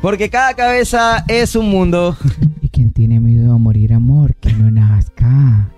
Porque 0.00 0.30
cada 0.30 0.54
cabeza 0.54 1.24
es 1.28 1.56
un 1.56 1.70
mundo. 1.70 2.16
Y 2.60 2.70
quien 2.70 2.92
tiene 2.92 3.18
miedo 3.18 3.54
a 3.54 3.58
morir, 3.58 3.94
amor, 3.94 4.34
que 4.34 4.52
no 4.52 4.70
nazca. 4.70 5.70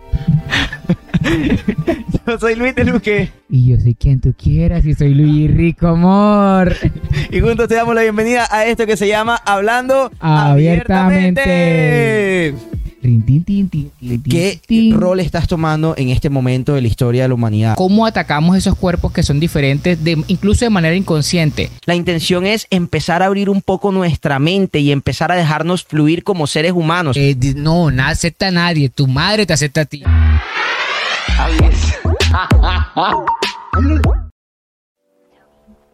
Yo 2.27 2.39
soy 2.39 2.55
Luis 2.57 2.75
de 2.75 2.85
Luque. 2.85 3.31
Y 3.49 3.69
yo 3.69 3.81
soy 3.81 3.95
quien 3.95 4.21
tú 4.21 4.35
quieras 4.37 4.85
y 4.85 4.95
soy 4.95 5.15
Luis 5.15 5.51
Rico, 5.51 5.89
amor. 5.89 6.75
Y 7.31 7.41
juntos 7.41 7.69
te 7.69 7.77
damos 7.77 7.95
la 7.95 8.03
bienvenida 8.03 8.47
a 8.51 8.67
esto 8.67 8.87
que 8.87 8.97
se 8.97 9.07
llama 9.07 9.37
Hablando 9.45 10.11
Abiertamente. 10.19 11.43
Abiertamente. 11.43 12.70
¿Qué 13.01 14.93
rol 14.95 15.21
estás 15.21 15.49
tomando 15.49 15.95
en 15.97 16.11
este 16.11 16.29
momento 16.29 16.75
de 16.75 16.83
la 16.83 16.89
historia 16.89 17.23
de 17.23 17.29
la 17.29 17.35
humanidad? 17.35 17.75
¿Cómo 17.77 18.07
atacamos 18.07 18.57
esos 18.57 18.77
cuerpos 18.77 19.13
que 19.13 19.23
son 19.23 19.41
diferentes, 19.41 20.03
de, 20.05 20.23
incluso 20.29 20.65
de 20.65 20.71
manera 20.71 20.95
inconsciente? 20.95 21.71
La 21.87 21.95
intención 21.95 22.45
es 22.45 22.67
empezar 22.71 23.23
a 23.23 23.27
abrir 23.27 23.49
un 23.49 23.63
poco 23.63 23.93
nuestra 23.93 24.39
mente 24.39 24.81
y 24.81 24.93
empezar 24.93 25.33
a 25.33 25.37
dejarnos 25.37 25.85
fluir 25.85 26.25
como 26.25 26.47
seres 26.47 26.73
humanos. 26.73 27.17
Eh, 27.17 27.37
no, 27.57 27.91
no 27.91 28.05
acepta 28.05 28.49
a 28.49 28.51
nadie. 28.51 28.91
Tu 28.91 29.07
madre 29.07 29.47
te 29.47 29.55
acepta 29.55 29.83
a 29.83 29.85
ti. 29.87 30.03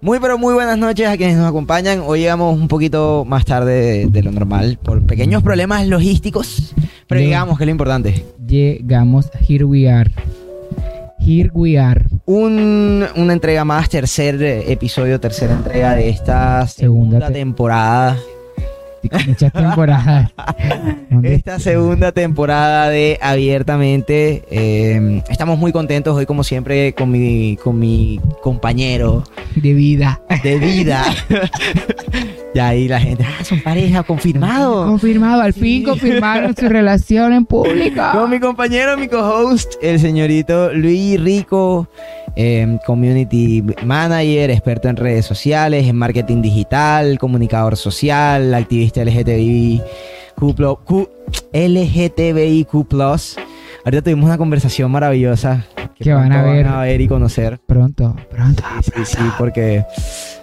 Muy 0.01 0.21
pero 0.21 0.39
muy 0.39 0.55
buenas 0.55 0.79
noches 0.79 1.09
a 1.09 1.17
quienes 1.17 1.37
nos 1.37 1.49
acompañan. 1.49 2.03
Hoy 2.07 2.21
llegamos 2.21 2.57
un 2.59 2.69
poquito 2.69 3.25
más 3.27 3.45
tarde 3.45 3.73
de, 3.75 4.07
de 4.07 4.23
lo 4.23 4.31
normal 4.31 4.79
por 4.83 5.05
pequeños 5.05 5.43
problemas 5.43 5.87
logísticos, 5.89 6.75
pero 7.09 7.21
llegamos, 7.21 7.57
que 7.59 7.65
es 7.65 7.67
lo 7.67 7.71
importante. 7.73 8.25
Llegamos, 8.47 9.31
here 9.49 9.65
we 9.65 9.89
are. 9.91 10.11
Here 11.19 11.51
we 11.55 11.79
are. 11.79 12.05
Un- 12.27 13.05
una 13.17 13.33
entrega 13.33 13.65
más, 13.65 13.89
tercer 13.89 14.41
eh, 14.43 14.71
episodio, 14.71 15.19
tercera 15.19 15.55
entrega 15.55 15.95
de 15.97 16.09
esta 16.11 16.67
Segunda 16.69 17.17
segunda 17.19 17.27
te- 17.29 17.33
temporada. 17.33 18.17
Y 19.03 19.09
con 19.09 19.21
Muchas 19.27 19.53
temporadas. 19.53 20.31
¿Dónde 21.11 21.35
Esta 21.35 21.59
segunda 21.59 22.13
temporada 22.13 22.89
de 22.89 23.19
Abiertamente. 23.21 24.43
eh, 24.51 25.23
estamos 25.29 25.59
muy 25.59 25.73
contentos 25.73 26.16
hoy, 26.16 26.27
como 26.27 26.43
siempre, 26.45 26.93
con 26.95 27.11
mi, 27.11 27.57
con 27.63 27.79
mi 27.79 28.21
compañero 28.43 29.23
De 29.55 29.75
vida. 29.75 30.21
de 30.43 30.59
vida. 30.59 31.03
y 32.55 32.59
ahí 32.59 32.88
la 32.88 33.01
gente, 33.01 33.25
ah, 33.27 33.45
son 33.45 33.61
pareja, 33.61 34.03
confirmado. 34.03 34.87
Confirmado, 34.87 35.43
al 35.43 35.53
fin 35.53 35.66
Sí. 35.81 35.83
confirmaron 35.83 36.57
su 36.57 36.69
relación 36.69 37.33
en 37.33 37.45
público. 37.45 38.03
Con 38.13 38.31
mi 38.31 38.41
compañero, 38.41 38.97
mi 38.97 39.09
co-host, 39.09 39.75
el 39.83 40.01
señorito 40.01 40.73
Luis 40.73 41.21
Rico, 41.21 41.88
eh, 42.35 42.79
community 42.87 43.63
manager, 43.85 44.51
experto 44.51 44.88
en 44.88 44.97
redes 44.97 45.27
sociales, 45.27 45.87
en 45.87 45.97
marketing 45.97 46.41
digital, 46.43 47.19
comunicador 47.19 47.77
social, 47.77 48.55
activista 48.55 48.96
LGTBI, 49.05 49.83
Q, 50.37 51.09
LGTBIQ+. 51.52 52.75
Ahorita 53.85 54.03
tuvimos 54.03 54.25
una 54.25 54.38
conversación 54.38 54.91
maravillosa 54.91 55.65
Que 55.98 56.12
van 56.12 56.32
a 56.32 56.37
pronto 56.42 56.52
ver. 56.52 56.65
van 56.65 56.74
a 56.74 56.80
ver 56.80 57.01
y 57.01 57.09
conocer. 57.09 57.60
Pronto, 57.66 58.16
pronto. 58.30 58.62
Sí, 58.82 58.90
sí, 58.96 59.04
sí, 59.16 59.23
porque 59.38 59.84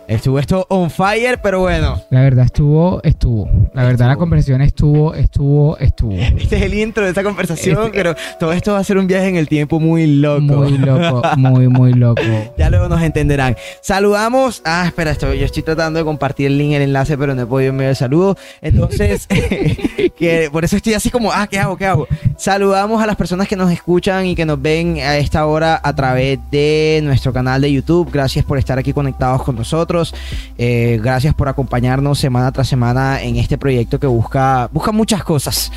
estuvo 0.08 0.38
esto 0.39 0.66
on 0.69 0.89
fire, 0.89 1.39
pero 1.41 1.61
bueno. 1.61 2.02
La 2.09 2.22
verdad 2.22 2.45
estuvo, 2.45 3.02
estuvo. 3.03 3.49
La 3.73 3.83
verdad 3.83 4.05
la 4.08 4.11
Estuvo. 4.14 4.19
conversación 4.19 4.61
estuvo, 4.61 5.14
estuvo, 5.16 5.77
estuvo. 5.77 6.14
Este 6.44 6.58
es 6.58 6.61
el 6.64 6.73
intro 6.75 7.03
de 7.03 7.09
esta 7.09 7.23
conversación, 7.23 7.86
Este- 7.86 7.97
pero 7.97 8.16
todo 8.39 8.53
esto 8.53 8.73
va 8.73 8.80
a 8.80 8.83
ser 8.83 8.97
un 8.97 9.08
viaje 9.08 9.27
en 9.30 9.36
el 9.38 9.47
tiempo 9.47 9.80
muy 9.80 10.05
loco. 10.08 10.41
Muy 10.41 10.77
loco, 10.77 11.21
muy, 11.38 11.67
muy 11.67 11.94
loco. 11.94 12.21
Ya 12.58 12.69
luego 12.69 12.89
nos 12.89 13.02
entenderán. 13.02 13.55
Saludamos. 13.81 14.61
Ah, 14.66 14.83
espera, 14.86 15.11
esto, 15.11 15.33
yo 15.33 15.45
estoy 15.45 15.64
tratando 15.64 15.99
de 15.99 16.05
compartir 16.05 16.47
el 16.47 16.58
link, 16.58 16.73
el 16.73 16.81
enlace, 16.83 17.17
pero 17.17 17.33
no 17.33 17.41
he 17.44 17.45
podido 17.45 17.69
enviar 17.71 17.89
el 17.91 17.95
saludo. 17.95 18.38
Entonces, 18.61 19.27
que 20.17 20.49
por 20.52 20.64
eso 20.66 20.75
estoy 20.75 20.94
así 20.94 21.09
como, 21.09 21.31
ah, 21.31 21.47
¿qué 21.47 21.59
hago? 21.59 21.77
¿Qué 21.77 21.86
hago? 21.86 22.08
Saludamos 22.38 23.02
a 23.02 23.05
las 23.08 23.16
personas 23.16 23.47
que 23.47 23.55
nos 23.55 23.71
escuchan 23.71 24.25
y 24.25 24.36
que 24.36 24.45
nos 24.45 24.61
ven 24.61 24.99
a 24.99 25.17
esta 25.33 25.48
hora 25.48 25.82
a 25.83 25.95
través 25.95 26.38
de 26.52 27.02
nuestro 27.04 27.33
canal 27.33 27.60
de 27.60 27.73
YouTube. 27.73 28.08
Gracias 28.14 28.45
por 28.45 28.60
estar 28.60 28.77
aquí 28.77 28.94
conectados 28.94 29.42
con 29.42 29.55
nosotros. 29.55 30.14
Eh, 30.60 30.99
gracias 31.02 31.33
por 31.33 31.48
acompañarnos 31.48 32.20
semana 32.20 32.52
tras 32.52 32.67
semana 32.67 33.20
en 33.20 33.38
este 33.38 33.58
proyecto 33.58 33.99
que 33.99 34.05
busca, 34.05 34.70
busca 34.71 34.92
muchas 34.92 35.23
cosas. 35.23 35.71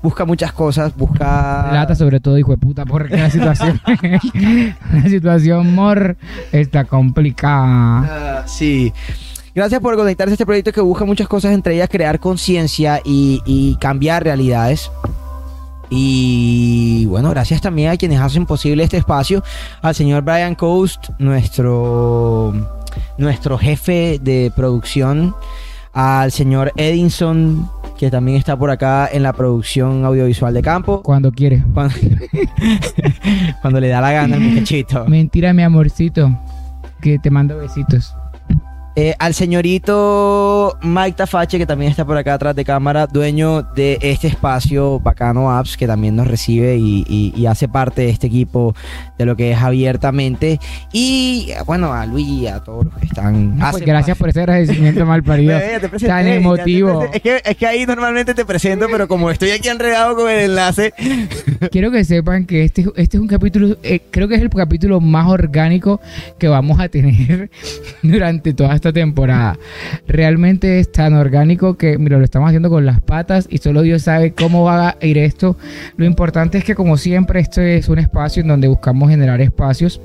Busca 0.00 0.24
muchas 0.24 0.52
cosas, 0.52 0.96
busca... 0.96 1.66
Plata 1.70 1.96
sobre 1.96 2.20
todo, 2.20 2.38
hijo 2.38 2.52
de 2.52 2.58
puta, 2.58 2.86
porque 2.86 3.16
la 3.16 3.30
situación, 3.30 3.80
la 4.92 5.08
situación, 5.08 5.74
mor, 5.74 6.16
está 6.52 6.84
complicada. 6.84 8.42
Ah, 8.42 8.44
sí. 8.46 8.92
Gracias 9.56 9.80
por 9.80 9.96
conectarse 9.96 10.30
a 10.30 10.34
este 10.34 10.46
proyecto 10.46 10.70
que 10.70 10.82
busca 10.82 11.04
muchas 11.04 11.26
cosas, 11.26 11.52
entre 11.52 11.74
ellas 11.74 11.88
crear 11.88 12.20
conciencia 12.20 13.00
y, 13.04 13.42
y 13.44 13.74
cambiar 13.80 14.22
realidades. 14.22 14.88
Y 15.90 17.04
bueno, 17.06 17.30
gracias 17.30 17.60
también 17.60 17.90
a 17.90 17.96
quienes 17.96 18.20
hacen 18.20 18.46
posible 18.46 18.84
este 18.84 18.96
espacio, 18.96 19.42
al 19.82 19.94
señor 19.94 20.22
Brian 20.22 20.54
Coast, 20.54 21.10
nuestro, 21.18 22.54
nuestro 23.18 23.58
jefe 23.58 24.20
de 24.22 24.52
producción, 24.54 25.34
al 25.92 26.30
señor 26.30 26.72
Edinson, 26.76 27.68
que 27.98 28.08
también 28.08 28.38
está 28.38 28.56
por 28.56 28.70
acá 28.70 29.08
en 29.12 29.24
la 29.24 29.32
producción 29.32 30.04
audiovisual 30.04 30.54
de 30.54 30.62
campo. 30.62 31.02
Cuando 31.02 31.32
quiere. 31.32 31.64
Cuando, 31.74 31.94
cuando 33.60 33.80
le 33.80 33.88
da 33.88 34.00
la 34.00 34.12
gana 34.12 34.38
muchachito. 34.40 35.06
Mentira, 35.06 35.52
mi 35.52 35.64
amorcito, 35.64 36.38
que 37.02 37.18
te 37.18 37.30
mando 37.30 37.58
besitos. 37.58 38.14
Eh, 39.00 39.14
al 39.18 39.32
señorito 39.32 40.76
Mike 40.82 41.12
Tafache, 41.16 41.56
que 41.56 41.64
también 41.64 41.90
está 41.90 42.04
por 42.04 42.18
acá 42.18 42.34
atrás 42.34 42.54
de 42.54 42.66
cámara, 42.66 43.06
dueño 43.06 43.62
de 43.62 43.96
este 44.02 44.26
espacio 44.28 45.00
Bacano 45.00 45.50
Apps, 45.50 45.78
que 45.78 45.86
también 45.86 46.16
nos 46.16 46.26
recibe 46.26 46.76
y, 46.76 47.06
y- 47.08 47.32
y 47.34 47.46
hace 47.46 47.66
parte 47.66 48.02
de 48.02 48.10
este 48.10 48.26
equipo 48.26 48.74
de 49.16 49.24
lo 49.24 49.36
que 49.36 49.52
es 49.52 49.58
abiertamente. 49.58 50.60
Y 50.92 51.48
bueno, 51.64 51.94
a 51.94 52.04
Luis 52.04 52.28
y 52.28 52.46
a 52.46 52.58
todos 52.60 52.84
los 52.84 52.94
que 52.96 53.06
están. 53.06 53.58
Pues 53.70 53.82
gracias 53.86 54.18
por 54.18 54.28
ese 54.28 54.40
agradecimiento 54.40 55.06
mal 55.06 55.22
parido. 55.24 55.58
Bebé, 55.58 55.80
presenté, 55.80 56.06
Tan 56.06 56.26
emotivo. 56.28 57.04
Es 57.10 57.22
que, 57.22 57.40
es 57.42 57.56
que 57.56 57.66
ahí 57.66 57.86
normalmente 57.86 58.34
te 58.34 58.44
presento, 58.44 58.84
pero 58.92 59.08
como 59.08 59.30
estoy 59.30 59.52
aquí 59.52 59.70
enredado 59.70 60.14
con 60.14 60.30
el 60.30 60.40
enlace, 60.50 60.92
Quiero 61.72 61.90
que 61.90 62.04
sepan 62.04 62.44
que 62.44 62.64
este, 62.64 62.84
este 62.96 63.16
es 63.16 63.20
un 63.22 63.28
capítulo, 63.28 63.78
eh, 63.82 64.00
creo 64.10 64.28
que 64.28 64.34
es 64.34 64.42
el 64.42 64.50
capítulo 64.50 65.00
más 65.00 65.26
orgánico 65.26 66.02
que 66.38 66.48
vamos 66.48 66.78
a 66.80 66.88
tener 66.90 67.50
durante 68.02 68.52
toda 68.52 68.74
esta 68.74 68.89
temporada. 68.92 69.58
Realmente 70.06 70.80
es 70.80 70.90
tan 70.92 71.14
orgánico 71.14 71.76
que, 71.76 71.98
mira, 71.98 72.18
lo 72.18 72.24
estamos 72.24 72.48
haciendo 72.48 72.70
con 72.70 72.86
las 72.86 73.00
patas 73.00 73.46
y 73.50 73.58
solo 73.58 73.82
Dios 73.82 74.02
sabe 74.02 74.32
cómo 74.32 74.64
va 74.64 74.90
a 74.90 75.06
ir 75.06 75.18
esto. 75.18 75.56
Lo 75.96 76.04
importante 76.04 76.58
es 76.58 76.64
que, 76.64 76.74
como 76.74 76.96
siempre, 76.96 77.40
esto 77.40 77.60
es 77.60 77.88
un 77.88 77.98
espacio 77.98 78.42
en 78.42 78.48
donde 78.48 78.68
buscamos 78.68 79.10
generar 79.10 79.40
espacios. 79.40 80.00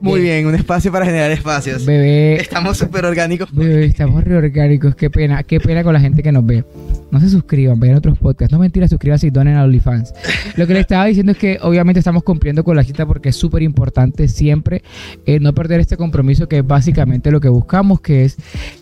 Muy 0.00 0.20
Bien. 0.20 0.42
bien, 0.42 0.46
un 0.46 0.54
espacio 0.54 0.92
para 0.92 1.06
generar 1.06 1.30
espacios. 1.30 1.84
Bebé, 1.84 2.40
Estamos 2.40 2.78
súper 2.78 3.04
orgánicos. 3.04 3.50
Bebé, 3.52 3.86
estamos 3.86 4.22
reorgánicos. 4.22 4.94
Qué 4.94 5.10
pena, 5.10 5.42
qué 5.42 5.60
pena 5.60 5.82
con 5.82 5.92
la 5.92 6.00
gente 6.00 6.22
que 6.22 6.32
nos 6.32 6.44
ve. 6.44 6.64
No 7.10 7.20
se 7.20 7.28
suscriban, 7.28 7.78
vean 7.78 7.96
otros 7.96 8.18
podcasts. 8.18 8.52
No 8.52 8.58
mentira, 8.58 8.88
suscríbanse 8.88 9.26
y 9.26 9.30
donen 9.30 9.56
a 9.56 9.64
OnlyFans. 9.64 10.14
Lo 10.56 10.66
que 10.66 10.74
le 10.74 10.80
estaba 10.80 11.04
diciendo 11.06 11.32
es 11.32 11.38
que 11.38 11.58
obviamente 11.60 11.98
estamos 11.98 12.22
cumpliendo 12.22 12.64
con 12.64 12.76
la 12.76 12.84
cita 12.84 13.06
porque 13.06 13.30
es 13.30 13.36
súper 13.36 13.62
importante 13.62 14.28
siempre 14.28 14.82
eh, 15.26 15.38
no 15.40 15.54
perder 15.54 15.80
este 15.80 15.96
compromiso 15.96 16.48
que 16.48 16.58
es 16.58 16.66
básicamente 16.66 17.30
lo 17.30 17.40
que 17.40 17.48
buscamos, 17.48 18.00
que 18.00 18.24
es 18.24 18.36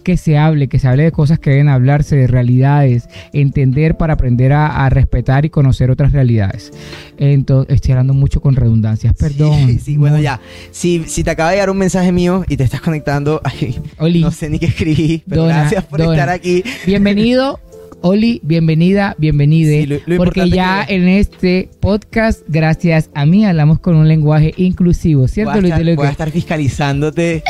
que 0.04 0.16
se 0.16 0.38
hable, 0.38 0.68
que 0.68 0.78
se 0.78 0.88
hable 0.88 1.04
de 1.04 1.12
cosas 1.12 1.38
que 1.38 1.50
deben 1.50 1.68
hablarse, 1.68 2.16
de 2.16 2.26
realidades, 2.26 3.08
entender 3.32 3.96
para 3.96 4.14
aprender 4.14 4.52
a, 4.52 4.84
a 4.84 4.90
respetar 4.90 5.44
y 5.44 5.50
conocer 5.50 5.90
otras 5.90 6.12
realidades. 6.12 6.72
Entonces, 7.18 7.74
estoy 7.74 7.92
hablando 7.92 8.14
mucho 8.14 8.40
con 8.40 8.56
redundancias, 8.56 9.14
perdón. 9.14 9.66
Sí, 9.66 9.78
sí, 9.84 9.96
bueno, 9.96 10.20
ya. 10.20 10.40
Si, 10.80 11.04
si 11.08 11.22
te 11.22 11.30
acaba 11.30 11.50
de 11.50 11.56
llegar 11.56 11.68
un 11.68 11.76
mensaje 11.76 12.10
mío 12.10 12.42
y 12.48 12.56
te 12.56 12.64
estás 12.64 12.80
conectando, 12.80 13.42
ay, 13.44 13.78
Oli, 13.98 14.22
no 14.22 14.30
sé 14.30 14.48
ni 14.48 14.58
qué 14.58 14.64
escribí, 14.64 15.22
pero 15.28 15.42
Dona, 15.42 15.58
gracias 15.60 15.84
por 15.84 16.00
Dona. 16.00 16.12
estar 16.14 16.28
aquí. 16.30 16.64
Bienvenido, 16.86 17.60
Oli, 18.00 18.40
bienvenida, 18.42 19.14
bienvenide. 19.18 19.82
Sí, 19.82 19.86
lo- 19.86 19.98
lo 20.06 20.16
porque 20.16 20.48
ya 20.48 20.86
que- 20.86 20.94
en 20.94 21.06
este 21.06 21.68
podcast, 21.80 22.40
gracias 22.48 23.10
a 23.14 23.26
mí, 23.26 23.44
hablamos 23.44 23.78
con 23.80 23.94
un 23.94 24.08
lenguaje 24.08 24.54
inclusivo, 24.56 25.28
¿cierto, 25.28 25.50
voy, 25.50 25.58
a 25.58 25.60
Luis 25.60 25.72
estar, 25.74 25.84
de 25.84 25.96
voy 25.96 26.06
a 26.06 26.10
estar 26.12 26.30
fiscalizándote. 26.30 27.42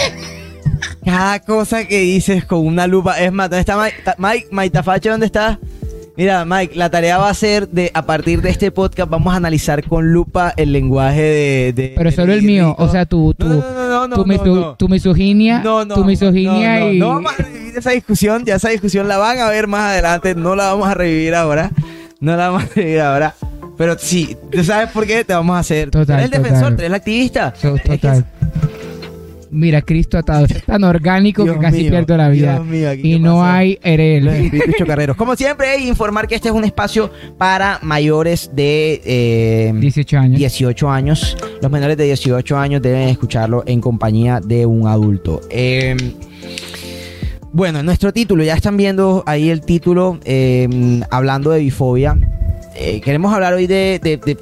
Cada 1.04 1.38
cosa 1.38 1.86
que 1.86 2.00
dices 2.00 2.44
con 2.44 2.66
una 2.66 2.88
lupa. 2.88 3.20
Es 3.20 3.30
más, 3.32 3.48
¿dónde 3.48 3.60
está 3.60 3.80
Mike? 3.80 3.96
Mike, 4.18 4.46
Mike 4.50 4.70
Tafache, 4.70 5.08
¿dónde 5.08 5.26
está? 5.26 5.60
Mira, 6.16 6.44
Mike, 6.44 6.74
la 6.76 6.90
tarea 6.90 7.16
va 7.18 7.30
a 7.30 7.34
ser 7.34 7.68
de, 7.68 7.90
a 7.94 8.04
partir 8.04 8.42
de 8.42 8.50
este 8.50 8.70
podcast, 8.70 9.08
vamos 9.10 9.32
a 9.32 9.36
analizar 9.36 9.82
con 9.84 10.12
lupa 10.12 10.52
el 10.56 10.72
lenguaje 10.72 11.22
de. 11.22 11.72
de- 11.74 11.92
Pero 11.96 12.10
solo 12.10 12.32
el 12.32 12.42
mío, 12.42 12.74
o 12.78 12.88
sea, 12.88 13.06
tu, 13.06 13.32
tu, 13.34 13.46
No, 13.48 13.54
no, 13.88 14.08
no, 14.08 14.16
tu, 14.16 14.24
miso- 14.26 14.88
misoginia, 14.88 15.60
No, 15.62 15.84
no, 15.84 15.94
tu 15.94 16.04
misoginia 16.04 16.90
y... 16.92 16.98
No 16.98 17.08
vamos 17.08 17.32
a 17.38 17.42
revivir 17.42 17.78
esa 17.78 17.90
discusión, 17.92 18.44
ya 18.44 18.56
esa 18.56 18.68
discusión 18.68 19.08
la 19.08 19.16
van 19.18 19.38
a 19.38 19.48
ver 19.48 19.66
más 19.66 19.92
adelante, 19.92 20.34
no 20.34 20.54
la 20.56 20.66
vamos 20.72 20.88
a 20.88 20.94
revivir 20.94 21.34
ahora, 21.34 21.70
no 22.20 22.36
la 22.36 22.48
vamos 22.50 22.64
a 22.64 22.74
revivir 22.74 23.00
ahora. 23.00 23.34
Pero 23.78 23.96
sí, 23.98 24.36
¿tú 24.52 24.62
sabes 24.62 24.90
por 24.90 25.06
qué? 25.06 25.24
Te 25.24 25.32
vamos 25.32 25.56
a 25.56 25.60
hacer. 25.60 25.90
Total, 25.90 26.04
Tú 26.06 26.12
eres 26.12 26.24
el 26.26 26.30
defensor, 26.42 26.68
tú 26.72 26.74
eres 26.80 26.86
el 26.88 26.94
activista. 26.94 27.54
So- 27.56 27.76
total. 27.78 28.26
Mira, 29.52 29.82
Cristo 29.82 30.16
atado. 30.16 30.44
Es 30.46 30.62
tan 30.64 30.84
orgánico 30.84 31.42
Dios 31.42 31.56
que 31.56 31.62
casi 31.62 31.80
mío, 31.82 31.90
pierdo 31.90 32.16
la 32.16 32.28
vida. 32.28 32.54
Dios 32.54 32.66
mío, 32.66 32.90
¿aquí 32.90 33.14
y 33.14 33.18
no 33.18 33.34
pasó? 33.36 33.44
hay 33.44 33.74
Los 33.74 33.84
Erel. 33.84 34.28
espíritus 34.28 34.74
chocarreros. 34.78 35.16
Como 35.16 35.34
siempre, 35.34 35.78
informar 35.80 36.28
que 36.28 36.36
este 36.36 36.48
es 36.48 36.54
un 36.54 36.64
espacio 36.64 37.10
para 37.36 37.78
mayores 37.82 38.50
de 38.54 39.00
eh, 39.04 39.72
18 39.74 40.18
años. 40.18 40.38
18 40.38 40.88
años. 40.90 41.36
Los 41.60 41.70
menores 41.70 41.96
de 41.96 42.04
18 42.04 42.56
años 42.56 42.80
deben 42.80 43.08
escucharlo 43.08 43.64
en 43.66 43.80
compañía 43.80 44.40
de 44.40 44.66
un 44.66 44.86
adulto. 44.86 45.40
Eh, 45.50 45.96
bueno, 47.52 47.82
nuestro 47.82 48.12
título, 48.12 48.44
ya 48.44 48.54
están 48.54 48.76
viendo 48.76 49.24
ahí 49.26 49.50
el 49.50 49.62
título, 49.62 50.20
eh, 50.24 50.68
hablando 51.10 51.50
de 51.50 51.58
bifobia. 51.60 52.16
Eh, 52.76 53.00
queremos 53.00 53.34
hablar 53.34 53.54
hoy 53.54 53.66
de, 53.66 54.00
de- 54.02 54.16
de 54.18 54.38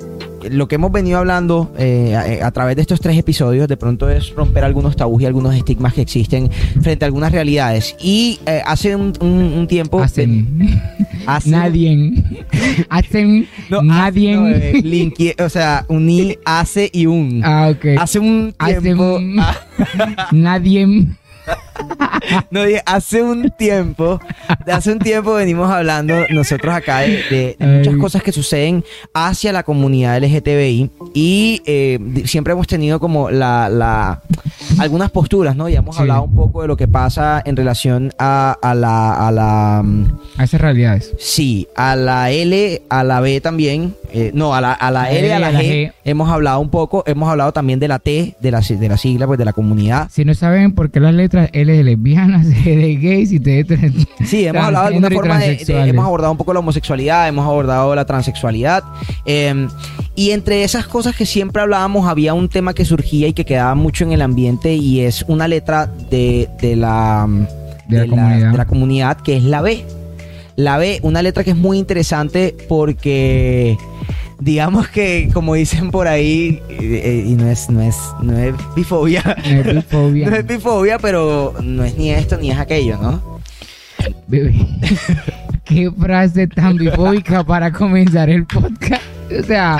lo 0.50 0.68
que 0.68 0.74
hemos 0.76 0.92
venido 0.92 1.18
hablando 1.18 1.72
eh, 1.78 2.14
a, 2.42 2.46
a 2.46 2.50
través 2.50 2.76
de 2.76 2.82
estos 2.82 3.00
tres 3.00 3.16
episodios. 3.18 3.68
De 3.68 3.76
pronto 3.76 4.08
es 4.10 4.34
romper 4.34 4.64
algunos 4.64 4.96
tabús 4.96 5.22
y 5.22 5.26
algunos 5.26 5.54
estigmas 5.54 5.94
que 5.94 6.02
existen 6.02 6.50
frente 6.82 7.04
a 7.04 7.06
algunas 7.06 7.32
realidades. 7.32 7.96
Y 8.00 8.40
eh, 8.46 8.62
hace 8.66 8.94
un, 8.96 9.12
un- 9.20 9.52
un 9.58 9.66
tiempo... 9.66 10.00
Hacen. 10.02 10.80
hace- 11.26 11.50
Nadie. 11.58 12.12
Hacen. 12.88 13.46
No, 13.70 13.82
nadie. 13.82 14.34
hace, 14.34 14.40
no, 14.40 14.48
eh, 14.48 14.72
linki- 14.82 15.40
o 15.42 15.48
sea, 15.48 15.84
uní, 15.88 16.36
hace 16.44 16.90
y 16.92 17.06
un. 17.06 17.42
ah, 17.44 17.70
ok. 17.70 17.84
Hace 17.98 18.18
un 18.18 18.54
Hace 18.58 18.80
tiempo. 18.80 19.16
un- 19.16 19.38
ah, 19.40 19.56
Nadie. 20.32 21.06
No, 22.50 22.60
hace 22.86 23.22
un 23.22 23.50
tiempo. 23.50 24.20
Hace 24.66 24.92
un 24.92 24.98
tiempo 24.98 25.34
venimos 25.34 25.70
hablando 25.70 26.14
nosotros 26.30 26.74
acá 26.74 27.00
de, 27.00 27.56
muchas 27.58 27.96
cosas 27.96 28.22
que 28.22 28.32
suceden 28.32 28.84
hacia 29.14 29.52
la 29.52 29.62
comunidad 29.62 30.18
LGTBI. 30.22 30.90
Y 31.14 31.62
eh, 31.66 31.98
siempre 32.26 32.52
hemos 32.52 32.66
tenido 32.66 33.00
como 33.00 33.30
la, 33.30 33.68
la- 33.68 34.22
algunas 34.78 35.10
posturas, 35.10 35.56
¿no? 35.56 35.68
Y 35.68 35.76
hemos 35.76 35.96
Sí. 35.96 36.02
hablado 36.02 36.24
un 36.24 36.34
poco 36.34 36.62
de 36.62 36.68
lo 36.68 36.76
que 36.76 36.86
pasa 36.88 37.42
en 37.44 37.56
relación 37.56 38.12
a, 38.18 38.56
a 38.62 38.74
la. 38.74 39.28
A 39.28 39.32
la 39.32 39.82
mm, 39.84 40.04
A 40.38 40.44
esas 40.44 40.60
realidades. 40.60 41.14
Sí, 41.18 41.66
a 41.74 41.96
la 41.96 42.30
L, 42.30 42.82
a 42.88 43.04
la 43.04 43.20
B 43.20 43.40
también. 43.40 43.94
Eh, 44.12 44.31
no, 44.34 44.55
a 44.55 44.60
la, 44.60 44.72
a 44.72 44.90
la 44.90 45.10
L, 45.10 45.32
a 45.32 45.38
la, 45.38 45.52
G, 45.52 45.93
Hemos 46.05 46.31
hablado 46.31 46.60
un 46.60 46.70
poco. 46.70 47.05
Hemos 47.06 47.28
hablado 47.28 47.52
también 47.52 47.78
de 47.78 47.88
la 47.88 47.99
T, 47.99 48.37
de 48.40 48.50
la, 48.50 48.60
de 48.60 48.88
la 48.88 48.96
sigla, 48.96 49.26
pues 49.26 49.38
de 49.38 49.44
la 49.44 49.52
comunidad. 49.52 50.08
Si 50.10 50.25
no 50.25 50.32
saben 50.34 50.72
por 50.75 50.90
qué 50.90 51.00
las 51.00 51.12
letras 51.14 51.50
L 51.52 51.72
de 51.72 51.84
lesbianas, 51.84 52.46
G 52.46 52.64
de 52.76 52.96
gays 52.96 53.32
y 53.32 53.40
T 53.40 53.50
de 53.50 53.64
trans- 53.64 54.06
Sí, 54.25 54.46
hemos 54.46 54.64
hablado 54.64 54.84
de 54.88 54.94
alguna 54.96 55.10
forma 55.10 55.38
de. 55.38 55.64
Hemos 55.88 56.05
abordado 56.06 56.32
un 56.32 56.38
poco 56.38 56.52
la 56.55 56.60
homosexualidad, 56.60 57.28
hemos 57.28 57.44
abordado 57.46 57.94
la 57.94 58.05
transexualidad. 58.05 58.82
eh, 59.26 59.66
y 60.14 60.32
entre 60.32 60.64
esas 60.64 60.87
cosas 60.88 61.14
que 61.14 61.25
siempre 61.26 61.62
hablábamos, 61.62 62.08
había 62.08 62.34
un 62.34 62.49
tema 62.49 62.75
que 62.75 62.84
surgía 62.84 63.28
y 63.28 63.32
que 63.34 63.44
quedaba 63.44 63.76
mucho 63.76 64.02
en 64.04 64.11
el 64.11 64.22
ambiente 64.22 64.75
y 64.75 65.00
es 65.00 65.25
una 65.28 65.46
letra 65.46 65.87
de, 66.11 66.49
de 66.61 66.75
la, 66.75 67.25
De 67.87 67.99
la 68.00 68.06
comunidad. 68.08 68.50
de 68.50 68.58
la 68.58 68.66
comunidad 68.66 69.16
que 69.19 69.37
es 69.37 69.44
la 69.44 69.61
B. 69.62 69.84
La 70.56 70.76
B, 70.76 70.99
una 71.02 71.22
letra 71.22 71.44
que 71.44 71.50
es 71.50 71.56
muy 71.56 71.78
interesante 71.78 72.52
porque 72.69 73.78
digamos 74.40 74.88
que 74.88 75.31
como 75.35 75.55
dicen 75.55 75.90
por 75.90 76.06
ahí 76.08 76.62
eh, 76.69 77.25
y 77.26 77.35
no 77.35 77.49
es 77.49 77.69
no 77.70 77.81
es 77.82 77.96
no 78.23 78.37
es 78.38 78.55
bifobia 78.76 79.23
No 79.25 79.61
es 79.61 79.75
bifobia. 79.75 80.26
no 80.31 80.37
es 80.37 80.46
bifobia 80.46 80.99
pero 80.99 81.55
no 81.62 81.85
es 81.85 81.96
ni 81.96 82.11
esto 82.12 82.37
ni 82.37 82.50
es 82.50 82.58
aquello 82.58 82.99
no 83.00 83.38
Bebé. 84.29 84.55
Qué 85.64 85.90
frase 85.90 86.46
tan 86.46 86.76
bifóbica 86.76 87.43
para 87.44 87.70
comenzar 87.73 88.31
el 88.31 88.46
podcast. 88.46 89.02
O 89.38 89.43
sea, 89.43 89.76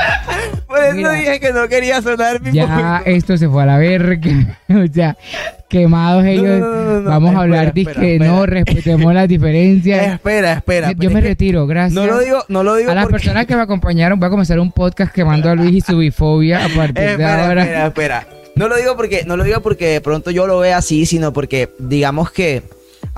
por 0.67 0.83
eso 0.83 0.97
Mira. 0.97 1.13
dije 1.13 1.41
que 1.41 1.53
no 1.53 1.67
quería 1.69 2.03
sonar 2.03 2.41
bifobia 2.41 2.67
ya 2.67 3.03
esto 3.07 3.37
se 3.39 3.49
fue 3.49 3.63
a 3.63 3.67
la 3.67 3.79
verga. 3.79 4.59
O 4.69 4.87
sea, 4.93 5.17
quemados 5.69 6.25
ellos. 6.25 6.61
no, 6.61 7.00
no. 7.00 7.11
Vamos 7.11 7.35
a 7.35 7.41
hablar 7.43 7.73
de 7.75 7.85
que 7.85 7.91
espera. 8.15 8.26
no 8.26 8.47
respetemos 8.47 9.12
las 9.15 9.29
diferencias. 9.29 10.15
espera 10.15 10.53
espera 10.55 10.93
Yo 10.93 11.11
me 11.11 11.20
retiro, 11.20 11.67
gracias. 11.67 11.94
no 11.94 12.06
lo 12.06 12.19
digo 12.20 12.44
no 12.49 12.62
lo 12.62 12.75
digo 12.76 12.91
a 12.91 12.94
las 12.94 13.05
porque- 13.05 13.12
personas 13.20 13.47
que 13.47 13.55
me 13.56 13.62
acompañaron, 13.62 14.19
voy 14.19 14.26
a 14.26 14.31
comenzar 14.31 14.59
un 14.59 14.73
podcast 14.73 15.12
quemando 15.12 15.50
a 15.50 15.55
Luis 15.55 15.73
y 15.75 15.81
su 15.81 15.99
bifobia 15.99 16.65
a 16.65 16.69
partir 16.69 17.17
de 17.17 17.25
ahora. 17.25 17.62
espera, 17.62 17.87
espera. 17.87 18.26
No 18.56 18.67
lo 18.69 18.76
digo 18.76 18.97
porque 18.97 19.23
no 19.25 19.37
lo 19.37 19.44
digo 19.44 19.61
porque 19.61 19.87
de 19.88 20.00
pronto 20.00 20.31
yo 20.32 20.47
lo 20.47 20.59
vea 20.59 20.79
así, 20.79 21.06
sino 21.06 21.32
porque 21.32 21.69
digamos 21.79 22.31
que 22.32 22.62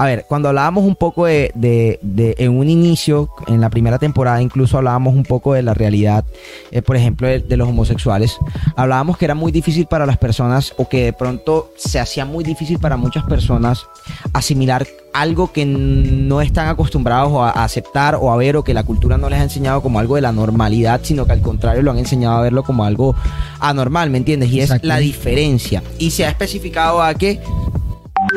a 0.03 0.07
ver, 0.07 0.25
cuando 0.27 0.49
hablábamos 0.49 0.85
un 0.85 0.97
poco 0.97 1.27
de, 1.27 1.51
de- 1.55 1.99
de- 2.01 2.35
en 2.39 2.57
un 2.57 2.71
inicio, 2.71 3.29
en 3.49 3.61
la 3.61 3.69
primera 3.69 3.99
temporada, 3.99 4.41
incluso 4.41 4.79
hablábamos 4.79 5.15
un 5.15 5.25
poco 5.25 5.53
de 5.53 5.63
la 5.63 5.75
realidad, 5.75 6.25
eh, 6.71 6.81
por 6.81 6.97
ejemplo, 6.97 7.29
de, 7.29 7.41
de 7.41 7.57
los 7.59 7.69
homosexuales. 7.69 8.37
Hablábamos 8.77 9.19
que 9.19 9.27
era 9.27 9.35
muy 9.35 9.53
difícil 9.53 9.85
para 9.87 10.07
las 10.07 10.17
personas, 10.17 10.73
o 10.79 10.89
que 10.89 11.05
de 11.05 11.13
pronto 11.13 11.71
se 11.77 12.01
hacía 12.01 12.25
muy 12.25 12.43
difícil 12.45 12.79
para 12.79 12.97
muchas 12.97 13.25
personas 13.25 13.85
asimilar 14.33 14.87
algo 15.13 15.53
que 15.53 15.67
no 15.67 16.41
están 16.41 16.69
acostumbrados 16.69 17.33
a, 17.35 17.51
a 17.61 17.65
aceptar 17.65 18.15
o 18.15 18.31
a 18.33 18.37
ver, 18.37 18.57
o 18.57 18.63
que 18.65 18.73
la 18.73 18.85
cultura 18.85 19.19
no 19.19 19.29
les 19.29 19.41
ha 19.41 19.43
enseñado 19.43 19.83
como 19.83 19.99
algo 19.99 20.15
de 20.15 20.23
la 20.23 20.33
normalidad, 20.33 21.01
sino 21.03 21.27
que 21.27 21.33
al 21.33 21.43
contrario 21.43 21.83
lo 21.83 21.91
han 21.91 21.99
enseñado 21.99 22.37
a 22.39 22.43
verlo 22.43 22.63
como 22.63 22.85
algo 22.85 23.15
anormal, 23.59 24.09
¿me 24.09 24.19
entiendes? 24.19 24.51
Y 24.51 24.61
es 24.61 24.71
la 24.83 24.97
diferencia. 24.99 25.83
Y 25.99 26.11
se 26.13 26.25
ha 26.25 26.31
especificado 26.31 27.03
a 27.03 27.13
que 27.15 27.41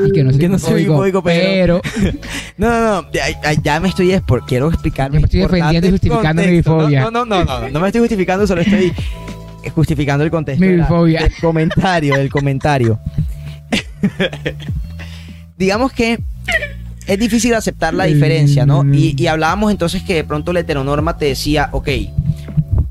Y 0.05 0.11
que 0.11 0.23
no 0.23 0.31
soy 0.31 0.39
Que 0.39 0.49
no 0.49 0.59
soy 0.59 0.83
pero- 0.85 1.21
pero 1.23 1.81
No, 2.57 2.69
no, 2.69 3.01
no, 3.01 3.07
ya, 3.63 3.79
me 3.79 3.89
estoy, 3.89 4.11
es 4.11 4.21
por, 4.21 4.45
quiero 4.45 4.69
explicar. 4.69 5.11
Yo 5.11 5.19
me 5.19 5.25
estoy 5.25 5.41
defendiendo 5.41 5.87
y 5.87 5.91
justificando 5.91 6.41
mi 6.41 6.51
bifobia. 6.51 7.01
No, 7.01 7.11
no, 7.11 7.25
no, 7.25 7.43
no, 7.45 7.59
no, 7.61 7.69
no 7.69 7.79
me 7.79 7.87
estoy 7.87 7.99
justificando, 8.01 8.47
solo 8.47 8.61
estoy 8.61 8.91
justificando 9.75 10.23
el 10.23 10.31
contexto 10.31 10.65
Mi 10.65 10.75
bifobia. 10.77 11.21
del 11.21 11.33
comentario, 11.39 12.15
del 12.15 12.29
comentario. 12.29 12.99
Digamos 15.57 15.91
que 15.93 16.19
es 17.07 17.19
difícil 17.19 17.53
aceptar 17.53 17.93
la 17.93 18.05
diferencia, 18.05 18.65
¿no? 18.65 18.83
Y, 18.93 19.15
y 19.17 19.27
hablábamos 19.27 19.71
entonces 19.71 20.01
que 20.03 20.15
de 20.15 20.23
pronto 20.23 20.53
la 20.53 20.61
heteronorma 20.61 21.17
te 21.17 21.25
decía, 21.25 21.69
ok, 21.71 21.89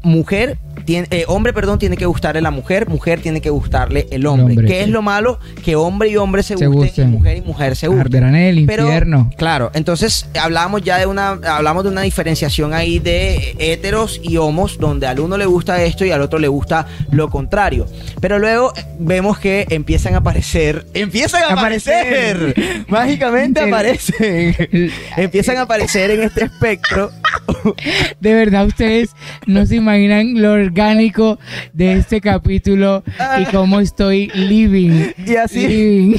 mujer, 0.03 0.59
tiene, 0.85 1.07
eh, 1.11 1.25
hombre, 1.29 1.53
perdón, 1.53 1.79
tiene 1.79 1.97
que 1.97 2.07
gustarle 2.07 2.41
la 2.41 2.51
mujer, 2.51 2.89
mujer 2.89 3.21
tiene 3.21 3.41
que 3.41 3.51
gustarle 3.51 4.07
el 4.11 4.27
hombre. 4.27 4.55
hombre, 4.55 4.67
¿Qué 4.67 4.75
sí. 4.75 4.81
es 4.85 4.89
lo 4.89 5.03
malo? 5.03 5.39
Que 5.65 5.77
hombre 5.77 6.09
y 6.11 6.17
hombre 6.17 6.43
se, 6.43 6.57
Se 6.57 6.67
gusten, 6.67 6.87
gusten. 6.87 7.09
y 7.09 7.13
mujer 7.13 7.37
y 7.37 7.41
mujer 7.43 7.77
se 7.77 7.89
gusten. 7.89 8.25
en 8.25 8.35
el 8.35 8.67
Pero, 8.67 8.85
infierno. 8.85 9.31
claro, 9.37 9.71
entonces 9.75 10.27
hablamos 10.41 10.83
ya 10.83 10.99
de 10.99 11.07
una, 11.07 11.39
hablamos 11.47 11.85
de 11.85 11.91
una 11.91 12.03
diferenciación 12.03 12.75
ahí 12.75 12.99
de 12.99 13.55
heteros 13.59 14.21
y 14.23 14.37
homos, 14.37 14.79
donde 14.79 15.07
al 15.07 15.21
uno 15.21 15.37
le 15.37 15.47
gusta 15.47 15.83
esto 15.83 16.05
y 16.05 16.11
al 16.11 16.21
otro 16.23 16.39
le 16.39 16.49
gusta 16.49 16.87
lo 17.11 17.29
contrario. 17.31 17.87
Pero 18.21 18.39
luego 18.39 18.73
eh, 18.77 18.85
vemos 18.99 19.39
que 19.39 19.67
empiezan 19.71 20.15
a 20.15 20.19
aparecer, 20.19 20.87
empiezan 20.95 21.43
a 21.45 21.53
aparecer, 21.55 22.37
Aparecer. 22.53 22.85
mágicamente 22.89 23.61
El- 23.63 23.69
aparecen, 23.73 24.57
empiezan 25.17 25.57
a 25.59 25.63
aparecer 25.63 26.11
en 26.11 26.23
este 26.23 26.45
espectro. 26.45 27.11
De 28.21 28.35
verdad, 28.35 28.67
ustedes 28.67 29.11
no 29.47 29.67
se 29.67 29.77
imaginan 29.77 30.41
lo 30.41 30.53
orgánico 30.53 31.39
de 31.73 31.95
este 31.95 32.21
capítulo 32.21 33.03
y 33.41 33.45
cómo 33.47 33.81
estoy 33.81 34.29
living. 34.35 35.13
Y 35.27 35.37
así- 35.37 35.67
living. 35.69 36.17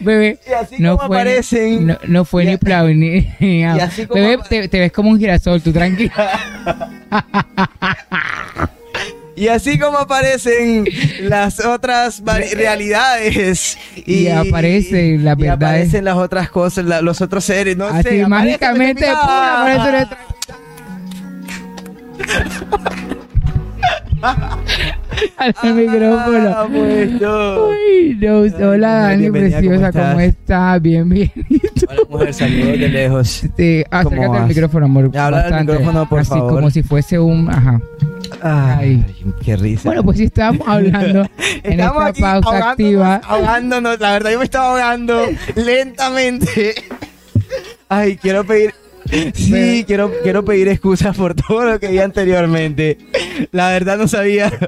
Bebé, 0.00 0.38
Y 0.48 0.52
así 0.52 0.76
no 0.78 0.96
como 0.96 1.08
fue, 1.08 1.16
aparecen. 1.18 1.86
no, 1.86 1.98
no 2.06 2.24
fue 2.24 2.44
Y 2.44 2.48
ni 2.48 2.56
plau 2.56 2.88
ni. 2.88 3.26
ni- 3.40 3.64
así 3.64 4.06
como 4.06 4.20
Bebé, 4.20 4.42
te, 4.48 4.68
te 4.68 4.80
ves 4.80 4.92
como 4.92 5.10
un 5.10 5.18
girasol, 5.18 5.60
tú 5.62 5.72
tranquilo. 5.72 6.12
Y 9.34 9.48
así 9.48 9.78
como 9.78 9.96
aparecen 9.98 10.84
las 11.22 11.64
otras 11.64 12.22
realidades. 12.54 13.78
Y 14.04 14.28
aparecen 14.28 15.24
las 15.24 15.38
y 15.38 15.42
verdades. 15.42 15.56
aparecen 15.86 16.04
las 16.04 16.16
otras 16.16 16.50
cosas, 16.50 16.84
la- 16.84 17.00
los 17.00 17.20
otros 17.20 17.44
seres, 17.44 17.76
no 17.76 17.86
Así 17.86 18.02
sé. 18.08 18.26
mágicamente, 18.26 19.06
¡pum! 19.06 19.14
vida. 19.14 19.62
aparece 19.62 20.16
al 24.22 25.74
micrófono. 25.74 26.48
Ah, 26.56 26.66
pues, 26.70 27.20
no. 27.20 27.66
Uy, 27.68 28.18
no, 28.20 28.68
hola 28.68 28.92
Dani, 28.92 29.30
bienvenida, 29.30 29.56
¿cómo 29.60 29.68
preciosa? 29.70 29.92
¿cómo 29.92 30.20
estás? 30.20 30.82
Bien, 30.82 31.08
bien. 31.08 31.32
Hola, 31.88 32.00
mujer, 32.08 32.34
saludos 32.34 32.78
de 32.78 32.88
lejos. 32.88 33.28
Sí, 33.56 33.84
acércate 33.90 34.36
al 34.36 34.46
micrófono, 34.48 34.86
amor. 34.86 35.10
Habla 35.16 35.40
al 35.40 35.64
micrófono, 35.66 36.08
por 36.08 36.20
Así 36.20 36.30
favor. 36.30 36.52
como 36.54 36.70
si 36.70 36.82
fuese 36.82 37.18
un. 37.18 37.50
Ajá. 37.50 37.80
Ay, 38.40 39.04
qué 39.44 39.56
risa. 39.56 39.82
Bueno, 39.84 40.02
pues 40.04 40.18
sí 40.18 40.24
estábamos 40.24 40.66
hablando 40.66 41.20
en 41.62 41.72
Estamos 41.80 41.96
esta 41.96 42.08
aquí 42.08 42.20
pausa 42.22 42.48
ahogándonos, 42.48 42.68
activa. 42.72 43.20
ahogándonos. 43.24 44.00
La 44.00 44.12
verdad, 44.12 44.30
yo 44.32 44.38
me 44.38 44.44
estaba 44.44 44.68
ahogando 44.70 45.26
lentamente. 45.54 46.74
Ay, 47.88 48.16
quiero 48.16 48.44
pedir. 48.44 48.72
Sí, 49.34 49.84
quiero, 49.86 50.12
quiero 50.22 50.44
pedir 50.44 50.68
excusas 50.68 51.16
por 51.16 51.34
todo 51.34 51.64
lo 51.64 51.80
que 51.80 51.88
di 51.88 51.98
anteriormente. 51.98 52.98
La 53.50 53.68
verdad, 53.70 53.98
no 53.98 54.08
sabía 54.08 54.50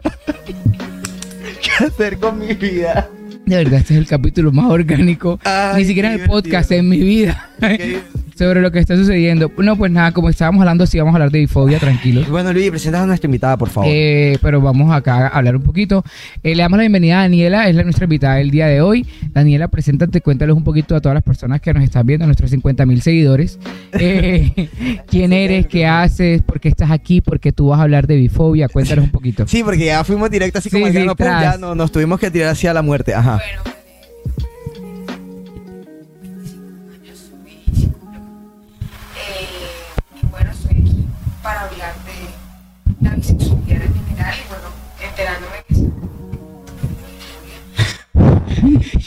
qué 1.62 1.84
hacer 1.84 2.18
con 2.18 2.38
mi 2.38 2.54
vida. 2.54 3.08
De 3.46 3.56
verdad, 3.56 3.80
este 3.80 3.94
es 3.94 4.00
el 4.00 4.06
capítulo 4.06 4.52
más 4.52 4.70
orgánico. 4.70 5.38
Ay, 5.44 5.82
Ni 5.82 5.88
siquiera 5.88 6.14
el 6.14 6.24
podcast, 6.24 6.70
en 6.72 6.88
mi 6.88 6.98
vida. 6.98 7.50
Sobre 8.36 8.60
lo 8.60 8.72
que 8.72 8.80
está 8.80 8.96
sucediendo. 8.96 9.50
No, 9.58 9.76
pues 9.76 9.92
nada, 9.92 10.10
como 10.10 10.28
estábamos 10.28 10.60
hablando, 10.60 10.86
sí 10.86 10.98
vamos 10.98 11.12
a 11.12 11.16
hablar 11.16 11.30
de 11.30 11.38
bifobia, 11.38 11.78
tranquilos. 11.78 12.28
Bueno, 12.28 12.52
Luis, 12.52 12.68
presentas 12.70 13.02
a 13.02 13.06
nuestra 13.06 13.28
invitada, 13.28 13.56
por 13.56 13.68
favor. 13.68 13.88
Eh, 13.92 14.38
pero 14.42 14.60
vamos 14.60 14.92
acá 14.92 15.28
a 15.28 15.38
hablar 15.38 15.54
un 15.54 15.62
poquito. 15.62 16.02
Eh, 16.42 16.56
le 16.56 16.62
damos 16.62 16.76
la 16.76 16.82
bienvenida 16.82 17.20
a 17.20 17.22
Daniela, 17.22 17.68
es 17.68 17.76
la, 17.76 17.84
nuestra 17.84 18.04
invitada 18.04 18.36
del 18.36 18.50
día 18.50 18.66
de 18.66 18.80
hoy. 18.80 19.06
Daniela, 19.32 19.68
preséntate, 19.68 20.20
cuéntales 20.20 20.56
un 20.56 20.64
poquito 20.64 20.96
a 20.96 21.00
todas 21.00 21.14
las 21.14 21.22
personas 21.22 21.60
que 21.60 21.72
nos 21.72 21.84
están 21.84 22.06
viendo, 22.06 22.24
a 22.24 22.26
nuestros 22.26 22.50
50 22.50 22.84
mil 22.86 23.02
seguidores. 23.02 23.60
Eh, 23.92 24.68
¿Quién 25.08 25.32
eres? 25.32 25.68
¿Qué 25.68 25.86
haces? 25.86 26.42
¿Por 26.42 26.58
qué 26.58 26.68
estás 26.68 26.90
aquí? 26.90 27.20
¿Por 27.20 27.38
qué 27.38 27.52
tú 27.52 27.68
vas 27.68 27.78
a 27.78 27.82
hablar 27.84 28.08
de 28.08 28.16
bifobia? 28.16 28.68
Cuéntanos 28.68 29.04
un 29.04 29.10
poquito. 29.12 29.46
sí, 29.46 29.62
porque 29.62 29.84
ya 29.84 30.02
fuimos 30.02 30.28
directo 30.28 30.58
así 30.58 30.70
como 30.70 30.88
Sí, 30.88 30.96
al 30.96 31.14
grano, 31.14 31.40
ya 31.40 31.56
no, 31.56 31.74
nos 31.76 31.92
tuvimos 31.92 32.18
que 32.18 32.32
tirar 32.32 32.48
hacia 32.48 32.74
la 32.74 32.82
muerte. 32.82 33.14
Ajá. 33.14 33.38
Bueno, 33.38 33.83
de 43.28 43.44
general 43.66 44.34
y 44.38 44.48
bueno, 44.48 44.68
enterándome 45.00 45.58
que 45.68 45.74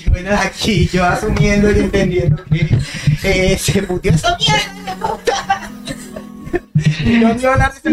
Y 0.06 0.10
bueno, 0.10 0.30
aquí 0.38 0.90
yo 0.92 1.06
asumiendo 1.06 1.72
y 1.72 1.80
entendiendo 1.80 2.44
que 2.46 2.70
eh, 3.24 3.58
se 3.58 3.84
puteó 3.84 4.12
esa 4.14 4.38
mierda 4.38 4.84
de 4.86 4.96
puta. 5.06 5.72
Y 7.06 7.18
no 7.20 7.28
hablar 7.30 7.74
de. 7.82 7.92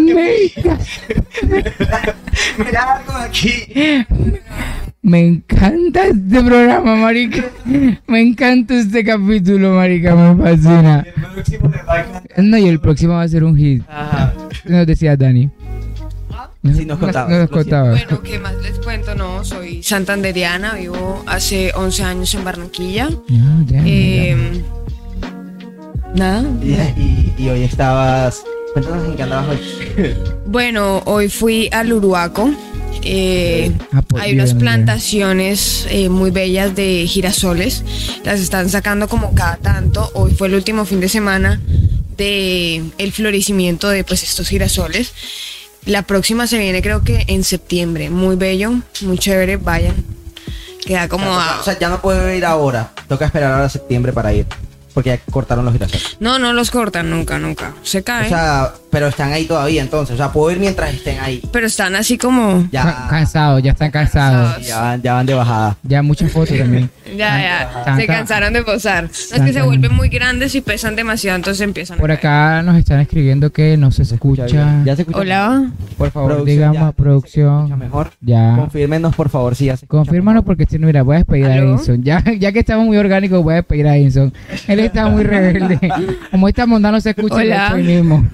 Me 2.59 2.73
largo 2.73 3.13
aquí. 3.13 3.67
Me 5.03 5.21
encanta 5.21 6.07
este 6.07 6.43
programa, 6.43 6.97
marica. 6.97 7.45
Me 8.07 8.21
encanta 8.21 8.75
este 8.75 9.05
capítulo, 9.05 9.75
marica. 9.75 10.15
Me 10.15 10.43
fascina. 10.43 11.07
No, 12.39 12.59
y 12.59 12.69
el 12.69 12.81
próximo 12.81 13.15
va 13.15 13.23
a 13.23 13.29
ser 13.29 13.45
un 13.45 13.57
hit. 13.57 13.83
Ajá. 13.89 14.33
Nos 14.65 14.87
decía 14.87 15.17
Dani. 15.17 15.51
Sí, 16.73 16.87
nos 16.87 16.99
contabas, 16.99 17.49
Nos. 17.51 17.91
Bueno, 18.07 18.23
¿qué 18.23 18.39
más 18.39 18.55
les 18.63 18.79
cuento? 18.79 19.15
No, 19.15 19.45
soy 19.45 19.83
santanderiana, 19.83 20.75
vivo 20.75 21.23
hace 21.27 21.73
11 21.75 22.03
años 22.05 22.35
en 22.35 22.45
Barranquilla. 22.45 23.09
Ya, 23.29 23.43
ya, 23.67 23.83
Eh, 23.85 24.63
nada. 26.15 26.45
Y, 26.63 26.73
y- 27.01 27.35
y 27.39 27.49
hoy 27.49 27.63
estabas. 27.63 28.43
Cuéntanos 28.73 29.05
en 29.09 29.17
qué 29.17 29.23
andabas 29.23 29.49
hoy. 29.51 30.15
Bueno, 30.47 31.03
hoy 31.07 31.29
fui 31.29 31.69
al 31.73 31.93
Uruaco. 31.93 32.51
Eh, 33.03 33.73
Ah, 33.93 34.03
pues, 34.07 34.23
hay 34.23 34.33
unas 34.35 34.51
bien, 34.55 34.59
plantaciones 34.61 35.87
eh, 35.91 36.09
muy 36.09 36.31
bellas 36.31 36.75
de 36.75 37.07
girasoles. 37.09 37.83
Las 38.25 38.41
están 38.41 38.71
sacando 38.71 39.09
como 39.09 39.35
cada 39.35 39.57
tanto. 39.57 40.11
Hoy 40.15 40.33
fue 40.33 40.49
el 40.49 40.55
último 40.55 40.85
fin 40.85 41.01
de 41.01 41.09
semana 41.09 41.61
de 42.17 42.83
el 42.99 43.13
florecimiento 43.13 43.89
de 43.89 44.05
pues 44.05 44.23
estos 44.23 44.49
girasoles. 44.49 45.13
La 45.87 46.03
próxima 46.03 46.47
se 46.47 46.59
viene 46.59 46.83
creo 46.83 47.03
que 47.03 47.25
en 47.27 47.45
septiembre. 47.45 48.11
Muy 48.11 48.37
bello, 48.37 48.73
muy 49.03 49.19
chévere. 49.19 49.57
Vayan. 49.57 49.95
Queda 50.85 51.09
como 51.09 51.35
a... 51.35 51.61
O 51.61 51.63
sea, 51.63 51.79
ya 51.79 51.89
no 51.89 52.01
puedo 52.01 52.33
ir 52.33 52.45
ahora. 52.45 52.91
Toca 53.09 53.27
esperar 53.27 53.53
ahora 53.53 53.67
a 53.67 53.71
septiembre 53.71 54.13
para 54.13 54.33
ir. 54.33 54.47
Porque 54.95 55.11
ya 55.11 55.19
cortaron 55.33 55.65
los 55.65 55.75
girasoles. 55.75 56.17
No, 56.21 56.39
no 56.39 56.53
los 56.53 56.71
cortan 56.71 57.11
nunca, 57.11 57.39
nunca. 57.39 57.75
Se 57.83 57.99
O 57.99 58.05
caen. 58.05 58.29
sea, 58.29 58.73
pero 58.91 59.09
están 59.09 59.33
ahí 59.33 59.45
todavía 59.45 59.83
entonces. 59.83 60.15
O 60.15 60.17
sea, 60.17 60.31
puedo 60.33 60.53
ir 60.53 60.61
mientras 60.61 60.95
estén 60.95 61.19
ahí. 61.19 61.43
pero 61.53 61.67
están 61.67 61.97
así 61.97 62.17
como... 62.17 62.69
Ya, 62.71 63.09
Cansados, 63.11 63.61
ya 63.63 63.73
están 63.73 63.91
cansados. 63.91 64.65
Ya, 64.65 64.81
van, 64.81 65.03
ya 65.03 65.15
van 65.15 65.27
de 65.27 65.35
bajada. 65.35 65.77
Ya 65.83 66.01
muchas 66.03 66.31
fotos 66.31 66.57
también. 66.57 66.89
Ya, 67.17 67.41
ya, 67.41 67.85
Tan- 67.85 67.97
se 67.99 68.07
cansaron 68.07 68.53
de 68.55 68.63
posar. 68.65 69.05
No, 69.05 69.11
es 69.11 69.43
que 69.43 69.53
se 69.53 69.63
vuelven 69.63 69.95
muy 69.95 70.09
grandes 70.09 70.53
y 70.57 70.61
pesan 70.63 70.97
demasiado, 70.97 71.37
entonces 71.37 71.61
empiezan 71.61 71.99
Por 71.99 72.11
a 72.11 72.17
caer. 72.19 72.55
acá 72.59 72.63
nos 72.63 72.77
están 72.77 72.99
escribiendo 72.99 73.53
que 73.53 73.77
no 73.77 73.93
se 73.93 74.03
escucha. 74.03 74.47
bien. 74.47 74.85
¿Ya 74.85 74.97
se 74.97 75.03
escucha? 75.03 75.19
Hola. 75.21 75.71
Por 75.97 76.11
favor, 76.11 76.31
Producción, 76.33 76.57
digamos 76.59 76.81
ya. 76.81 76.87
a 76.89 76.93
producción. 76.93 77.69
¿Se 77.69 77.77
mejor? 77.77 78.11
Ya. 78.21 78.57
Confírmenos, 78.57 79.15
por 79.15 79.29
favor, 79.29 79.55
si 79.55 79.67
ya 79.67 79.77
se 79.77 79.87
Confírmanos 79.87 80.45
porque 80.45 80.67
si 80.69 80.79
no, 80.79 80.87
mira, 80.89 81.03
voy 81.03 81.15
a 81.17 81.19
despedir 81.19 81.47
a 81.47 81.53
¿Aló? 81.55 81.75
Edison. 81.77 82.03
Ya, 82.03 82.25
ya 82.39 82.51
que 82.53 82.59
estamos 82.61 82.87
muy 82.87 82.97
orgánicos, 82.97 83.45
voy 83.45 83.53
a 83.53 83.57
despedir 83.57 83.87
a 83.87 83.97
Edison. 83.97 84.33
Él 84.67 84.81
está 84.87 85.09
muy 85.09 85.23
rebelde. 85.25 85.79
Como 86.31 86.49
esta 86.49 86.67
monda 86.67 86.91
no 86.93 87.01
se 87.01 87.11
escucha, 87.11 87.35
Hola. 87.37 87.75
mismo. 87.77 88.27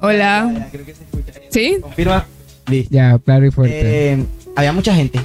Hola. 0.00 0.66
Creo 0.72 0.84
que 0.86 0.94
se 0.94 1.04
escucha. 1.04 1.32
¿Sí? 1.50 1.76
Confirma. 1.80 2.24
Listo. 2.68 2.94
Ya, 2.94 3.18
claro 3.18 3.46
y 3.46 3.50
fuerte. 3.50 4.12
Eh, 4.12 4.24
había 4.56 4.72
mucha 4.72 4.94
gente. 4.94 5.20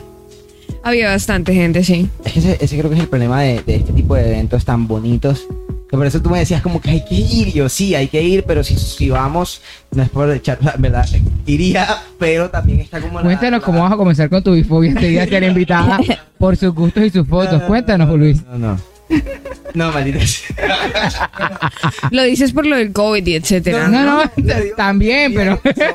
Había 0.84 1.10
bastante 1.10 1.54
gente, 1.54 1.84
sí. 1.84 2.10
Es 2.26 2.34
que 2.34 2.40
ese, 2.40 2.58
ese 2.62 2.78
creo 2.78 2.90
que 2.90 2.96
es 2.96 3.02
el 3.02 3.08
problema 3.10 3.42
de, 3.42 3.62
de 3.66 3.76
este 3.78 3.94
tipo 3.94 4.16
de 4.16 4.28
eventos 4.30 4.66
tan 4.66 4.88
bonitos. 4.88 5.48
Que 5.90 5.98
por 5.98 6.06
eso 6.08 6.20
tú 6.22 6.30
me 6.32 6.40
decías 6.40 6.62
como 6.62 6.82
que 6.82 6.90
hay 6.92 7.06
que 7.06 7.16
ir. 7.16 7.54
Yo, 7.54 7.70
sí, 7.70 7.94
hay 7.96 8.08
que 8.08 8.22
ir, 8.22 8.44
pero 8.46 8.64
si, 8.64 8.76
si 8.76 9.10
vamos, 9.10 9.62
no 9.92 10.02
es 10.04 10.10
por 10.10 10.30
echar, 10.32 10.58
en 10.76 10.82
verdad, 10.82 11.06
iría, 11.46 11.88
pero 12.20 12.50
también 12.50 12.82
está 12.82 13.00
como 13.00 13.20
la- 13.20 13.26
Cuéntanos 13.26 13.60
la- 13.62 13.66
cómo 13.66 13.82
vas 13.84 13.94
a 13.94 13.98
comenzar 13.98 14.30
con 14.30 14.44
tu 14.44 14.54
bifobia 14.54 14.92
este 14.92 15.08
día 15.08 15.28
ser 15.28 15.44
invitada 15.44 16.00
por 16.40 16.58
sus 16.58 16.74
gustos 16.74 17.04
y 17.04 17.10
sus 17.12 17.28
fotos. 17.28 17.62
Cuéntanos, 17.64 18.10
Luis. 18.18 18.44
No, 18.46 18.58
no. 18.58 18.78
No, 19.74 19.92
maldita 19.92 20.20
sea. 20.26 21.32
Lo 22.12 22.24
dices 22.24 22.54
por 22.54 22.66
lo 22.66 22.78
del 22.78 22.94
COVID 22.94 23.28
y 23.28 23.36
etcétera. 23.36 23.90
No, 23.90 24.04
no, 24.06 24.32
digo, 24.38 24.76
también, 24.78 25.34
pero... 25.34 25.60
qué. 25.76 25.94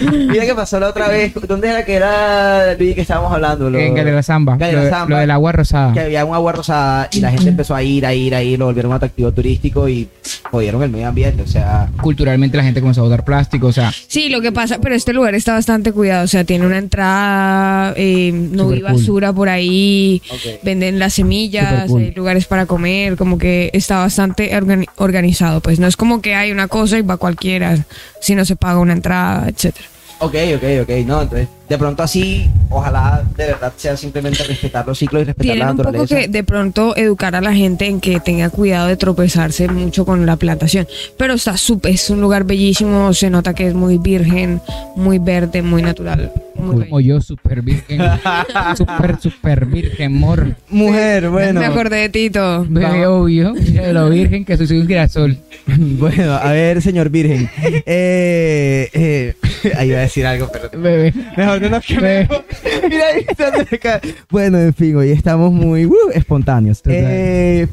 Mira 0.00 0.46
que 0.46 0.54
pasó 0.54 0.78
la 0.80 0.88
otra 0.88 1.08
vez. 1.08 1.32
¿Dónde 1.48 1.68
era 1.68 1.84
que 1.84 1.94
era 1.94 2.74
Luis 2.74 2.94
que 2.94 3.00
estábamos 3.02 3.32
hablando? 3.32 3.68
Lo- 3.70 3.78
En 3.78 3.94
Galera 3.94 4.22
Zamba, 4.22 4.56
Galera 4.56 4.88
Zamba. 4.90 5.14
lo 5.16 5.20
del 5.20 5.30
agua 5.30 5.52
rosada. 5.52 5.92
que 5.92 6.00
había 6.00 6.24
un 6.24 6.34
agua 6.34 6.52
rosada 6.52 7.08
y 7.12 7.20
la 7.20 7.30
gente 7.30 7.48
empezó 7.48 7.74
a 7.74 7.82
ir, 7.82 8.06
a 8.06 8.14
ir, 8.14 8.34
a 8.34 8.42
ir, 8.42 8.58
lo 8.58 8.66
volvieron 8.66 8.90
un 8.92 8.96
atractivo 8.96 9.32
turístico 9.32 9.88
y 9.88 10.08
jodieron 10.50 10.82
el 10.82 10.90
medio 10.90 11.08
ambiente. 11.08 11.42
O 11.42 11.46
sea, 11.48 11.88
Culturalmente 12.00 12.56
la 12.56 12.62
gente 12.64 12.80
comenzó 12.80 13.00
a 13.00 13.04
botar 13.04 13.24
plástico, 13.24 13.66
o 13.68 13.72
sea, 13.72 13.92
Sí, 14.06 14.28
lo 14.28 14.40
que 14.40 14.52
pasa, 14.52 14.78
pero 14.80 14.94
este 14.94 15.12
lugar 15.12 15.34
está 15.34 15.54
bastante 15.54 15.92
cuidado. 15.92 16.24
O 16.24 16.28
sea, 16.28 16.44
tiene 16.44 16.64
una 16.66 16.78
entrada, 16.78 17.92
eh, 17.96 18.30
no 18.32 18.66
cool. 18.66 18.82
basura 18.82 19.32
por 19.32 19.48
ahí, 19.48 20.22
Ok. 20.30 20.60
venden 20.62 20.98
las 21.02 21.14
semillas, 21.14 21.68
Súper 21.70 21.86
cool. 21.88 22.02
hay 22.02 22.10
lugares 22.12 22.46
para 22.46 22.66
comer, 22.66 23.16
como 23.16 23.36
que 23.38 23.70
está 23.72 23.98
bastante 23.98 24.52
organi- 24.58 24.88
organizado. 24.96 25.60
Pues 25.60 25.78
no 25.78 25.86
es 25.86 25.96
como 25.96 26.22
que 26.22 26.34
hay 26.34 26.50
una 26.52 26.68
cosa 26.68 26.98
y 26.98 27.02
va 27.02 27.16
cualquiera, 27.16 27.76
si 28.20 28.34
no 28.34 28.44
se 28.44 28.56
paga 28.56 28.78
una 28.78 28.92
entrada, 28.94 29.48
etcétera. 29.48 29.86
Ok, 30.22 30.34
ok, 30.56 30.64
ok. 30.82 30.90
No, 31.06 31.22
entonces, 31.22 31.48
de 31.68 31.78
pronto 31.78 32.02
así, 32.02 32.50
ojalá 32.68 33.24
de 33.36 33.46
verdad 33.46 33.72
sea 33.76 33.96
simplemente 33.96 34.42
respetar 34.44 34.86
los 34.86 34.98
ciclos 34.98 35.22
y 35.22 35.24
respetar 35.24 35.44
Tienen 35.44 35.64
la 35.66 35.70
un 35.70 35.76
poco 35.78 35.90
naturaleza. 35.90 36.16
que 36.16 36.28
de 36.28 36.44
pronto 36.44 36.96
educar 36.96 37.34
a 37.34 37.40
la 37.40 37.54
gente 37.54 37.86
en 37.86 38.00
que 38.00 38.20
tenga 38.20 38.50
cuidado 38.50 38.88
de 38.88 38.96
tropezarse 38.96 39.68
mucho 39.68 40.04
con 40.04 40.26
la 40.26 40.36
plantación. 40.36 40.86
Pero 41.16 41.34
está 41.34 41.56
súper, 41.56 41.92
es 41.92 42.10
un 42.10 42.20
lugar 42.20 42.44
bellísimo, 42.44 43.12
se 43.14 43.30
nota 43.30 43.54
que 43.54 43.68
es 43.68 43.74
muy 43.74 43.98
virgen, 43.98 44.60
muy 44.96 45.18
verde, 45.18 45.62
muy 45.62 45.82
natural. 45.82 46.32
Muy 46.54 46.76
bello. 46.76 46.90
como 46.90 47.00
yo, 47.00 47.20
super 47.20 47.62
virgen. 47.62 48.00
super, 48.76 49.18
super 49.20 49.66
virgen, 49.66 50.12
mor. 50.12 50.54
Mujer, 50.68 51.30
bueno. 51.30 51.58
Me 51.58 51.66
acordé 51.66 51.96
de 51.96 52.08
Tito. 52.10 52.66
Bebé, 52.68 53.06
obvio. 53.06 53.52
De 53.54 53.92
lo 53.92 54.10
virgen 54.10 54.44
que 54.44 54.56
soy, 54.56 54.66
soy 54.66 54.78
un 54.80 54.86
girasol. 54.86 55.38
Bueno, 55.66 56.34
a 56.34 56.52
ver, 56.52 56.82
señor 56.82 57.08
Virgen. 57.08 57.48
Eh, 57.86 58.88
eh, 58.92 59.34
ahí 59.76 59.88
iba 59.90 59.98
a 59.98 60.02
decir 60.02 60.26
algo, 60.26 60.48
pero 60.52 60.70
Bebé. 60.70 61.12
mejor 61.36 61.62
no 61.62 61.68
nos 61.70 61.84
quememos. 61.86 62.42
Mira, 62.88 63.06
ahí 63.08 63.26
está 63.28 63.52
cerca. 63.64 64.00
Bueno, 64.30 64.58
en 64.58 64.74
fin, 64.74 64.96
hoy 64.96 65.10
estamos 65.10 65.52
muy 65.52 65.86
uh, 65.86 66.10
espontáneos. 66.12 66.82
Eh, 66.86 67.66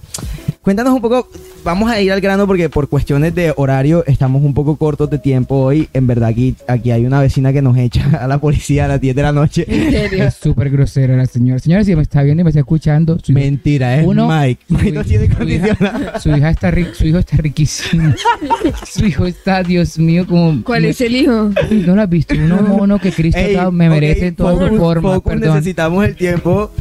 cuéntanos 0.62 0.94
un 0.94 1.02
poco, 1.02 1.28
vamos 1.64 1.90
a 1.90 2.00
ir 2.02 2.12
al 2.12 2.22
grano 2.22 2.46
porque 2.46 2.70
por 2.70 2.88
cuestiones 2.90 3.34
de 3.34 3.54
horario 3.56 4.04
estamos 4.06 4.44
un 4.44 4.54
poco 4.54 4.76
cortos 4.78 5.10
de 5.10 5.18
tiempo 5.18 5.56
hoy. 5.56 5.90
En 5.94 6.06
verdad, 6.08 6.30
aquí, 6.30 6.56
aquí 6.68 6.92
hay 6.92 7.06
una 7.06 7.22
vecina 7.22 7.52
que 7.54 7.62
nos 7.62 7.78
echa 7.78 8.06
a 8.22 8.28
la 8.28 8.38
policía 8.40 8.86
a 8.86 8.88
las 8.88 9.02
10 9.02 9.16
de 9.16 9.22
la 9.22 9.32
noche. 9.32 9.66
¿En 9.68 9.92
serio? 9.92 10.24
Es 10.30 10.36
súper 10.36 10.70
grosera 10.70 11.16
la 11.16 11.26
señora. 11.26 11.60
Señora, 11.60 11.84
si 11.84 11.96
me 11.96 12.02
está 12.02 12.22
viendo 12.24 12.42
y 12.42 12.44
me 12.44 12.50
está 12.50 12.60
escuchando, 12.60 13.18
su, 13.24 13.32
Mentira, 13.34 13.98
es 14.00 14.06
Uno, 14.06 14.28
Mike. 14.28 14.62
su 14.68 14.74
Mike 14.76 14.92
no 14.92 15.02
hija- 15.02 15.10
tiene 15.10 15.26
su 15.26 15.32
hija- 15.32 15.38
condicional. 15.38 16.12
su 16.22 16.30
hija 16.30 16.50
está 16.50 16.72
ri- 16.72 16.94
su 16.94 17.08
hijo 17.08 17.18
está 17.20 17.38
riquísimo. 17.38 18.14
su 18.92 19.06
hijo 19.06 19.26
está, 19.26 19.64
Dios 19.64 19.98
mío, 19.98 20.28
como. 20.28 20.64
¿Cuál 20.64 20.86
es 20.86 21.02
el 21.02 21.16
hijo? 21.16 21.52
No 21.72 21.96
lo 21.96 22.02
has 22.02 22.10
visto, 22.10 22.36
uno 22.36 22.62
mono 22.62 23.00
que 23.00 23.12
Cristo 23.12 23.40
Ey, 23.40 23.58
me 23.72 23.90
merece 23.90 24.28
en 24.28 24.36
todas 24.36 24.70
sus 24.70 24.78
formas, 24.78 25.22
perdón. 25.22 25.56
necesitamos 25.56 26.06
el 26.06 26.16
tiempo. 26.16 26.72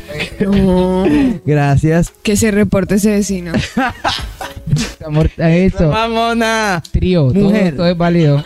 No. 0.41 1.05
Gracias. 1.47 2.13
Que 2.23 2.37
se 2.37 2.51
reporte 2.51 2.97
ese 2.97 3.11
vecino. 3.11 3.53
Amor, 5.07 5.31
a 5.39 5.51
eso. 5.55 5.89
Mamona. 5.91 6.83
Trío, 6.93 7.33
todo, 7.33 7.45
Mujer. 7.45 7.77
todo 7.77 7.87
es 7.87 7.97
válido. 7.97 8.43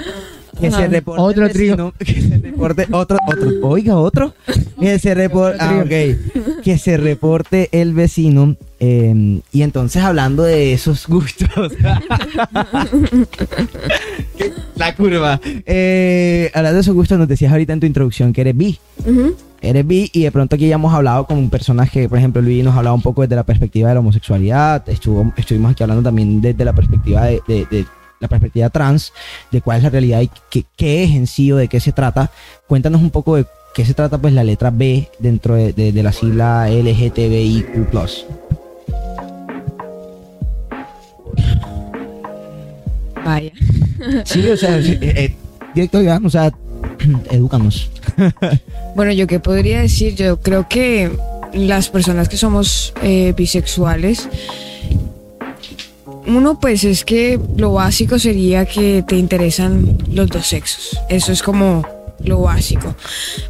Que 0.61 0.71
se 0.71 0.87
reporte 0.87 1.23
Otro 1.23 1.47
vecino, 1.47 1.93
Que 1.99 2.21
se 2.21 2.39
reporte 2.39 2.87
otro, 2.93 3.19
otro. 3.27 3.51
Oiga, 3.63 3.97
otro. 3.97 4.35
Que 4.79 4.99
se 4.99 5.15
reporte. 5.15 5.59
Ah, 5.61 5.83
ok. 5.85 6.63
Que 6.63 6.79
se 6.79 6.97
reporte 6.99 7.69
el 7.73 7.95
vecino. 7.95 8.55
eh, 8.79 9.41
y 9.51 9.63
entonces 9.63 10.03
hablando 10.03 10.43
de 10.45 10.73
esos 10.73 11.07
gustos. 11.09 11.73
La 14.77 14.95
curva. 14.95 15.41
Eh, 15.67 16.51
hablando 16.55 16.77
de 16.77 16.81
esos 16.81 16.95
gustos, 16.95 17.19
nos 17.19 17.29
decías 17.29 17.53
ahorita 17.53 17.73
en 17.73 17.81
tu 17.81 17.87
introducción 17.87 18.33
que 18.33 18.41
eres 18.41 18.57
bi. 18.57 18.79
Eres 19.61 19.87
bi 19.87 20.11
y 20.13 20.23
de 20.23 20.33
pronto 20.33 20.57
aquí 20.57 20.67
ya 20.67 20.75
hemos 20.75 20.93
hablado 20.93 21.27
con 21.27 21.49
personas 21.51 21.91
que, 21.91 22.09
por 22.09 22.19
ejemplo, 22.19 22.43
Luis 22.43 22.65
nos 22.65 22.75
ha 22.75 22.79
hablado 22.79 22.97
un 22.97 23.03
poco 23.03 23.23
desde 23.23 23.37
la 23.37 23.45
perspectiva 23.45 23.89
de 23.89 23.95
la 23.95 24.01
homosexualidad. 24.01 24.89
Estuvo, 24.89 25.33
estuvimos 25.37 25.71
aquí 25.73 25.83
hablando 25.85 26.03
también 26.03 26.41
desde 26.41 26.65
la 26.65 26.73
perspectiva 26.73 27.25
de, 27.27 27.41
de- 27.47 27.67
de 27.71 27.87
la 28.19 28.29
perspectiva 28.29 28.71
trans, 28.71 29.13
de 29.51 29.61
cuál 29.61 29.79
es 29.79 29.83
la 29.85 29.91
realidad 29.91 30.21
y 30.21 30.31
qué, 30.49 30.65
qué 30.77 31.03
es 31.05 31.11
en 31.11 31.27
sí 31.27 31.51
o 31.51 31.57
de 31.57 31.67
qué 31.69 31.81
se 31.81 31.91
trata. 31.93 32.31
Cuéntanos 32.69 33.03
un 33.03 33.11
poco 33.11 33.37
de 33.37 33.47
qué 33.75 33.85
se 33.85 33.95
trata 33.95 34.19
pues 34.19 34.33
la 34.33 34.45
letra 34.45 34.71
B 34.71 35.09
dentro 35.19 35.55
de, 35.57 35.73
de- 35.73 35.93
de 35.93 36.03
la 36.03 36.13
sigla 36.13 36.69
LGTBIQ+. 36.69 37.89
Vaya. 43.25 43.53
Sí, 44.25 44.47
o 44.49 44.57
sea, 44.57 44.79
eh, 44.79 44.99
eh, 45.01 45.37
directo 45.75 46.03
grano, 46.03 46.27
o 46.27 46.31
sea, 46.31 46.53
edúcanos. 47.31 47.91
Bueno, 48.95 49.11
yo 49.13 49.27
qué 49.27 49.41
podría 49.41 49.81
decir, 49.81 50.17
yo 50.17 50.39
creo 50.43 50.69
que 50.69 51.11
las 51.55 51.89
personas 51.89 52.29
que 52.29 52.37
somos 52.37 52.93
eh, 53.03 53.33
bisexuales, 53.35 54.29
uno 56.27 56.61
pues 56.61 56.85
es 56.85 57.07
que 57.07 57.41
lo 57.57 57.73
básico 57.73 58.19
sería 58.19 58.67
que 58.67 59.03
te 59.09 59.17
interesan 59.17 59.97
los 60.11 60.29
dos 60.29 60.47
sexos. 60.47 61.01
Eso 61.09 61.33
es 61.33 61.43
como 61.43 61.87
lo 62.23 62.43
básico. 62.43 62.95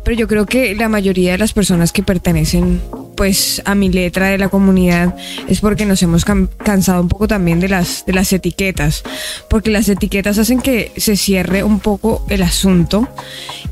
Pero 0.04 0.16
yo 0.16 0.28
creo 0.28 0.46
que 0.46 0.76
la 0.76 0.88
mayoría 0.88 1.32
de 1.32 1.38
las 1.38 1.52
personas 1.52 1.92
que 1.92 2.04
pertenecen 2.04 2.80
pues 3.16 3.62
a 3.64 3.74
mi 3.74 3.90
letra 3.90 4.28
de 4.28 4.38
la 4.38 4.48
comunidad 4.48 5.14
es 5.48 5.60
porque 5.60 5.86
nos 5.86 6.02
hemos 6.02 6.24
cansado 6.24 7.00
un 7.00 7.08
poco 7.08 7.28
también 7.28 7.60
de 7.60 7.68
las 7.68 8.04
de 8.06 8.12
las 8.12 8.32
etiquetas, 8.32 9.02
porque 9.48 9.70
las 9.70 9.88
etiquetas 9.88 10.38
hacen 10.38 10.60
que 10.60 10.92
se 10.96 11.16
cierre 11.16 11.62
un 11.62 11.80
poco 11.80 12.24
el 12.28 12.42
asunto 12.42 13.08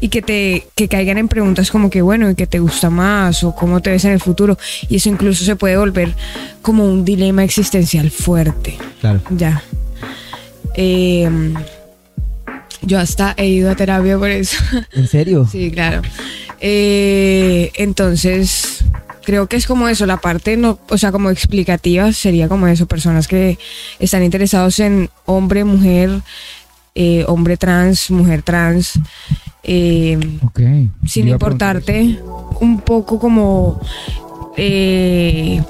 y 0.01 0.09
que 0.09 0.23
te 0.23 0.67
que 0.75 0.89
caigan 0.89 1.19
en 1.19 1.29
preguntas 1.29 1.71
como 1.71 1.91
que 1.91 2.03
bueno, 2.03 2.31
¿y 2.31 2.35
qué 2.35 2.47
te 2.47 2.59
gusta 2.59 2.91
más 2.91 3.45
o 3.45 3.55
cómo 3.55 3.81
te 3.81 3.91
ves 3.91 4.05
en 4.05 4.13
el 4.13 4.21
futuro? 4.21 4.59
Y 4.89 4.97
eso 4.97 5.09
incluso 5.09 5.45
se 5.45 5.57
puede 5.57 5.77
volver 5.77 6.15
como 6.63 6.87
un 6.87 7.05
dilema 7.05 7.45
existencial 7.45 8.11
fuerte. 8.11 8.77
Claro. 9.01 9.21
Ya. 9.31 9.63
Eh, 10.75 11.29
yo 12.83 12.99
hasta 12.99 13.35
he 13.37 13.47
ido 13.47 13.71
a 13.71 13.75
terapia 13.75 14.19
por 14.19 14.31
eso. 14.31 14.57
¿En 14.93 15.07
serio? 15.07 15.47
Sí, 15.51 15.71
claro. 15.71 16.03
Eh, 16.61 17.71
entonces, 17.77 18.85
creo 19.25 19.47
que 19.47 19.57
es 19.57 19.67
como 19.67 19.89
eso, 19.89 20.07
la 20.07 20.19
parte, 20.19 20.57
no, 20.57 20.79
o 20.89 20.99
sea, 20.99 21.13
como 21.13 21.31
explicativa 21.31 22.13
sería 22.13 22.49
como 22.49 22.67
eso, 22.67 22.87
personas 22.87 23.29
que 23.29 23.59
están 23.99 24.23
interesados 24.23 24.79
en 24.81 25.11
hombre, 25.27 25.65
mujer, 25.65 26.11
eh, 26.95 27.25
hombre 27.29 27.57
trans, 27.57 28.11
mujer 28.11 28.43
trans, 28.43 28.99
eh, 29.63 30.19
Ok. 30.45 30.61
sin 31.07 31.29
importarte 31.29 32.19
un 32.61 32.81
poco 32.81 33.19
como 33.19 33.81
eh, 34.57 35.63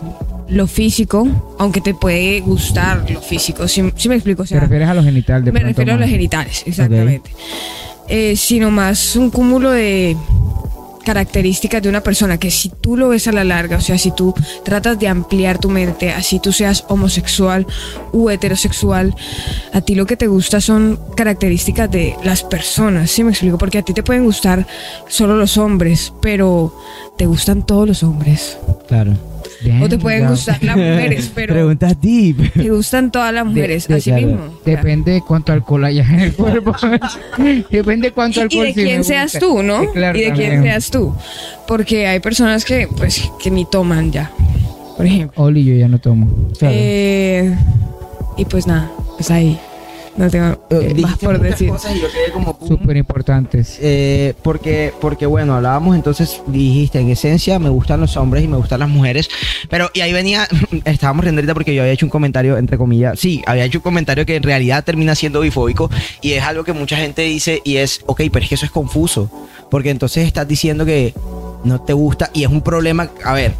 lo 0.48 0.66
físico, 0.66 1.54
aunque 1.58 1.80
te 1.80 1.94
puede 1.94 2.40
gustar 2.40 3.08
lo 3.10 3.20
físico, 3.20 3.68
si, 3.68 3.82
me 3.82 4.14
explico, 4.14 4.42
o 4.42 4.46
¿Te 4.46 4.58
refieres 4.58 4.88
a 4.88 4.94
lo 4.94 5.02
genital 5.02 5.44
de 5.44 5.52
me 5.52 5.60
refiero 5.60 5.94
a 5.94 5.96
los 5.96 6.08
genitales, 6.08 6.64
exactamente. 6.66 7.30
Eh, 8.08 8.34
sino 8.34 8.72
más 8.72 9.14
un 9.14 9.30
cúmulo 9.30 9.70
de 9.70 10.16
características 11.04 11.82
de 11.82 11.88
una 11.88 12.02
persona 12.02 12.38
que 12.38 12.50
si 12.50 12.68
tú 12.68 12.96
lo 12.96 13.08
ves 13.08 13.28
a 13.28 13.32
la 13.32 13.44
larga, 13.44 13.78
o 13.78 13.80
sea, 13.80 13.98
si 13.98 14.10
tú 14.10 14.34
tratas 14.64 14.98
de 14.98 15.08
ampliar 15.08 15.58
tu 15.58 15.70
mente, 15.70 16.10
así 16.10 16.38
tú 16.38 16.52
seas 16.52 16.84
homosexual 16.88 17.66
u 18.12 18.30
heterosexual, 18.30 19.14
a 19.72 19.80
ti 19.80 19.94
lo 19.94 20.06
que 20.06 20.16
te 20.16 20.26
gusta 20.26 20.60
son 20.60 20.98
características 21.16 21.90
de 21.90 22.16
las 22.22 22.42
personas, 22.42 23.10
¿sí 23.10 23.24
me 23.24 23.30
explico? 23.30 23.58
Porque 23.58 23.78
a 23.78 23.82
ti 23.82 23.92
te 23.92 24.02
pueden 24.02 24.24
gustar 24.24 24.66
solo 25.08 25.36
los 25.36 25.56
hombres, 25.56 26.12
pero 26.20 26.74
te 27.16 27.26
gustan 27.26 27.64
todos 27.64 27.88
los 27.88 28.02
hombres. 28.02 28.58
Claro. 28.88 29.16
O 29.82 29.88
te 29.88 29.98
pueden 29.98 30.26
gustar 30.28 30.62
las 30.62 30.76
mujeres, 30.76 31.30
pero 31.34 31.54
Preguntas 31.54 32.00
deep. 32.00 32.52
te 32.54 32.70
gustan 32.70 33.10
todas 33.12 33.32
las 33.34 33.44
mujeres, 33.44 33.86
de- 33.88 33.94
así 33.96 34.10
claro. 34.10 34.26
mismo. 34.26 34.60
Depende 34.64 35.12
de 35.12 35.20
cuánto 35.20 35.52
alcohol 35.52 35.84
haya 35.84 36.02
en 36.08 36.20
el 36.20 36.32
cuerpo. 36.32 36.74
Depende 37.70 38.08
de 38.08 38.12
cuánto 38.12 38.40
y 38.40 38.42
alcohol 38.42 38.66
de 38.66 38.72
sí 38.72 38.80
me 38.80 38.84
quién 38.84 38.98
gusta. 38.98 39.12
seas 39.28 39.32
tú, 39.38 39.62
¿no? 39.62 39.90
Claro, 39.92 40.18
y 40.18 40.22
de 40.22 40.32
quién 40.32 40.62
seas 40.62 40.90
tú. 40.90 41.14
Porque 41.66 42.06
hay 42.06 42.20
personas 42.20 42.64
que, 42.64 42.88
pues, 42.96 43.22
que 43.42 43.50
ni 43.50 43.64
toman 43.64 44.10
ya, 44.12 44.30
por 44.96 45.04
ejemplo. 45.06 45.42
Oli, 45.42 45.64
yo 45.64 45.74
ya 45.74 45.88
no 45.88 45.98
tomo. 45.98 46.26
Claro. 46.58 46.74
Eh, 46.76 47.54
y 48.36 48.44
pues 48.46 48.66
nada, 48.66 48.90
pues 49.16 49.30
ahí 49.30 49.58
no 50.16 50.30
tengo 50.30 50.46
Eh, 50.46 50.56
eh, 50.70 50.86
más 50.88 50.94
dijiste 50.94 51.26
por 51.26 51.40
decir. 51.40 51.68
cosas 51.68 51.96
y 51.96 52.00
yo 52.00 52.08
quedé 52.08 52.32
como. 52.32 52.58
Súper 52.66 52.96
importantes. 52.96 53.78
Eh, 53.80 54.34
porque, 54.42 54.92
porque 55.00 55.26
bueno, 55.26 55.54
hablábamos 55.54 55.96
entonces, 55.96 56.42
dijiste, 56.46 56.98
en 56.98 57.10
esencia 57.10 57.58
me 57.58 57.68
gustan 57.68 58.00
los 58.00 58.16
hombres 58.16 58.44
y 58.44 58.48
me 58.48 58.56
gustan 58.56 58.80
las 58.80 58.88
mujeres, 58.88 59.28
pero 59.68 59.90
y 59.94 60.00
ahí 60.00 60.12
venía, 60.12 60.48
estábamos 60.84 61.24
riendo 61.24 61.40
ahorita 61.40 61.54
porque 61.54 61.74
yo 61.74 61.82
había 61.82 61.92
hecho 61.92 62.06
un 62.06 62.10
comentario, 62.10 62.56
entre 62.58 62.76
comillas, 62.76 63.18
sí, 63.18 63.42
había 63.46 63.64
hecho 63.64 63.78
un 63.78 63.82
comentario 63.82 64.26
que 64.26 64.36
en 64.36 64.42
realidad 64.42 64.84
termina 64.84 65.14
siendo 65.14 65.40
bifóbico 65.40 65.90
y 66.20 66.32
es 66.32 66.42
algo 66.42 66.64
que 66.64 66.72
mucha 66.72 66.96
gente 66.96 67.22
dice 67.22 67.60
y 67.64 67.76
es, 67.76 68.02
ok, 68.06 68.22
pero 68.32 68.42
es 68.44 68.48
que 68.48 68.54
eso 68.56 68.66
es 68.66 68.72
confuso, 68.72 69.30
porque 69.70 69.90
entonces 69.90 70.26
estás 70.26 70.46
diciendo 70.46 70.84
que 70.84 71.14
no 71.64 71.80
te 71.80 71.92
gusta 71.92 72.30
y 72.32 72.42
es 72.42 72.50
un 72.50 72.62
problema, 72.62 73.10
a 73.24 73.34
ver, 73.34 73.54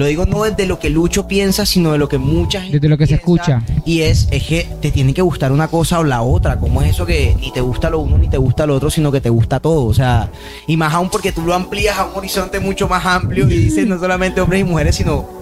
lo 0.00 0.06
digo 0.06 0.26
no 0.26 0.42
desde 0.42 0.66
lo 0.66 0.78
que 0.80 0.90
Lucho 0.90 1.28
piensa, 1.28 1.64
sino 1.64 1.92
de 1.92 1.98
lo 1.98 2.08
que 2.08 2.18
mucha 2.18 2.60
gente 2.60 2.78
Desde 2.78 2.88
lo 2.88 2.98
que 2.98 3.06
se 3.06 3.18
piensa, 3.18 3.56
escucha. 3.60 3.82
y 3.84 4.00
es, 4.00 4.26
es 4.32 4.42
que 4.42 4.68
te 4.82 4.90
tiene 4.90 5.14
que 5.14 5.22
gustar 5.22 5.52
una 5.52 5.68
cosa 5.68 6.00
o 6.00 6.04
la 6.04 6.22
otra. 6.22 6.58
¿Cómo 6.58 6.82
es 6.82 6.90
eso 6.90 7.06
que 7.06 7.36
ni 7.40 7.52
te 7.52 7.60
gusta 7.60 7.88
lo 7.90 8.00
uno 8.00 8.18
ni 8.18 8.28
te 8.28 8.38
gusta 8.38 8.66
lo 8.66 8.74
otro, 8.74 8.90
sino 8.90 9.12
que 9.12 9.20
te 9.20 9.30
gusta 9.30 9.60
todo? 9.60 9.84
O 9.84 9.94
sea, 9.94 10.28
y 10.66 10.76
más 10.76 10.92
aún 10.92 11.08
porque 11.10 11.30
tú 11.30 11.42
lo 11.42 11.54
amplías 11.54 11.96
a 11.98 12.06
un 12.06 12.16
horizonte 12.16 12.58
mucho 12.58 12.88
más 12.88 13.06
amplio 13.06 13.44
y 13.48 13.56
dices 13.56 13.86
no 13.86 13.98
solamente 14.00 14.40
hombres 14.40 14.60
y 14.62 14.64
mujeres, 14.64 14.96
sino 14.96 15.38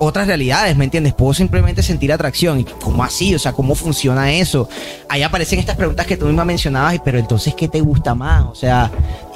otras 0.00 0.28
realidades, 0.28 0.76
¿me 0.76 0.84
entiendes? 0.84 1.12
Puedo 1.12 1.34
simplemente 1.34 1.82
sentir 1.82 2.12
atracción. 2.12 2.60
¿Y 2.60 2.64
cómo 2.64 3.02
así? 3.02 3.34
O 3.34 3.38
sea, 3.38 3.52
¿cómo 3.52 3.74
funciona 3.74 4.32
eso? 4.32 4.68
Ahí 5.08 5.22
aparecen 5.24 5.58
estas 5.58 5.76
preguntas 5.76 6.06
que 6.06 6.16
tú 6.16 6.26
misma 6.26 6.44
mencionabas, 6.44 7.00
pero 7.04 7.18
entonces, 7.18 7.52
¿qué 7.54 7.66
te 7.66 7.80
gusta 7.80 8.14
más? 8.14 8.44
O 8.44 8.54
sea, 8.54 8.90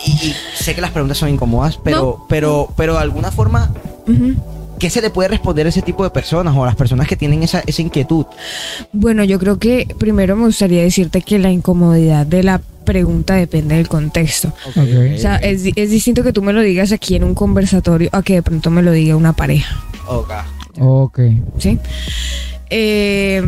y, 0.06 0.11
y 0.12 0.35
sé 0.54 0.74
que 0.74 0.80
las 0.80 0.92
preguntas 0.92 1.18
son 1.18 1.30
incómodas, 1.30 1.78
pero, 1.82 2.24
pero, 2.28 2.72
pero 2.76 2.94
de 2.94 3.00
alguna 3.00 3.32
forma, 3.32 3.70
Ujú. 4.06 4.35
¿Qué 4.83 4.90
se 4.90 5.01
le 5.01 5.11
puede 5.11 5.29
responder 5.29 5.64
a 5.64 5.68
ese 5.68 5.81
tipo 5.81 6.03
de 6.03 6.11
personas 6.11 6.57
o 6.57 6.64
a 6.64 6.66
las 6.66 6.75
personas 6.75 7.07
que 7.07 7.16
tienen 7.16 7.45
esa, 7.45 7.62
esa 7.64 7.81
inquietud? 7.83 8.27
Bueno, 8.92 9.23
yo 9.23 9.38
creo 9.38 9.57
que 9.61 9.87
primero 9.97 10.35
me 10.35 10.47
gustaría 10.47 10.83
decirte 10.83 11.23
que 11.23 11.38
la 11.38 11.53
incomodidad 11.53 12.27
de 12.27 12.42
la 12.42 12.61
pregunta 12.85 13.35
depende 13.37 13.77
del 13.77 13.87
contexto. 13.87 14.53
O 14.66 14.73
sea, 15.18 15.37
es, 15.37 15.62
di- 15.62 15.73
es 15.77 15.90
distinto 15.90 16.25
que 16.25 16.33
tú 16.33 16.42
me 16.42 16.53
lo 16.53 16.61
digas 16.62 16.90
aquí 16.90 17.14
en 17.14 17.23
un 17.23 17.37
conversatorio 17.37 18.09
a 18.11 18.23
que 18.25 18.35
de 18.35 18.42
pronto 18.42 18.71
me 18.71 18.83
lo 18.83 18.90
diga 18.90 19.14
una 19.14 19.33
pareja. 19.35 19.81
Ok. 20.09 20.33
Ok. 20.81 21.21
¿sí? 21.59 21.79
Eh, 22.71 23.40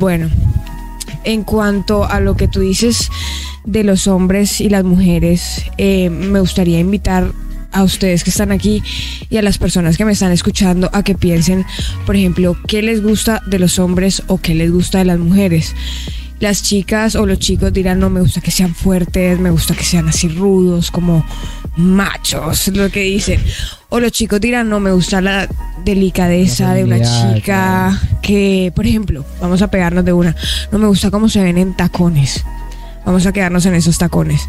bueno, 0.00 0.28
en 1.24 1.44
cuanto 1.44 2.04
a 2.04 2.18
lo 2.18 2.36
que 2.36 2.48
tú 2.48 2.58
dices 2.60 3.08
de 3.64 3.84
los 3.84 4.08
hombres 4.08 4.60
y 4.60 4.68
las 4.68 4.82
mujeres, 4.82 5.64
eh, 5.78 6.10
me 6.10 6.40
gustaría 6.40 6.80
invitar 6.80 7.30
a 7.72 7.82
ustedes 7.82 8.24
que 8.24 8.30
están 8.30 8.52
aquí 8.52 8.82
y 9.30 9.36
a 9.36 9.42
las 9.42 9.58
personas 9.58 9.96
que 9.96 10.04
me 10.04 10.12
están 10.12 10.32
escuchando 10.32 10.90
a 10.92 11.02
que 11.02 11.14
piensen, 11.14 11.64
por 12.06 12.16
ejemplo, 12.16 12.56
qué 12.66 12.82
les 12.82 13.02
gusta 13.02 13.42
de 13.46 13.58
los 13.58 13.78
hombres 13.78 14.22
o 14.26 14.38
qué 14.38 14.54
les 14.54 14.70
gusta 14.70 14.98
de 14.98 15.06
las 15.06 15.18
mujeres. 15.18 15.74
Las 16.40 16.62
chicas 16.62 17.14
o 17.14 17.24
los 17.24 17.38
chicos 17.38 17.72
dirán, 17.72 18.00
no, 18.00 18.10
me 18.10 18.20
gusta 18.20 18.40
que 18.40 18.50
sean 18.50 18.74
fuertes, 18.74 19.38
me 19.38 19.50
gusta 19.50 19.74
que 19.74 19.84
sean 19.84 20.08
así 20.08 20.28
rudos, 20.28 20.90
como 20.90 21.24
machos, 21.76 22.68
lo 22.74 22.90
que 22.90 23.02
dicen. 23.02 23.40
O 23.88 24.00
los 24.00 24.10
chicos 24.10 24.40
dirán, 24.40 24.68
no, 24.68 24.80
me 24.80 24.90
gusta 24.90 25.20
la 25.20 25.48
delicadeza 25.84 26.68
La 26.68 26.74
de 26.74 26.84
una 26.84 27.00
chica 27.00 28.00
que, 28.22 28.72
por 28.74 28.86
ejemplo, 28.86 29.24
vamos 29.40 29.62
a 29.62 29.70
pegarnos 29.70 30.04
de 30.04 30.12
una, 30.12 30.34
no 30.72 30.78
me 30.78 30.86
gusta 30.88 31.10
cómo 31.10 31.28
se 31.28 31.42
ven 31.42 31.58
en 31.58 31.76
tacones. 31.76 32.44
Vamos 33.04 33.26
a 33.26 33.32
quedarnos 33.32 33.66
en 33.66 33.74
esos 33.74 33.98
tacones. 33.98 34.46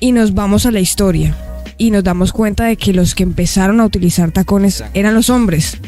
Y 0.00 0.12
nos 0.12 0.34
vamos 0.34 0.66
a 0.66 0.70
la 0.70 0.80
historia. 0.80 1.34
Y 1.80 1.90
nos 1.92 2.04
damos 2.04 2.32
cuenta 2.32 2.64
de 2.66 2.76
que 2.76 2.92
los 2.92 3.14
que 3.14 3.22
empezaron 3.22 3.80
a 3.80 3.86
utilizar 3.86 4.30
tacones 4.32 4.84
eran 4.92 5.14
los 5.14 5.30
hombres. 5.30 5.78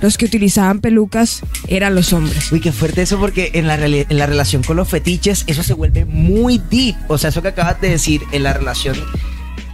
Los 0.00 0.16
que 0.16 0.24
utilizaban 0.24 0.80
pelucas 0.80 1.42
eran 1.68 1.94
los 1.94 2.14
hombres. 2.14 2.50
Uy, 2.52 2.60
qué 2.60 2.72
fuerte 2.72 3.02
eso 3.02 3.18
porque 3.18 3.50
en 3.52 3.66
la, 3.66 3.74
en 3.84 4.16
la 4.18 4.24
relación 4.26 4.62
con 4.62 4.76
los 4.78 4.88
fetiches 4.88 5.44
eso 5.46 5.62
se 5.62 5.74
vuelve 5.74 6.06
muy 6.06 6.58
deep. 6.70 6.96
O 7.08 7.18
sea, 7.18 7.28
eso 7.28 7.42
que 7.42 7.48
acabas 7.48 7.78
de 7.82 7.90
decir, 7.90 8.22
en 8.32 8.44
la 8.44 8.54
relación, 8.54 8.96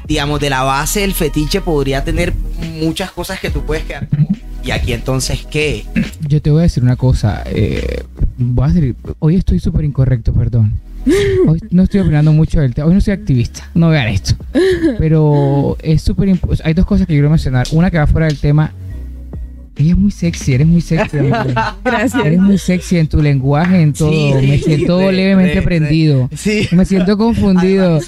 digamos, 0.08 0.40
de 0.40 0.50
la 0.50 0.64
base 0.64 1.00
del 1.02 1.14
fetiche 1.14 1.60
podría 1.60 2.02
tener 2.02 2.32
muchas 2.80 3.12
cosas 3.12 3.38
que 3.38 3.48
tú 3.50 3.62
puedes 3.64 3.84
quedar 3.84 4.08
como... 4.08 4.26
¿Y 4.64 4.72
aquí 4.72 4.92
entonces 4.92 5.46
qué? 5.48 5.84
Yo 6.26 6.42
te 6.42 6.50
voy 6.50 6.60
a 6.60 6.62
decir 6.62 6.82
una 6.82 6.96
cosa. 6.96 7.44
eh, 7.46 8.02
voy 8.36 8.64
a 8.68 8.72
decir- 8.72 8.96
hoy 9.20 9.36
estoy 9.36 9.60
súper 9.60 9.84
incorrecto, 9.84 10.32
perdón. 10.32 10.72
Hoy 11.46 11.58
no 11.70 11.82
estoy 11.82 12.00
opinando 12.00 12.32
mucho 12.32 12.60
del 12.60 12.74
tema. 12.74 12.86
Hoy 12.88 12.94
no 12.94 13.00
soy 13.00 13.14
activista. 13.14 13.68
No 13.74 13.88
vean 13.88 14.08
esto. 14.08 14.34
Pero 14.98 15.76
es 15.82 16.02
súper 16.02 16.28
imp- 16.28 16.48
o 16.48 16.54
sea, 16.56 16.66
Hay 16.66 16.74
dos 16.74 16.86
cosas 16.86 17.06
que 17.06 17.14
quiero 17.14 17.28
mencionar. 17.30 17.66
Una 17.72 17.90
que 17.90 17.98
va 17.98 18.06
fuera 18.06 18.26
del 18.26 18.38
tema. 18.38 18.72
Ella 19.74 19.92
es 19.92 19.96
muy 19.98 20.10
sexy, 20.10 20.52
eres 20.52 20.66
muy 20.66 20.82
sexy. 20.82 21.16
Gracias. 21.84 22.24
Eres 22.24 22.38
muy 22.38 22.58
sexy 22.58 22.98
en 22.98 23.06
tu 23.08 23.22
lenguaje, 23.22 23.80
en 23.80 23.94
todo. 23.94 24.10
Sí, 24.12 24.32
me 24.46 24.58
siento 24.58 25.10
levemente 25.10 25.54
re. 25.54 25.62
prendido. 25.62 26.28
Sí. 26.36 26.68
Me 26.72 26.84
siento 26.84 27.16
confundido. 27.16 27.98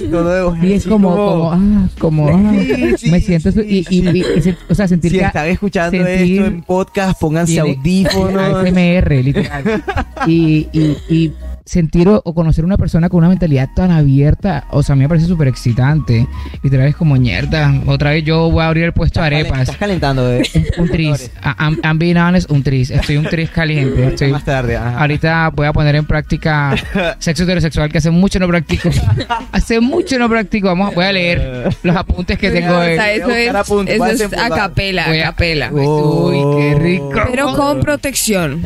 Y 0.62 0.72
es 0.72 0.85
como, 0.87 1.16
como, 1.16 1.52
ah, 1.52 1.88
como, 1.98 2.28
ah, 2.28 2.52
Sí, 2.54 2.94
sí, 2.98 3.11
me 3.11 3.20
siento, 3.20 3.50
sí, 3.50 3.61
y, 3.66 3.78
y- 3.78 3.85
sí. 3.85 4.02
y- 4.12 4.38
y 4.38 4.42
se- 4.42 4.57
o 4.68 4.74
sea, 4.74 4.87
sentir 4.87 5.11
Si 5.12 5.18
que 5.18 5.24
están 5.24 5.48
escuchando 5.48 5.96
sentir- 5.98 6.33
esto 6.42 6.46
en 6.46 6.62
podcast, 6.62 7.18
pónganse 7.18 7.59
audífonos. 7.59 8.37
ASMR, 8.66 9.22
literal. 9.24 9.83
y 10.28 11.33
sentir 11.64 12.07
o, 12.09 12.20
o 12.24 12.35
conocer 12.35 12.64
una 12.64 12.77
persona 12.77 13.09
con 13.09 13.18
una 13.18 13.29
mentalidad 13.31 13.68
tan 13.74 13.90
abierta, 13.90 14.66
o 14.70 14.83
sea, 14.83 14.92
a 14.92 14.96
mí 14.96 15.03
me 15.03 15.09
parece 15.09 15.27
súper 15.27 15.48
excitante. 15.48 16.27
Literal 16.62 16.88
es 16.88 16.96
como 16.96 17.14
mierda. 17.16 17.72
Otra 17.87 18.11
vez 18.11 18.22
yo 18.24 18.50
voy 18.50 18.62
a 18.62 18.66
abrir 18.68 18.85
el 18.85 18.92
puesto 18.92 19.20
de 19.20 19.27
arepas. 19.27 19.61
Estás 19.61 19.77
calentando, 19.79 20.24
bebé. 20.29 20.42
Un 20.79 20.88
tris. 20.90 21.31
A- 21.42 21.57
I'm, 21.66 21.79
I'm 21.83 21.98
being 21.98 22.16
honest, 22.16 22.50
un 22.50 22.62
tris. 22.62 22.90
Estoy 22.90 23.16
un 23.16 23.24
tris 23.24 23.48
caliente. 23.50 24.09
Estoy, 24.09 24.31
Más 24.33 24.44
tarde. 24.44 24.77
ajá. 24.77 24.98
ahorita 25.00 25.50
voy 25.55 25.66
a 25.66 25.72
poner 25.72 25.94
en 25.96 26.05
práctica 26.05 26.74
sexo 27.18 27.44
heterosexual 27.44 27.90
que 27.90 27.98
hace 27.98 28.11
mucho 28.11 28.38
no 28.38 28.46
practico. 28.48 28.90
hace 29.53 29.81
mucho 29.81 30.18
no 30.18 30.29
practico. 30.29 30.68
Vamos, 30.68 30.94
voy 30.94 31.05
a 31.07 31.12
leer 31.12 31.74
los 31.83 31.96
apuntes 31.96 32.38
que 32.38 32.50
tengo. 32.50 32.74
O 32.77 32.83
en- 32.83 32.96
sea, 32.96 33.12
eso 33.12 33.31
es, 33.31 33.55
apuntes, 33.55 33.94
eso 34.00 34.24
es 34.27 34.33
a 34.38 34.50
capela, 34.50 35.05
a 35.07 35.11
a- 35.11 35.22
capela. 35.22 35.70
Uy, 35.72 36.59
qué 36.61 36.74
rico. 36.79 37.11
Pero 37.31 37.55
con 37.57 37.81
protección. 37.81 38.62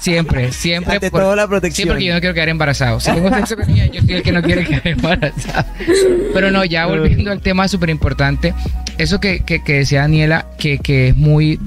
Siempre, 0.00 0.50
siempre. 0.52 0.94
Ante 0.94 1.10
por- 1.10 1.20
todo 1.20 1.36
la 1.36 1.46
protección. 1.46 1.88
porque 1.88 2.04
yo 2.04 2.15
no 2.16 2.20
quiero 2.20 2.34
quedar 2.34 2.48
embarazado. 2.48 2.98
Si 2.98 3.12
tengo 3.12 3.28
sexo 3.28 3.56
con 3.56 3.68
ella, 3.70 3.86
yo 3.86 4.00
soy 4.00 4.14
el 4.14 4.22
que 4.22 4.32
no 4.32 4.42
quiere 4.42 4.64
quedar 4.64 4.88
embarazado. 4.88 5.66
Pero 6.32 6.50
no, 6.50 6.64
ya 6.64 6.86
volviendo 6.86 7.30
al 7.30 7.40
tema 7.40 7.68
súper 7.68 7.90
importante, 7.90 8.54
eso 8.98 9.20
que, 9.20 9.40
que, 9.40 9.62
que 9.62 9.74
decía 9.74 10.00
Daniela, 10.00 10.46
que, 10.58 10.78
que 10.78 11.08
es 11.08 11.16
muy, 11.16 11.60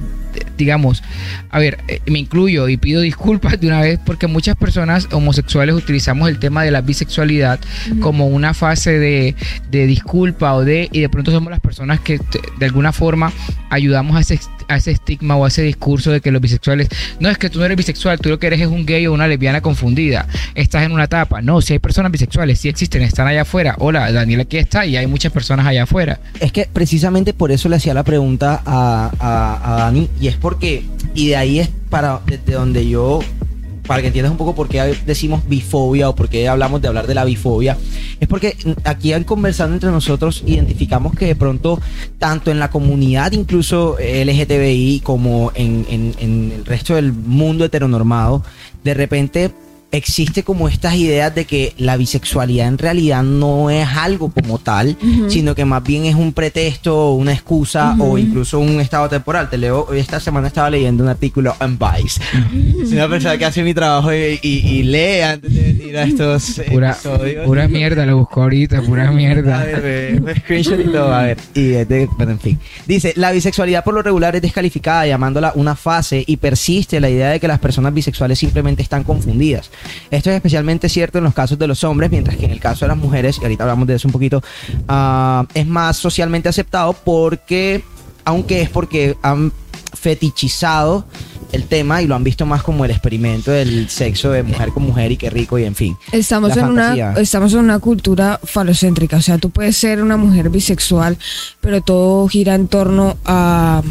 digamos, 0.58 1.04
a 1.52 1.60
ver, 1.60 1.78
eh, 1.88 2.02
me 2.08 2.18
incluyo 2.18 2.68
y 2.68 2.78
pido 2.78 3.02
disculpas 3.02 3.60
de 3.60 3.68
una 3.68 3.82
vez 3.82 4.00
porque 4.04 4.26
muchas 4.26 4.56
personas 4.56 5.08
homosexuales 5.12 5.76
utilizamos 5.76 6.28
el 6.30 6.40
tema 6.40 6.64
de 6.64 6.72
la 6.72 6.82
bisexualidad 6.82 7.60
como 8.02 8.28
una 8.28 8.56
fase 8.56 8.98
de, 8.98 9.36
de 9.70 9.86
disculpa 9.86 10.56
o 10.56 10.66
de, 10.66 10.90
y 10.92 11.02
de 11.02 11.10
pronto 11.10 11.32
somos 11.32 11.52
las 11.52 11.60
personas 11.60 12.00
que 12.00 12.20
de 12.58 12.66
alguna 12.66 12.92
forma 12.92 13.32
ayudamos 13.70 14.18
a 14.18 14.22
ese, 14.22 14.40
a 14.70 14.78
ese 14.78 14.92
estigma 14.92 15.36
o 15.36 15.46
a 15.46 15.48
ese 15.50 15.64
discurso 15.64 16.12
de 16.12 16.22
que 16.22 16.32
los 16.32 16.42
bisexuales, 16.42 16.88
no 17.20 17.28
es 17.30 17.38
que 17.38 17.50
tú 17.50 17.60
no 17.60 17.66
eres 17.66 17.76
bisexual, 17.78 18.20
tú 18.20 18.30
lo 18.30 18.40
que 18.40 18.48
eres 18.48 18.62
es 18.62 18.68
un 18.68 18.86
gay 18.86 19.06
o 19.08 19.14
una 19.14 19.28
lesbiana 19.28 19.62
confundida, 19.62 20.28
estás 20.56 20.84
en 20.84 20.92
una 20.92 21.06
etapa, 21.06 21.42
no, 21.42 21.62
si 21.62 21.74
hay 21.74 21.80
personas 21.80 22.12
bisexuales, 22.12 22.60
sí 22.60 22.70
existen, 22.70 23.02
están 23.02 23.28
allá 23.28 23.42
afuera, 23.42 23.76
hola, 23.80 24.12
Daniel 24.12 24.42
aquí 24.42 24.58
está 24.58 24.86
y 24.86 24.96
hay 24.96 25.08
muchas 25.08 25.32
personas 25.32 25.66
allá 25.66 25.84
afuera. 25.84 26.20
Es 26.40 26.52
que 26.52 26.68
precisamente 26.72 27.34
por 27.34 27.52
eso 27.52 27.68
le 27.68 27.76
hacía 27.78 27.94
la 27.94 28.04
pregunta 28.04 28.62
a, 28.66 29.12
a- 29.20 29.74
a 29.76 29.80
Dani, 29.80 30.08
y 30.22 30.28
es 30.28 30.36
porque, 30.36 30.84
y 31.16 31.30
de 31.30 31.36
ahí 31.36 31.60
es 31.60 31.70
para 31.90 32.20
desde 32.26 32.54
donde 32.54 32.88
yo, 32.88 33.20
para 33.90 34.02
que 34.02 34.08
entiendas 34.10 34.30
un 34.32 34.38
poco 34.38 34.54
por 34.54 34.70
qué 34.70 34.96
decimos 35.08 35.42
bifobia 35.50 36.10
o 36.10 36.14
por 36.16 36.30
qué 36.30 36.48
hablamos 36.48 36.80
de 36.80 36.88
hablar 36.90 37.08
de 37.08 37.16
la 37.16 37.26
bifobia, 37.26 37.76
es 38.20 38.28
porque 38.28 38.56
aquí 38.84 39.14
al 39.14 39.26
conversando 39.26 39.74
entre 39.74 39.90
nosotros 39.90 40.44
identificamos 40.46 41.16
que 41.16 41.26
de 41.26 41.36
pronto, 41.36 41.82
tanto 42.20 42.52
en 42.52 42.60
la 42.60 42.70
comunidad 42.70 43.32
incluso 43.32 43.98
LGTBI 44.00 45.02
como 45.04 45.52
en, 45.56 45.88
en- 45.90 46.14
en 46.20 46.52
el 46.56 46.66
resto 46.66 46.94
del 46.94 47.14
mundo 47.14 47.66
heteronormado, 47.66 48.44
de 48.84 48.94
repente 48.94 49.52
existe 49.92 50.44
como 50.44 50.68
estas 50.70 50.96
ideas 50.96 51.34
de 51.34 51.46
que 51.46 51.74
la 51.78 51.98
bisexualidad 51.98 52.68
en 52.68 52.78
realidad 52.78 53.24
no 53.24 53.70
es 53.72 53.88
algo 53.88 54.30
como 54.32 54.60
tal, 54.60 54.96
sino 55.30 55.56
que 55.56 55.66
más 55.66 55.84
bien 55.84 56.06
es 56.06 56.16
un 56.16 56.32
pretexto, 56.34 57.14
una 57.14 57.34
excusa 57.34 57.96
o 58.00 58.18
incluso 58.18 58.60
un 58.60 58.80
estado 58.82 59.10
temporal. 59.10 59.50
Te 59.50 59.58
leo, 59.58 59.88
hoy 59.90 60.00
esta 60.00 60.20
semana 60.20 60.48
estaba 60.48 60.70
leyendo 60.70 61.04
un 61.04 61.10
artículo 61.10 61.56
en 61.60 61.80
Vice. 61.80 62.22
Es 62.84 62.92
una 62.92 63.08
persona 63.10 63.38
que 63.38 63.46
hace 63.46 63.64
mi 63.64 63.74
trabajo 63.74 64.14
y, 64.14 64.40
y- 64.44 64.60
y 64.70 64.84
lee 64.84 65.22
antes 65.22 65.54
de 65.54 65.62
venir 65.62 65.98
a 65.98 66.04
estos 66.04 66.62
Pura, 66.70 66.92
episodios. 66.92 67.46
pura 67.46 67.68
mierda, 67.68 68.06
lo 68.06 68.18
busco 68.20 68.44
ahorita, 68.44 68.82
pura 68.84 69.00
A 69.10 69.12
mierda. 69.12 69.64
ver, 69.64 69.82
ve, 69.82 70.20
ve, 70.22 70.36
screenshot 70.40 70.80
y 70.80 70.84
todo, 70.92 71.14
a 71.14 71.24
ver. 71.24 71.38
Y 71.56 71.74
es 71.74 71.88
de- 71.90 72.08
bueno, 72.16 72.34
en 72.34 72.40
fin. 72.40 72.60
Dice, 72.86 73.14
la 73.16 73.32
bisexualidad 73.32 73.84
por 73.84 73.94
lo 73.96 74.02
regular 74.04 74.36
es 74.36 74.42
descalificada 74.44 75.08
llamándola 75.08 75.52
una 75.56 75.76
fase 75.76 76.24
y 76.28 76.38
persiste 76.38 77.00
la 77.00 77.10
idea 77.10 77.30
de 77.30 77.40
que 77.40 77.48
las 77.48 77.60
personas 77.60 77.94
bisexuales 77.94 78.38
simplemente 78.38 78.84
están 78.84 79.04
confundidas. 79.04 79.72
Esto 80.12 80.30
es 80.30 80.36
especialmente 80.36 80.90
cierto 80.90 81.18
en 81.18 81.24
los 81.24 81.34
casos 81.34 81.58
de 81.60 81.68
los 81.68 81.84
hombres, 81.84 82.12
mientras 82.12 82.36
que 82.38 82.46
en 82.46 82.52
el 82.52 82.60
caso 82.60 82.86
de 82.86 82.90
las 82.90 82.98
mujeres, 82.98 83.38
y 83.40 83.44
ahorita 83.44 83.64
hablamos 83.64 83.88
de 83.88 83.96
eso 83.96 84.08
un 84.08 84.12
poquito, 84.12 84.42
ah, 84.88 85.46
es 85.54 85.68
más 85.68 85.98
socialmente 85.98 86.50
aceptado 86.50 86.94
porque, 86.94 87.84
aunque 88.26 88.62
es 88.62 88.70
porque 88.70 89.18
han 89.22 89.52
fetichizado 89.94 91.06
el 91.52 91.64
tema 91.66 92.02
y 92.02 92.08
lo 92.08 92.16
han 92.16 92.24
visto 92.24 92.46
más 92.46 92.62
como 92.62 92.86
el 92.86 92.92
experimento 92.92 93.52
del 93.52 93.90
sexo 93.90 94.32
de 94.32 94.44
mujer 94.44 94.70
con 94.70 94.84
mujer 94.84 95.12
y 95.12 95.18
qué 95.18 95.30
rico 95.30 95.58
y 95.58 95.64
en 95.64 95.76
fin. 95.76 95.98
Estamos 96.12 96.56
en, 96.56 96.66
una, 96.66 97.14
estamos 97.14 97.54
en 97.54 97.60
una 97.60 97.80
cultura 97.80 98.40
falocéntrica, 98.44 99.18
o 99.18 99.22
sea, 99.22 99.38
tú 99.38 99.50
puedes 99.50 99.76
ser 99.76 100.02
una 100.02 100.18
mujer 100.18 100.50
bisexual, 100.50 101.18
pero 101.60 101.82
todo 101.82 102.28
gira 102.28 102.56
en 102.56 102.68
torno 102.68 103.18
a 103.26 103.82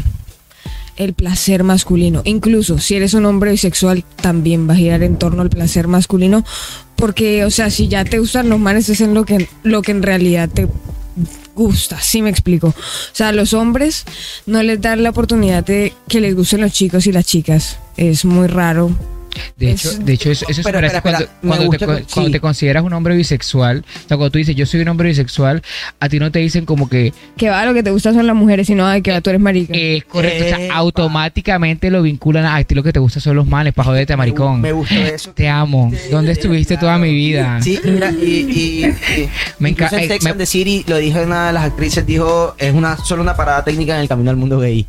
el 0.99 1.13
placer 1.13 1.63
masculino. 1.63 2.21
Incluso 2.25 2.77
si 2.77 2.95
eres 2.95 3.15
un 3.15 3.25
hombre 3.25 3.51
bisexual, 3.51 4.03
también 4.21 4.69
va 4.69 4.73
a 4.73 4.77
girar 4.77 5.01
en 5.01 5.17
torno 5.17 5.41
al 5.41 5.49
placer 5.49 5.87
masculino, 5.87 6.45
porque, 6.95 7.45
o 7.45 7.49
sea, 7.49 7.71
si 7.71 7.87
ya 7.87 8.05
te 8.05 8.19
gustan 8.19 8.49
los 8.49 8.59
manes, 8.59 8.89
es 8.89 9.01
en 9.01 9.15
lo 9.15 9.25
que, 9.25 9.47
lo 9.63 9.81
que 9.81 9.91
en 9.91 10.03
realidad 10.03 10.49
te 10.49 10.67
gusta, 11.55 11.99
sí 11.99 12.21
me 12.21 12.29
explico. 12.29 12.67
O 12.67 13.13
sea, 13.13 13.29
a 13.29 13.31
los 13.31 13.53
hombres 13.53 14.05
no 14.45 14.61
les 14.61 14.79
dan 14.79 15.01
la 15.01 15.09
oportunidad 15.09 15.65
de 15.65 15.93
que 16.07 16.21
les 16.21 16.35
gusten 16.35 16.61
los 16.61 16.73
chicos 16.73 17.07
y 17.07 17.11
las 17.11 17.25
chicas. 17.25 17.79
Es 17.97 18.25
muy 18.25 18.47
raro. 18.47 18.91
De 19.57 19.71
Es- 19.71 19.85
hecho, 19.85 19.99
de 20.03 20.13
hecho 20.13 20.31
eso, 20.31 20.45
eso 20.49 20.61
Pero, 20.63 20.77
hace 20.79 20.87
espera, 20.87 21.01
cuando, 21.01 21.19
espera, 21.23 21.39
cuando 21.47 21.69
te, 21.71 21.77
que- 21.77 21.85
cuando 21.85 22.25
sí. 22.27 22.31
te 22.31 22.39
consideras 22.39 22.83
un 22.83 22.93
hombre 22.93 23.15
bisexual. 23.15 23.79
O 23.79 24.07
sea, 24.07 24.17
cuando 24.17 24.31
tú 24.31 24.37
dices 24.37 24.55
yo 24.55 24.65
soy 24.65 24.81
un 24.81 24.87
hombre 24.89 25.09
bisexual, 25.09 25.61
a 25.99 26.09
ti 26.09 26.19
no 26.19 26.31
te 26.31 26.39
dicen 26.39 26.65
como 26.65 26.89
que 26.89 27.13
Que 27.37 27.49
va, 27.49 27.65
lo 27.65 27.73
que 27.73 27.83
te 27.83 27.91
gusta 27.91 28.13
son 28.13 28.25
las 28.27 28.35
mujeres, 28.35 28.67
sino 28.67 28.85
ay, 28.87 29.01
que 29.01 29.11
va, 29.11 29.21
tú 29.21 29.29
eres 29.29 29.41
marica. 29.41 29.73
es 29.75 30.03
correcto. 30.05 30.45
O 30.45 30.47
sea, 30.57 30.73
automáticamente 30.75 31.89
lo 31.89 32.01
vinculan 32.01 32.45
a 32.45 32.55
a 32.55 32.63
ti 32.63 32.75
lo 32.75 32.83
que 32.83 32.91
te 32.91 32.99
gusta 32.99 33.19
son 33.19 33.35
los 33.37 33.47
manes, 33.47 33.73
para 33.73 33.87
joderte, 33.87 34.15
maricón. 34.17 34.59
Me 34.61 34.71
gustó 34.73 34.95
eso. 34.95 35.31
Te 35.31 35.47
amo. 35.47 35.91
¿Dónde 36.11 36.33
estuviste 36.33 36.77
toda 36.77 36.97
mi 36.97 37.13
vida? 37.13 37.61
Sí, 37.61 37.79
mira, 37.83 38.11
y, 38.11 38.25
y, 38.25 38.85
y- 38.85 39.29
Me 39.59 39.69
incluso 39.69 39.95
enca- 39.95 39.99
en 39.99 40.03
eh, 40.03 40.07
Sex 40.09 40.23
me- 40.25 40.29
and 40.31 40.39
the 40.39 40.45
City 40.45 40.83
lo 40.87 40.97
dijo 40.97 41.21
una 41.21 41.47
de 41.47 41.53
las 41.53 41.63
actrices, 41.63 42.05
dijo, 42.05 42.55
es 42.57 42.73
una 42.73 42.97
solo 42.97 43.21
una 43.21 43.35
parada 43.35 43.63
técnica 43.63 43.95
en 43.95 44.01
el 44.01 44.07
camino 44.07 44.29
al 44.29 44.35
mundo 44.37 44.59
gay. 44.59 44.85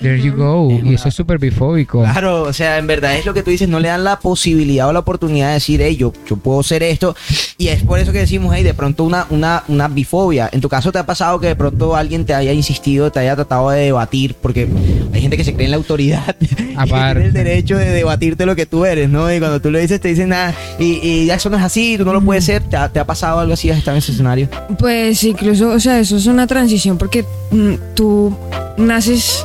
There 0.00 0.20
you 0.20 0.32
go. 0.34 0.70
Y 0.82 0.94
eso 0.94 1.08
es 1.08 1.14
súper 1.14 1.38
bifóbico. 1.38 2.02
Claro, 2.02 2.42
o 2.44 2.52
sea, 2.52 2.78
en 2.78 2.86
verdad 2.86 3.16
es 3.16 3.26
lo 3.26 3.34
que 3.34 3.42
tú 3.42 3.50
dices, 3.50 3.68
no 3.68 3.79
le 3.80 3.88
dan 3.88 4.04
la 4.04 4.18
posibilidad 4.18 4.88
o 4.88 4.92
la 4.92 5.00
oportunidad 5.00 5.48
de 5.48 5.54
decir, 5.54 5.80
hey, 5.82 5.96
yo, 5.96 6.12
yo 6.28 6.36
puedo 6.36 6.62
ser 6.62 6.82
esto. 6.82 7.16
Y 7.58 7.68
es 7.68 7.82
por 7.82 7.98
eso 7.98 8.12
que 8.12 8.18
decimos, 8.18 8.54
hey, 8.56 8.62
de 8.62 8.74
pronto 8.74 9.04
una, 9.04 9.26
una, 9.30 9.64
una 9.68 9.88
bifobia. 9.88 10.48
En 10.52 10.60
tu 10.60 10.68
caso 10.68 10.92
te 10.92 10.98
ha 10.98 11.06
pasado 11.06 11.40
que 11.40 11.48
de 11.48 11.56
pronto 11.56 11.96
alguien 11.96 12.24
te 12.24 12.34
haya 12.34 12.52
insistido, 12.52 13.10
te 13.10 13.20
haya 13.20 13.34
tratado 13.34 13.70
de 13.70 13.80
debatir, 13.86 14.34
porque 14.34 14.68
hay 15.12 15.20
gente 15.20 15.36
que 15.36 15.44
se 15.44 15.54
cree 15.54 15.66
en 15.66 15.72
la 15.72 15.76
autoridad 15.76 16.36
y 16.40 16.74
Aparte. 16.76 17.24
el 17.24 17.32
derecho 17.32 17.76
de 17.76 17.90
debatirte 17.90 18.46
lo 18.46 18.56
que 18.56 18.66
tú 18.66 18.84
eres, 18.84 19.08
¿no? 19.08 19.32
Y 19.32 19.38
cuando 19.38 19.60
tú 19.60 19.70
le 19.70 19.80
dices, 19.80 20.00
te 20.00 20.08
dicen, 20.08 20.30
nada, 20.30 20.54
y, 20.78 21.00
y 21.02 21.26
ya 21.26 21.34
eso 21.34 21.50
no 21.50 21.56
es 21.56 21.62
así, 21.62 21.96
tú 21.98 22.04
no 22.04 22.12
lo 22.12 22.20
puedes 22.22 22.44
ser. 22.44 22.62
¿Te 22.62 22.76
ha, 22.76 22.88
te 22.88 23.00
ha 23.00 23.06
pasado 23.06 23.40
algo 23.40 23.54
así? 23.54 23.70
¿Has 23.70 23.78
estado 23.78 23.96
en 23.96 23.98
ese 23.98 24.12
escenario? 24.12 24.48
Pues 24.78 25.22
incluso, 25.24 25.70
o 25.70 25.80
sea, 25.80 25.98
eso 26.00 26.16
es 26.16 26.26
una 26.26 26.46
transición 26.46 26.98
porque 26.98 27.24
mm, 27.50 27.74
tú 27.94 28.34
naces 28.76 29.39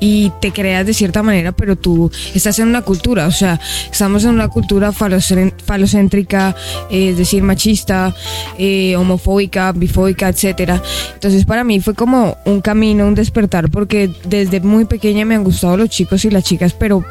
y 0.00 0.32
te 0.40 0.52
creas 0.52 0.86
de 0.86 0.94
cierta 0.94 1.22
manera, 1.22 1.52
pero 1.52 1.76
tú 1.76 2.10
estás 2.34 2.58
en 2.58 2.68
una 2.68 2.82
cultura, 2.82 3.26
o 3.26 3.32
sea, 3.32 3.60
estamos 3.90 4.24
en 4.24 4.30
una 4.30 4.48
cultura 4.48 4.92
falocéntrica, 4.92 6.54
eh, 6.90 7.10
es 7.10 7.18
decir, 7.18 7.42
machista, 7.42 8.14
eh, 8.58 8.96
homofóbica, 8.96 9.72
bifóbica, 9.72 10.28
etcétera. 10.28 10.82
Entonces 11.14 11.44
para 11.44 11.64
mí 11.64 11.80
fue 11.80 11.94
como 11.94 12.36
un 12.44 12.60
camino, 12.60 13.06
un 13.06 13.14
despertar, 13.14 13.70
porque 13.70 14.10
desde 14.24 14.60
muy 14.60 14.84
pequeña 14.84 15.24
me 15.24 15.34
han 15.34 15.44
gustado 15.44 15.76
los 15.76 15.90
chicos 15.90 16.24
y 16.24 16.30
las 16.30 16.44
chicas, 16.44 16.72
pero 16.72 17.04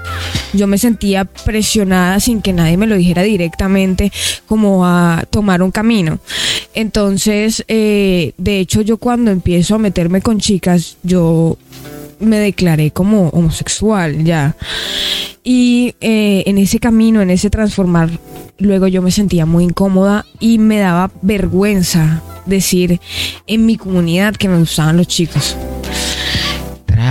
yo 0.54 0.68
me 0.68 0.78
sentía 0.78 1.26
presionada 1.26 2.20
sin 2.20 2.42
que 2.42 2.54
nadie 2.54 2.78
me 2.78 2.88
lo 2.88 2.96
dijera 2.96 3.24
directamente, 3.24 4.12
como 4.46 4.86
a 4.86 5.24
tomar 5.30 5.62
un 5.62 5.72
camino. 5.72 6.20
Entonces, 6.74 7.64
eh, 7.68 8.34
de 8.38 8.60
hecho, 8.60 8.82
yo 8.82 8.98
cuando 8.98 9.32
empiezo 9.32 9.76
a 9.76 9.80
meterme 9.80 10.22
con 10.22 10.40
chicas, 10.40 10.98
yo 11.04 11.58
me 12.24 12.40
declaré 12.40 12.92
como 12.92 13.30
homosexual 13.30 14.24
ya. 14.24 14.56
Y 15.44 15.96
eh, 16.02 16.44
en 16.46 16.58
ese 16.58 16.80
camino, 16.80 17.22
en 17.22 17.30
ese 17.30 17.50
transformar, 17.50 18.10
luego 18.58 18.88
yo 18.88 19.02
me 19.02 19.12
sentía 19.12 19.46
muy 19.46 19.66
incómoda 19.66 20.26
y 20.40 20.58
me 20.58 20.80
daba 20.80 21.12
vergüenza 21.22 22.22
decir 22.46 23.00
en 23.48 23.66
mi 23.66 23.78
comunidad 23.78 24.36
que 24.36 24.50
me 24.50 24.58
gustaban 24.58 24.98
los 24.98 25.08
chicos. 25.08 25.56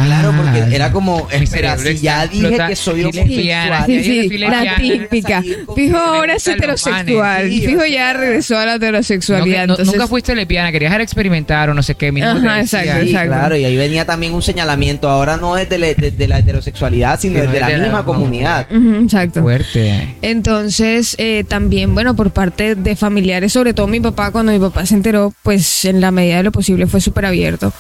Claro, 0.06 0.32
porque 0.36 0.74
era 0.74 0.90
como, 0.90 1.28
espera, 1.30 1.76
si 1.78 1.98
ya 1.98 2.26
dije 2.26 2.46
explota- 2.48 2.68
que 2.68 2.76
soy 2.76 3.00
homosexual. 3.04 3.84
sí, 3.86 4.02
Sí, 4.04 4.18
es 4.32 4.40
la 4.40 4.76
típica. 4.76 5.42
Fijo 5.74 5.96
ahora 5.96 6.34
es 6.34 6.46
heterosexual. 6.48 7.48
Fijo 7.50 7.84
ya 7.84 8.12
regresó 8.12 8.58
a 8.58 8.64
la 8.66 8.72
No, 8.74 8.78
que- 8.80 8.86
heterosexualidad. 8.86 9.66
no- 9.66 9.74
entonces, 9.74 9.86
nunca 9.94 10.06
fuiste 10.08 10.34
lesbiana, 10.34 10.72
querías 10.72 10.98
experimentar 11.00 11.70
o 11.70 11.74
no 11.74 11.82
sé 11.82 11.94
qué. 11.94 12.10
mismo 12.12 12.30
Ajá, 12.30 12.60
exacto, 12.60 12.92
Sí, 13.02 13.08
exacto. 13.08 13.28
claro, 13.32 13.56
y 13.56 13.64
ahí 13.64 13.76
venía 13.76 14.04
también 14.04 14.34
un 14.34 14.42
señalamiento, 14.42 15.08
ahora 15.08 15.36
no 15.36 15.54
desde 15.54 15.78
la, 15.78 15.86
desde 15.94 16.28
la 16.28 16.38
heterosexualidad, 16.38 17.18
sino 17.20 17.40
desde 17.40 17.60
la 17.60 17.66
desde 17.66 17.78
la 17.78 17.84
misma 17.84 18.04
comunidad. 18.04 18.66
Exacto. 18.70 19.42
Fuerte. 19.42 20.16
Entonces, 20.22 21.14
eh, 21.18 21.44
también, 21.46 21.94
bueno, 21.94 22.14
por 22.16 22.30
parte 22.30 22.74
de 22.74 22.96
familiares, 22.96 23.52
sobre 23.52 23.74
todo 23.74 23.86
mi 23.86 24.00
papá, 24.00 24.30
cuando 24.30 24.52
mi 24.52 24.58
papá 24.58 24.86
se 24.86 24.94
enteró, 24.94 25.32
pues 25.42 25.84
en 25.84 26.00
la 26.00 26.10
medida 26.10 26.36
de 26.38 26.42
lo 26.44 26.52
posible 26.52 26.86
fue 26.86 27.00
súper 27.00 27.26
abierto. 27.26 27.72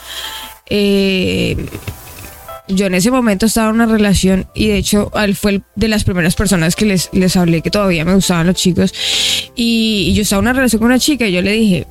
Eh, 0.68 1.56
yo 2.74 2.86
en 2.86 2.94
ese 2.94 3.10
momento 3.10 3.46
estaba 3.46 3.70
en 3.70 3.76
una 3.76 3.86
relación 3.86 4.46
y 4.54 4.68
de 4.68 4.76
hecho 4.76 5.10
él 5.14 5.34
fue 5.34 5.62
de 5.76 5.88
las 5.88 6.04
primeras 6.04 6.34
personas 6.34 6.76
que 6.76 6.84
les, 6.84 7.10
les 7.12 7.36
hablé 7.36 7.62
que 7.62 7.70
todavía 7.70 8.04
me 8.04 8.14
gustaban 8.14 8.46
los 8.46 8.56
chicos. 8.56 8.92
Y, 9.54 10.06
y 10.08 10.14
yo 10.14 10.22
estaba 10.22 10.40
en 10.40 10.44
una 10.44 10.52
relación 10.52 10.80
con 10.80 10.86
una 10.86 10.98
chica 10.98 11.26
y 11.26 11.32
yo 11.32 11.42
le 11.42 11.52
dije, 11.52 11.86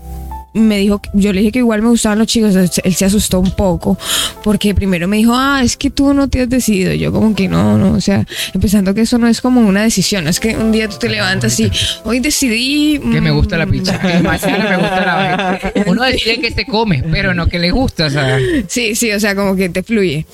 me 0.54 0.78
dijo, 0.80 1.02
yo 1.14 1.32
le 1.34 1.40
dije 1.42 1.52
que 1.54 1.60
igual 1.60 1.82
me 1.82 1.90
gustaban 1.90 2.20
los 2.20 2.28
chicos, 2.28 2.56
él, 2.56 2.70
se- 2.70 3.06
asustó 3.06 3.40
un 3.40 3.52
poco, 3.52 3.98
porque 4.44 4.76
primero 4.76 5.08
me 5.08 5.18
dijo, 5.18 5.34
ah, 5.36 5.62
es 5.64 5.78
que 5.78 5.90
tú 5.90 6.14
no 6.14 6.28
te 6.28 6.42
has 6.42 6.50
decidido, 6.50 6.94
yo 6.94 7.12
como 7.12 7.34
que 7.36 7.48
no, 7.48 7.78
no, 7.78 7.94
o 7.94 8.02
sea, 8.02 8.26
empezando 8.54 8.94
que 8.94 9.02
eso 9.02 9.18
no 9.18 9.28
es 9.28 9.42
como 9.42 9.62
una 9.62 9.84
decisión, 9.84 10.28
es 10.28 10.40
que 10.40 10.56
un 10.56 10.72
día 10.72 10.88
tú 10.88 10.98
te 10.98 11.10
levantas 11.10 11.60
y 11.60 11.72
hoy 12.04 12.20
decidí... 12.20 13.00
Que 13.00 13.22
me 13.22 13.32
gusta 13.32 13.58
la 13.58 13.66
mm, 13.66 13.72
pizza. 13.72 14.00
Que 14.00 14.20
mañana 14.20 14.70
me 14.70 14.78
gusta 14.78 15.06
la 15.06 15.60
Uno 15.88 16.04
decide 16.04 16.40
que 16.40 16.52
se 16.52 16.66
come, 16.66 17.04
pero 17.12 17.34
no 17.34 17.48
que 17.48 17.60
le 17.60 17.72
gusta, 17.72 18.06
o 18.06 18.10
sea. 18.10 18.38
Sí, 18.68 18.96
sí, 18.96 19.12
o 19.12 19.20
sea, 19.20 19.36
como 19.36 19.56
que 19.56 19.70
te 19.70 19.84
fluye. 19.84 20.26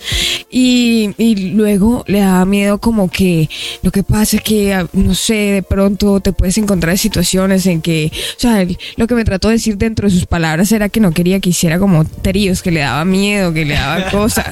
Y, 0.49 1.11
y 1.17 1.51
luego 1.53 2.03
le 2.07 2.19
daba 2.19 2.45
miedo 2.45 2.77
como 2.79 3.09
que 3.09 3.49
lo 3.83 3.91
que 3.91 4.03
pasa 4.03 4.37
es 4.37 4.43
que, 4.43 4.73
ah, 4.73 4.87
no 4.93 5.13
sé, 5.13 5.33
de 5.33 5.63
pronto 5.63 6.19
te 6.19 6.33
puedes 6.33 6.57
encontrar 6.57 6.91
en 6.91 6.97
situaciones 6.97 7.65
en 7.65 7.81
que, 7.81 8.11
o 8.13 8.39
sea, 8.39 8.65
lo 8.95 9.07
que 9.07 9.15
me 9.15 9.25
trató 9.25 9.49
de 9.49 9.55
decir 9.55 9.77
dentro 9.77 10.06
de 10.07 10.11
sus 10.19 10.25
palabras 10.25 10.71
era 10.71 10.89
que 10.89 10.99
no 10.99 11.11
quería 11.11 11.39
que 11.39 11.49
hiciera 11.49 11.77
como 11.79 12.03
tríos, 12.05 12.61
que 12.61 12.71
le 12.71 12.79
daba 12.81 13.05
miedo, 13.05 13.53
que 13.53 13.65
le 13.65 13.75
daba 13.75 14.09
cosas. 14.11 14.45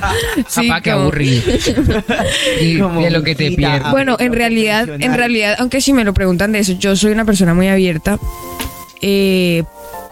Sí, 0.48 0.68
Papá, 0.68 0.82
qué 0.82 0.92
como- 0.92 1.04
aburrido. 1.04 1.42
Y 2.62 2.80
Como 2.80 3.02
de 3.02 3.12
lo 3.12 3.24
que 3.24 3.36
te 3.36 3.52
pierdes. 3.52 3.92
Bueno, 3.92 4.18
en 4.20 4.34
realidad, 4.34 4.88
en 5.00 5.14
realidad, 5.14 5.56
aunque 5.60 5.82
si 5.82 5.94
me 5.94 6.04
lo 6.04 6.14
preguntan 6.14 6.52
de 6.52 6.60
eso, 6.60 6.74
yo 6.80 6.96
soy 6.96 7.12
una 7.12 7.26
persona 7.26 7.54
muy 7.54 7.68
abierta. 7.68 8.18
Eh, 9.02 9.64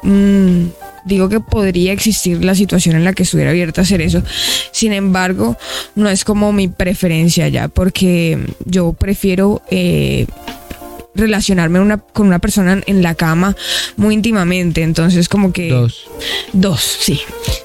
mm, 0.04 0.66
digo 1.06 1.30
que 1.30 1.40
podría 1.40 1.92
existir 1.94 2.44
la 2.44 2.56
situación 2.56 2.96
en 2.96 3.04
la 3.04 3.14
que 3.14 3.24
estuviera 3.24 3.52
abierta 3.52 3.82
a 3.82 3.84
hacer 3.84 4.02
eso. 4.02 4.24
Sin 4.72 4.94
embargo, 4.94 5.58
no 5.96 6.10
es 6.10 6.24
como 6.24 6.52
mi 6.54 6.68
preferencia 6.68 7.48
ya, 7.50 7.68
porque 7.68 8.38
yo 8.66 8.94
prefiero 8.94 9.62
eh, 9.70 10.28
relacionarme 11.16 11.80
una- 11.80 11.98
con 12.00 12.28
una 12.28 12.40
persona 12.40 12.82
en 12.86 13.02
la 13.02 13.16
cama 13.16 13.56
muy 13.98 14.14
íntimamente. 14.16 14.82
Entonces, 14.84 15.30
como 15.30 15.52
que 15.54 15.70
Dos. 15.70 16.06
dos, 16.54 16.82
sí. 16.82 17.20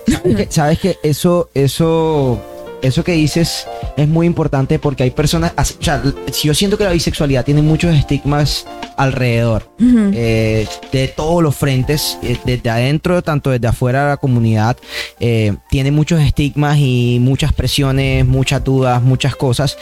¿Sabes 0.06 0.36
que, 0.36 0.46
sabes 0.50 0.78
que 0.78 0.96
eso, 1.02 1.50
eso, 1.54 2.42
eso 2.82 3.04
que 3.04 3.12
dices 3.12 3.66
es 3.96 4.06
muy 4.08 4.26
importante 4.26 4.78
porque 4.78 5.02
hay 5.02 5.10
personas, 5.10 5.52
o 5.56 5.82
sea, 5.82 6.02
yo 6.42 6.54
siento 6.54 6.78
que 6.78 6.84
la 6.84 6.92
bisexualidad 6.92 7.44
tiene 7.44 7.62
muchos 7.62 7.94
estigmas 7.96 8.64
alrededor, 8.96 9.68
Ujú. 9.80 10.10
eh, 10.14 10.66
de 10.92 11.08
todos 11.08 11.42
los 11.42 11.56
frentes, 11.56 12.16
eh, 12.22 12.36
desde 12.44 12.70
adentro, 12.70 13.22
tanto 13.22 13.50
desde 13.50 13.66
afuera 13.66 14.02
de 14.04 14.08
la 14.10 14.16
comunidad, 14.18 14.76
eh, 15.18 15.54
tiene 15.70 15.90
muchos 15.90 16.20
estigmas 16.20 16.78
y 16.78 17.18
muchas 17.20 17.52
presiones, 17.52 18.24
muchas 18.26 18.62
dudas, 18.62 19.02
muchas 19.02 19.34
cosas. 19.36 19.76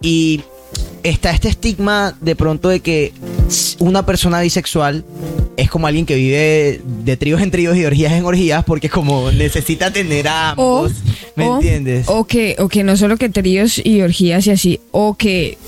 Y 0.00 0.42
está 1.02 1.30
este 1.30 1.48
estigma 1.48 2.16
de 2.20 2.34
pronto 2.36 2.68
de 2.68 2.80
que 2.80 3.12
una 3.78 4.04
persona 4.06 4.40
bisexual 4.40 5.04
es 5.56 5.70
como 5.70 5.86
alguien 5.86 6.06
que 6.06 6.14
vive 6.16 6.80
de 7.04 7.16
tríos 7.16 7.40
en 7.40 7.50
tríos 7.50 7.76
y 7.76 7.80
de 7.80 7.86
orgías 7.86 8.12
en 8.12 8.24
orgías 8.24 8.64
porque 8.64 8.88
como 8.88 9.30
necesita 9.30 9.92
tener 9.92 10.26
a 10.28 10.54
O, 10.56 10.78
ambos, 10.86 10.92
¿me 11.36 11.46
o- 11.48 11.54
entiendes? 11.56 12.06
O 12.08 12.24
que, 12.24 12.56
o 12.58 12.68
que 12.68 12.82
no 12.82 12.96
solo 12.96 13.16
que 13.16 13.28
tríos 13.28 13.80
y 13.84 14.00
orgías 14.00 14.46
y 14.46 14.50
así, 14.50 14.80
o 14.90 15.14
que 15.14 15.58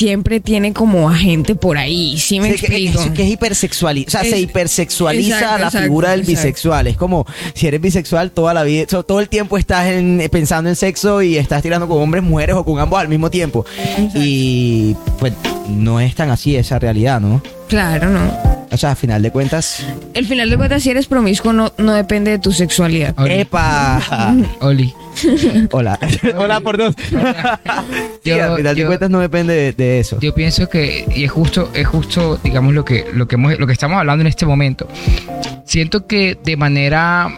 siempre 0.00 0.40
tiene 0.40 0.72
como 0.72 1.10
a 1.10 1.14
gente 1.14 1.54
por 1.54 1.76
ahí, 1.76 2.18
¿sí 2.18 2.40
me 2.40 2.52
Sí, 2.52 2.58
que, 2.58 2.66
explico? 2.66 3.02
es, 3.02 3.10
que 3.10 3.22
es 3.24 3.28
hipersexualiza, 3.32 4.08
o 4.08 4.10
sea, 4.10 4.20
Es- 4.22 4.30
se 4.30 4.40
hipersexualiza 4.40 5.34
Exacto, 5.36 5.58
la 5.58 5.66
exacto, 5.66 5.84
figura 5.84 6.10
del 6.12 6.20
exacto. 6.20 6.40
bisexual. 6.42 6.86
Es 6.86 6.96
como 6.96 7.26
si 7.54 7.66
eres 7.66 7.80
bisexual 7.82 8.30
toda 8.30 8.54
la 8.54 8.62
vida, 8.62 8.86
todo 8.86 9.20
el 9.20 9.28
tiempo 9.28 9.58
estás 9.58 9.88
en- 9.88 10.26
pensando 10.32 10.70
en 10.70 10.76
sexo 10.76 11.20
y 11.20 11.36
estás 11.36 11.62
tirando 11.62 11.86
con 11.86 11.98
hombres, 12.02 12.24
mujeres 12.24 12.56
o 12.56 12.64
con 12.64 12.78
ambos 12.80 12.98
al 12.98 13.08
mismo 13.08 13.30
tiempo. 13.30 13.66
Y 14.14 14.94
pues 15.18 15.34
no 15.68 16.00
es 16.00 16.14
tan 16.14 16.30
así 16.30 16.56
esa 16.56 16.78
realidad, 16.78 17.20
¿no? 17.20 17.42
Claro, 17.68 18.08
no. 18.08 18.49
O 18.72 18.76
sea, 18.76 18.92
a 18.92 18.94
final 18.94 19.20
de 19.22 19.30
cuentas, 19.32 19.84
El 20.14 20.26
final 20.26 20.48
de 20.48 20.56
cuentas, 20.56 20.82
si 20.82 20.90
eres 20.90 21.06
promiscuo, 21.06 21.52
no, 21.52 21.72
no 21.76 21.92
depende 21.92 22.30
de 22.30 22.38
tu 22.38 22.52
sexualidad. 22.52 23.14
Oli. 23.18 23.34
¡epa! 23.40 24.00
Oli. 24.60 24.94
Hola. 25.72 25.98
Hola 26.38 26.60
por 26.60 26.78
dos. 26.78 26.94
Sí, 28.22 28.30
Yo- 28.30 28.44
al 28.52 28.56
final 28.58 28.76
de 28.76 28.86
cuentas 28.86 29.08
no 29.10 29.18
depende 29.20 29.54
de, 29.54 29.72
de 29.72 29.98
eso. 30.00 30.18
Yo 30.20 30.34
pienso 30.34 30.68
que, 30.68 31.06
y 31.14 31.24
es 31.24 31.30
justo, 31.30 31.70
es 31.74 31.86
justo, 31.86 32.38
digamos, 32.44 32.74
lo 32.74 32.84
que, 32.84 33.06
lo 33.14 33.26
que 33.26 33.36
hemos, 33.36 33.58
lo 33.58 33.66
que 33.66 33.72
estamos 33.72 33.98
hablando 33.98 34.20
en 34.20 34.26
este 34.26 34.44
momento. 34.44 34.86
Siento 35.64 36.06
que 36.06 36.36
de 36.44 36.56
manera 36.56 37.28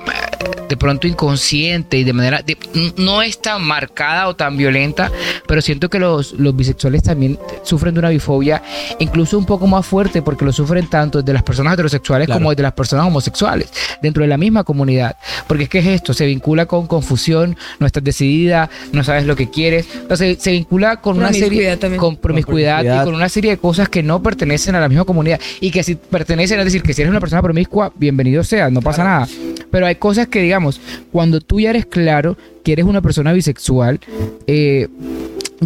de 0.73 0.77
pronto 0.79 1.07
inconsciente 1.07 1.99
y 1.99 2.05
de 2.05 2.15
manera 2.15 2.41
de- 2.41 2.57
no 2.97 3.21
es 3.21 3.43
tan 3.43 3.63
marcada 3.63 4.27
o 4.27 4.35
tan 4.35 4.57
violenta, 4.57 5.13
pero 5.47 5.61
siento 5.61 5.91
que 5.91 5.99
los, 5.99 6.33
los 6.33 6.57
bisexuales 6.57 7.03
también 7.03 7.39
sufren 7.63 7.93
de 7.93 8.01
una 8.01 8.09
bifobia 8.09 8.63
incluso 8.99 9.37
un 9.37 9.45
poco 9.45 9.67
más 9.67 9.85
fuerte 9.85 10.23
porque 10.23 10.47
lo 10.47 10.53
sufren 10.53 10.87
tanto 10.89 11.21
desde 11.21 11.35
las 11.35 11.43
personas 11.43 11.75
heterosexuales 11.75 12.25
Claro. 12.27 12.39
como 12.41 12.51
desde 12.51 12.63
las 12.63 12.73
personas 12.73 13.05
homosexuales 13.07 13.69
dentro 14.01 14.23
de 14.23 14.29
la 14.29 14.39
misma 14.39 14.65
comunidad. 14.65 15.17
Porque 15.47 15.65
es 15.65 15.69
que 15.69 15.81
es 15.81 15.87
esto, 15.89 16.15
se 16.15 16.25
vincula 16.25 16.65
con 16.65 16.87
confusión, 16.87 17.55
no 17.79 17.87
estás 17.87 18.03
decidida, 18.03 18.71
no 18.93 19.05
sabes 19.05 19.27
lo 19.27 19.37
que 19.37 19.51
quieres, 19.51 19.87
entonces 19.95 20.39
se 20.41 20.53
vincula 20.53 20.97
con 21.03 21.19
una 21.19 21.35
serie 21.35 21.77
también. 21.77 22.01
con 22.01 22.17
promiscuidad, 22.17 22.77
promiscuidad. 22.79 23.03
y 23.03 23.05
con 23.05 23.15
una 23.15 23.29
serie 23.29 23.51
de 23.51 23.59
cosas 23.59 23.91
que 23.91 24.03
no 24.03 24.23
pertenecen 24.23 24.75
a 24.75 24.81
la 24.81 24.89
misma 24.89 25.05
comunidad 25.05 25.39
y 25.61 25.71
que 25.71 25.83
si 25.83 25.97
pertenecen, 25.97 26.59
es 26.61 26.65
decir, 26.65 26.83
que 26.83 26.95
si 26.95 27.03
eres 27.03 27.11
una 27.11 27.21
persona 27.21 27.43
promiscua, 27.43 27.93
bienvenido 27.95 28.43
sea, 28.43 28.71
no 28.71 28.81
pasa 28.81 29.05
nada. 29.05 29.29
Pero 29.71 29.87
hay 29.87 29.97
cosas 29.97 30.29
que, 30.29 30.41
digamos, 30.41 30.62
cuando 31.11 31.41
tú 31.41 31.61
ya 31.61 31.71
eres 31.71 31.87
claro 31.87 32.37
que 32.63 32.73
eres 32.73 32.85
una 32.85 33.01
persona 33.03 33.33
bisexual, 33.33 34.01
eh, 34.47 34.89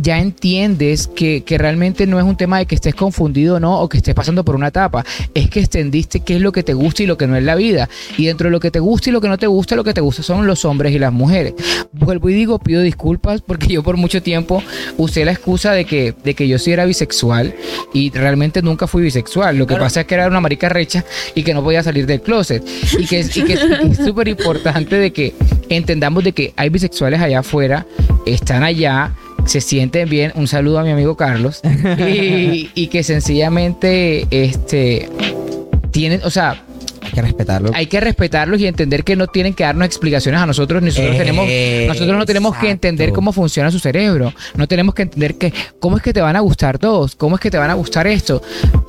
ya 0.01 0.19
entiendes 0.19 1.07
que, 1.07 1.43
que 1.43 1.59
realmente 1.59 2.07
no 2.07 2.19
es 2.19 2.25
un 2.25 2.37
tema 2.37 2.59
de 2.59 2.67
que 2.67 2.75
estés 2.75 2.95
confundido 2.95 3.57
o 3.57 3.61
no, 3.61 3.81
o 3.81 3.89
que 3.89 3.97
estés 3.97 4.15
pasando 4.15 4.45
por 4.45 4.55
una 4.55 4.69
etapa. 4.69 5.05
Es 5.35 5.49
que 5.49 5.61
extendiste 5.61 6.21
qué 6.21 6.37
es 6.37 6.43
lo 6.43 6.53
que 6.53 6.63
te 6.63 6.75
gusta 6.75 7.03
y 7.03 7.07
lo 7.07 7.17
que 7.17 7.27
no 7.27 7.37
es 7.37 7.43
la 7.43 7.55
vida. 7.55 7.89
Y 8.19 8.27
dentro 8.27 8.49
de 8.49 8.51
lo 8.51 8.61
que 8.61 8.71
te 8.71 8.79
gusta 8.79 9.11
y 9.11 9.13
lo 9.13 9.21
que 9.21 9.29
no 9.29 9.39
te 9.39 9.47
gusta, 9.47 9.75
lo 9.77 9.85
que 9.85 9.95
te 9.95 10.01
gusta 10.01 10.23
son 10.23 10.47
los 10.47 10.65
hombres 10.65 10.95
y 10.95 10.99
las 10.99 11.13
mujeres. 11.13 11.55
Vuelvo 11.93 12.29
y 12.29 12.35
digo, 12.35 12.59
pido 12.59 12.83
disculpas 12.83 13.41
porque 13.41 13.69
yo 13.69 13.83
por 13.83 13.97
mucho 13.97 14.23
tiempo 14.23 14.63
usé 14.99 15.25
la 15.25 15.33
excusa 15.33 15.73
de 15.73 15.85
que, 15.85 16.15
de 16.25 16.35
que 16.35 16.47
yo 16.47 16.59
sí 16.59 16.73
era 16.73 16.85
bisexual 16.85 17.55
y 17.95 18.11
realmente 18.11 18.63
nunca 18.63 18.87
fui 18.87 19.03
bisexual. 19.03 19.57
Lo 19.57 19.67
que 19.67 19.77
pasa 19.77 20.03
es 20.03 20.07
que 20.07 20.15
era 20.15 20.27
una 20.27 20.41
marica 20.41 20.69
recha 20.69 21.05
y 21.35 21.43
que 21.43 21.55
no 21.55 21.63
podía 21.63 21.83
salir 21.83 22.07
del 22.07 22.21
closet. 22.21 22.63
Y 22.99 23.07
que, 23.07 23.21
y 23.21 23.53
es 23.91 23.97
súper 23.97 24.29
importante 24.29 24.97
de 24.97 25.13
que 25.13 25.35
entendamos 25.69 26.23
de 26.23 26.33
que 26.33 26.53
hay 26.57 26.69
bisexuales 26.69 26.86
allá 27.21 27.41
afuera, 27.41 27.87
están 28.27 28.63
allá, 28.63 29.13
se 29.45 29.61
sienten 29.61 30.09
bien. 30.09 30.33
Un 30.35 30.49
saludo 30.49 30.79
a 30.79 30.83
mi 30.83 30.91
amigo 30.91 31.17
Carlos. 31.17 31.61
Y, 31.99 32.71
y 32.75 32.87
que 32.89 33.03
sencillamente 33.03 34.27
este 34.31 35.09
tienen, 35.91 36.21
o 36.25 36.31
sea, 36.31 36.63
Hay 37.03 37.11
que 37.13 37.23
respetarlo. 37.23 37.71
hay 37.73 37.87
que 37.87 38.01
respetarlos 38.01 38.61
y 38.61 38.67
entender 38.67 39.05
que 39.05 39.17
no 39.17 39.27
tienen 39.29 39.55
que 39.55 39.65
darnos 39.65 39.87
explicaciones 39.87 40.41
a 40.41 40.47
nosotros, 40.47 40.83
nosotros 40.83 41.15
Eh, 41.15 41.19
tenemos, 41.19 41.47
nosotros 41.89 42.19
no 42.19 42.27
tenemos 42.27 42.57
que 42.57 42.71
entender 42.71 43.13
cómo 43.13 43.33
funciona 43.33 43.71
su 43.71 43.79
cerebro, 43.79 44.33
no 44.57 44.67
tenemos 44.67 44.95
que 44.95 45.03
entender 45.03 45.37
que 45.37 45.53
cómo 45.79 45.97
es 45.97 46.03
que 46.03 46.13
te 46.13 46.21
van 46.21 46.37
a 46.37 46.41
gustar 46.41 46.79
todos, 46.79 47.15
cómo 47.15 47.37
es 47.37 47.41
que 47.41 47.51
te 47.51 47.59
van 47.59 47.71
a 47.71 47.75
gustar 47.75 48.07
esto. 48.07 48.43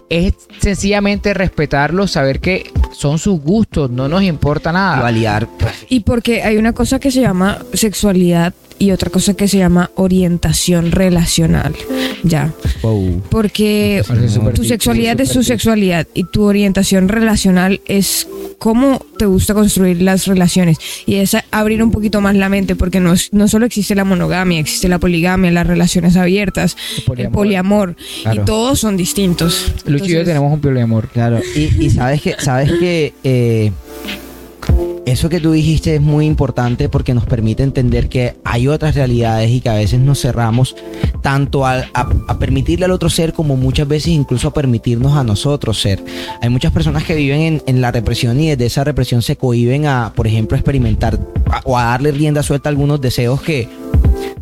Es 0.09 0.33
sencillamente 0.59 1.33
respetarlos, 1.33 2.11
saber 2.11 2.39
que 2.39 2.71
son 2.93 3.19
sus 3.19 3.41
gustos, 3.41 3.89
no 3.91 4.07
nos 4.07 4.23
importa 4.23 4.71
nada. 4.71 5.01
validar. 5.01 5.47
Y 5.89 5.99
porque 6.01 6.41
hay 6.43 6.57
una 6.57 6.73
cosa 6.73 6.99
que 6.99 7.11
se 7.11 7.21
llama 7.21 7.59
sexualidad 7.73 8.53
y 8.79 8.91
otra 8.91 9.09
cosa 9.09 9.33
que 9.33 9.47
se 9.47 9.57
llama 9.57 9.89
orientación 9.95 10.91
relacional. 10.91 11.75
Ya. 12.23 12.53
Wow. 12.83 13.23
Porque 13.29 14.03
tu 14.53 14.63
sexualidad 14.63 15.19
es 15.19 15.31
tu 15.31 15.43
sexualidad 15.43 16.07
y 16.13 16.23
tu 16.25 16.43
orientación 16.43 17.09
relacional 17.09 17.81
es 17.87 18.27
cómo 18.59 19.03
te 19.17 19.25
gusta 19.25 19.53
construir 19.55 20.01
las 20.03 20.27
relaciones. 20.27 20.77
Y 21.07 21.15
es 21.15 21.35
abrir 21.51 21.81
un 21.81 21.89
poquito 21.91 22.21
más 22.21 22.35
la 22.35 22.49
mente 22.49 22.75
porque 22.75 22.99
no, 22.99 23.13
es- 23.13 23.33
no 23.33 23.47
solo 23.47 23.65
existe 23.65 23.95
la 23.95 24.03
monogamia, 24.03 24.59
existe 24.59 24.87
la 24.87 24.99
poligamia, 24.99 25.49
las 25.51 25.65
relaciones 25.67 26.15
abiertas, 26.15 26.77
El 26.97 27.03
poliamor. 27.03 27.27
el 27.29 27.31
poliamor. 27.33 27.95
Claro. 28.23 28.41
Y 28.41 28.45
todos 28.45 28.79
son 28.79 28.95
distintos. 28.95 29.73
Lucho 29.99 30.11
y 30.11 30.15
yo 30.15 30.23
tenemos 30.25 30.51
un 30.53 30.59
poliamor. 30.61 31.07
Claro, 31.09 31.39
y, 31.55 31.85
y 31.85 31.89
sabes 31.89 32.21
que, 32.21 32.35
sabes 32.39 32.71
que 32.79 33.13
eh, 33.23 33.71
eso 35.05 35.29
que 35.29 35.39
tú 35.39 35.53
dijiste 35.53 35.95
es 35.95 36.01
muy 36.01 36.25
importante 36.25 36.89
porque 36.89 37.13
nos 37.13 37.25
permite 37.25 37.63
entender 37.63 38.09
que 38.09 38.35
hay 38.43 38.67
otras 38.67 38.93
realidades 38.95 39.49
y 39.49 39.61
que 39.61 39.69
a 39.69 39.73
veces 39.75 40.01
nos 40.01 40.19
cerramos 40.19 40.75
tanto 41.21 41.65
a, 41.65 41.75
a- 41.93 42.09
a 42.27 42.39
permitirle 42.39 42.85
al 42.85 42.91
otro 42.91 43.09
ser 43.09 43.31
como 43.31 43.55
muchas 43.55 43.87
veces 43.87 44.09
incluso 44.09 44.49
a 44.49 44.53
permitirnos 44.53 45.13
a 45.17 45.23
nosotros 45.23 45.79
ser. 45.81 46.03
Hay 46.41 46.49
muchas 46.49 46.73
personas 46.73 47.05
que 47.05 47.15
viven 47.15 47.39
en, 47.41 47.63
en 47.67 47.79
la 47.81 47.91
represión 47.91 48.39
y 48.41 48.49
desde 48.49 48.65
esa 48.65 48.83
represión 48.83 49.21
se 49.21 49.37
cohiben 49.37 49.85
a, 49.85 50.11
por 50.13 50.27
ejemplo, 50.27 50.57
experimentar 50.57 51.17
a- 51.49 51.61
o 51.63 51.77
a 51.77 51.85
darle 51.85 52.11
rienda 52.11 52.43
suelta 52.43 52.67
a 52.67 52.71
algunos 52.71 52.99
deseos 52.99 53.41
que 53.41 53.69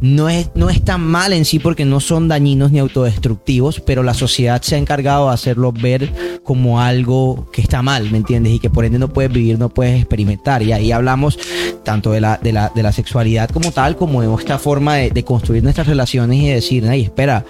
no 0.02 0.30
es, 0.30 0.50
no 0.56 0.70
es 0.70 0.84
tan 0.84 1.02
mal 1.02 1.34
en 1.34 1.46
sí 1.46 1.60
porque 1.60 1.86
no 1.86 2.00
son 2.00 2.28
dañinos 2.28 2.72
ni 2.72 2.80
autodestructivos, 2.80 3.80
pero 3.80 4.04
la 4.04 4.14
sociedad 4.14 4.62
se 4.62 4.76
ha 4.76 4.78
encargado 4.78 5.28
de 5.28 5.34
hacerlo 5.34 5.72
ver 5.72 6.40
como 6.44 6.82
algo 6.82 7.50
que 7.52 7.62
está 7.62 7.82
mal, 7.82 8.10
¿me 8.12 8.18
entiendes? 8.18 8.54
Y 8.54 8.60
que 8.60 8.70
por 8.70 8.86
ende 8.86 9.00
no 9.00 9.10
puedes 9.10 9.32
vivir, 9.32 9.60
no 9.60 9.70
puedes 9.70 10.00
experimentar. 10.00 10.62
Y 10.64 10.72
ahí 10.72 10.92
hablamos 10.92 11.40
tanto 11.84 12.12
de 12.12 12.22
la, 12.22 12.38
de 12.42 12.52
la, 12.52 12.72
de 12.74 12.84
la 12.84 12.92
sexualidad 12.92 13.50
como 13.50 13.72
tal, 13.72 13.96
como 13.96 14.22
de 14.22 14.36
esta 14.42 14.60
forma 14.60 14.96
de, 14.96 15.10
de 15.12 15.24
construir 15.24 15.64
nuestras 15.64 15.88
relaciones 15.88 16.42
y 16.42 16.48
de 16.48 16.54
decir, 16.56 16.88
ay, 16.88 17.04
espera, 17.04 17.46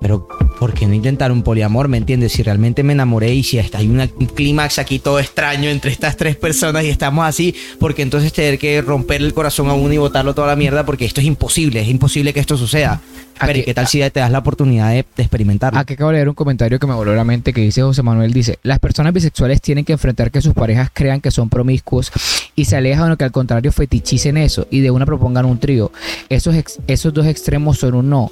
pero 0.00 0.26
¿por 0.58 0.72
qué 0.74 0.86
no 0.86 0.94
intentar 0.94 1.30
un 1.32 1.42
poliamor? 1.42 1.88
¿Me 1.88 1.96
entiendes? 1.98 2.32
Si 2.32 2.42
realmente 2.42 2.82
me 2.82 2.92
enamoré 2.92 3.34
y 3.34 3.42
si 3.42 3.58
hay 3.58 3.88
una- 3.88 4.08
un 4.18 4.26
clímax 4.26 4.78
aquí 4.78 4.98
todo 4.98 5.18
extraño 5.20 5.68
entre 5.70 5.90
estas 5.90 6.16
tres 6.16 6.36
personas 6.36 6.84
y 6.84 6.88
estamos 6.88 7.24
así, 7.26 7.54
porque 7.78 8.02
entonces 8.02 8.32
tener 8.32 8.58
que 8.58 8.80
romper 8.82 9.20
el 9.22 9.34
corazón 9.34 9.68
a 9.68 9.74
uno 9.74 9.92
y 9.92 9.98
botarlo 9.98 10.34
toda 10.34 10.46
la 10.48 10.56
mierda, 10.56 10.84
porque 10.84 11.04
esto 11.04 11.20
es 11.20 11.26
imposible, 11.26 11.80
es 11.80 11.88
imposible 11.88 12.32
que 12.32 12.40
esto 12.40 12.56
suceda. 12.56 13.00
¿A 13.38 13.46
Pero 13.46 13.58
¿y 13.60 13.62
qué- 13.64 13.72
tal 13.72 13.86
si 13.88 14.00
te 14.00 14.20
das 14.20 14.30
la 14.30 14.38
oportunidad 14.40 14.90
de, 14.90 15.04
de 15.16 15.22
experimentarlo? 15.22 15.78
Aquí 15.78 15.94
acabo 15.94 16.10
de 16.10 16.16
leer 16.16 16.28
un 16.28 16.34
comentario 16.34 16.78
que 16.78 16.86
me 16.86 16.92
voló 16.94 17.14
la 17.14 17.24
mente 17.24 17.54
que 17.54 17.62
dice 17.62 17.80
José 17.80 18.02
Manuel, 18.02 18.34
dice, 18.34 18.58
las 18.62 18.78
personas 18.80 19.14
bisexuales 19.14 19.62
tienen 19.62 19.86
que 19.86 19.94
enfrentar 19.94 20.30
que 20.30 20.42
sus 20.42 20.52
parejas 20.52 20.90
crean 20.92 21.22
que 21.22 21.30
son 21.30 21.48
promiscuos 21.48 22.12
y 22.54 22.66
se 22.66 22.76
alejan 22.76 23.10
o 23.12 23.16
que 23.16 23.24
al 23.24 23.32
contrario 23.32 23.72
fetichicen 23.72 24.36
eso 24.36 24.66
y 24.70 24.80
de 24.80 24.90
una 24.90 25.06
propongan 25.06 25.46
un 25.46 25.58
trío. 25.58 25.90
Esos, 26.28 26.54
ex- 26.54 26.78
esos 26.86 27.14
dos 27.14 27.24
extremos 27.26 27.78
son 27.78 27.94
un 27.94 28.10
no. 28.10 28.30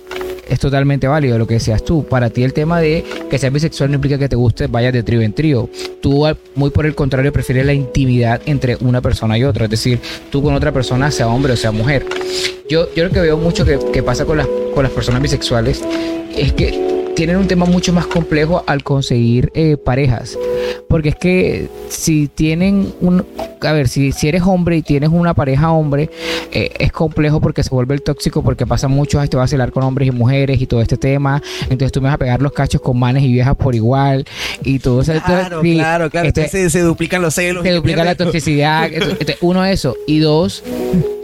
Es 0.48 0.58
totalmente 0.58 1.06
válido 1.06 1.38
lo 1.38 1.46
que 1.46 1.54
decías 1.54 1.84
tú. 1.84 2.04
Para 2.04 2.30
ti 2.30 2.42
el 2.42 2.52
tema 2.52 2.80
de 2.80 3.04
que 3.30 3.38
seas 3.38 3.52
bisexual 3.52 3.90
no 3.90 3.96
implica 3.96 4.18
que 4.18 4.28
te 4.28 4.36
guste, 4.36 4.66
vayas 4.66 4.92
de 4.92 5.02
trío 5.02 5.20
en 5.20 5.32
trío. 5.32 5.68
Tú 6.00 6.26
muy 6.54 6.70
por 6.70 6.86
el 6.86 6.94
contrario 6.94 7.32
prefieres 7.32 7.66
la 7.66 7.74
intimidad 7.74 8.40
entre 8.46 8.76
una 8.80 9.00
persona 9.00 9.36
y 9.36 9.44
otra. 9.44 9.64
Es 9.64 9.70
decir, 9.70 10.00
tú 10.30 10.42
con 10.42 10.54
otra 10.54 10.72
persona, 10.72 11.10
sea 11.10 11.28
hombre 11.28 11.52
o 11.52 11.56
sea 11.56 11.70
mujer. 11.70 12.06
Yo, 12.68 12.92
yo 12.94 13.04
lo 13.04 13.10
que 13.10 13.20
veo 13.20 13.36
mucho 13.36 13.64
que, 13.64 13.78
que 13.92 14.02
pasa 14.02 14.24
con 14.24 14.38
las, 14.38 14.46
con 14.74 14.82
las 14.82 14.92
personas 14.92 15.22
bisexuales 15.22 15.82
es 16.36 16.52
que 16.52 17.12
tienen 17.14 17.36
un 17.36 17.48
tema 17.48 17.64
mucho 17.64 17.92
más 17.92 18.06
complejo 18.06 18.62
al 18.66 18.84
conseguir 18.84 19.50
eh, 19.54 19.76
parejas. 19.76 20.38
Porque 20.88 21.10
es 21.10 21.16
que 21.16 21.68
si 21.88 22.28
tienen 22.28 22.92
un... 23.00 23.24
A 23.62 23.72
ver, 23.72 23.88
si, 23.88 24.12
si 24.12 24.28
eres 24.28 24.42
hombre 24.42 24.76
y 24.76 24.82
tienes 24.82 25.10
una 25.10 25.34
pareja 25.34 25.72
hombre, 25.72 26.10
eh, 26.52 26.70
es 26.78 26.92
complejo 26.92 27.40
porque 27.40 27.62
se 27.64 27.70
vuelve 27.70 27.94
el 27.94 28.02
tóxico 28.02 28.42
porque 28.42 28.66
pasa 28.66 28.86
mucho, 28.86 29.18
"Ay, 29.20 29.28
te 29.28 29.36
vas 29.36 29.46
a 29.46 29.48
celar 29.48 29.72
con 29.72 29.82
hombres 29.82 30.08
y 30.08 30.12
mujeres 30.12 30.60
y 30.62 30.66
todo 30.66 30.80
este 30.80 30.96
tema. 30.96 31.42
Entonces 31.62 31.90
tú 31.90 32.00
me 32.00 32.06
vas 32.06 32.14
a 32.14 32.18
pegar 32.18 32.40
los 32.40 32.52
cachos 32.52 32.80
con 32.80 32.98
manes 32.98 33.24
y 33.24 33.32
viejas 33.32 33.56
por 33.56 33.74
igual 33.74 34.24
y 34.62 34.78
todo 34.78 35.00
eso. 35.00 35.12
Claro, 35.24 35.60
claro, 35.60 36.10
claro. 36.10 36.28
este- 36.28 36.42
Entonces 36.42 36.50
se, 36.72 36.78
se 36.78 36.80
duplican 36.84 37.20
los 37.20 37.34
celos. 37.34 37.64
se 37.64 37.72
duplica 37.72 38.04
la 38.04 38.14
toxicidad. 38.14 38.88
Entonces, 38.92 39.36
uno, 39.40 39.64
eso. 39.64 39.96
Y 40.06 40.20
dos, 40.20 40.62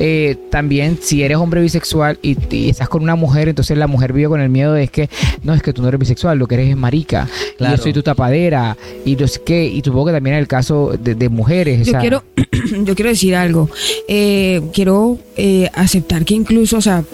eh, 0.00 0.36
también 0.50 0.98
si 1.00 1.22
eres 1.22 1.36
hombre 1.38 1.60
bisexual 1.60 2.18
y, 2.20 2.36
y 2.54 2.68
estás 2.70 2.88
con 2.88 3.02
una 3.02 3.14
mujer, 3.14 3.48
entonces 3.48 3.78
la 3.78 3.86
mujer 3.86 4.12
vive 4.12 4.28
con 4.28 4.40
el 4.40 4.48
miedo 4.48 4.72
de 4.72 4.84
es 4.84 4.90
que, 4.90 5.08
no, 5.44 5.54
es 5.54 5.62
que 5.62 5.72
tú 5.72 5.82
no 5.82 5.88
eres 5.88 6.00
bisexual, 6.00 6.36
lo 6.38 6.46
que 6.48 6.56
eres 6.56 6.70
es 6.70 6.76
marica. 6.76 7.28
Y 7.54 7.56
Claro. 7.58 7.76
yo 7.76 7.82
soy 7.82 7.92
tu 7.92 8.02
tapadera. 8.02 8.76
Y 9.04 9.14
no 9.16 9.28
qué. 9.44 9.64
Y 9.66 9.82
supongo 9.82 10.06
que 10.06 10.12
también 10.12 10.34
en 10.34 10.40
el 10.40 10.48
caso 10.48 10.92
de, 10.98 11.14
de 11.14 11.28
mujeres. 11.28 11.86
Yo 11.86 11.98
quiero, 11.98 12.24
yo 12.84 12.94
quiero 12.94 13.10
decir 13.10 13.34
algo. 13.34 13.70
Eh, 14.08 14.62
quiero 14.72 15.18
eh, 15.36 15.70
aceptar 15.74 16.24
que 16.24 16.34
incluso, 16.34 16.78
o 16.78 16.80
sea, 16.80 17.04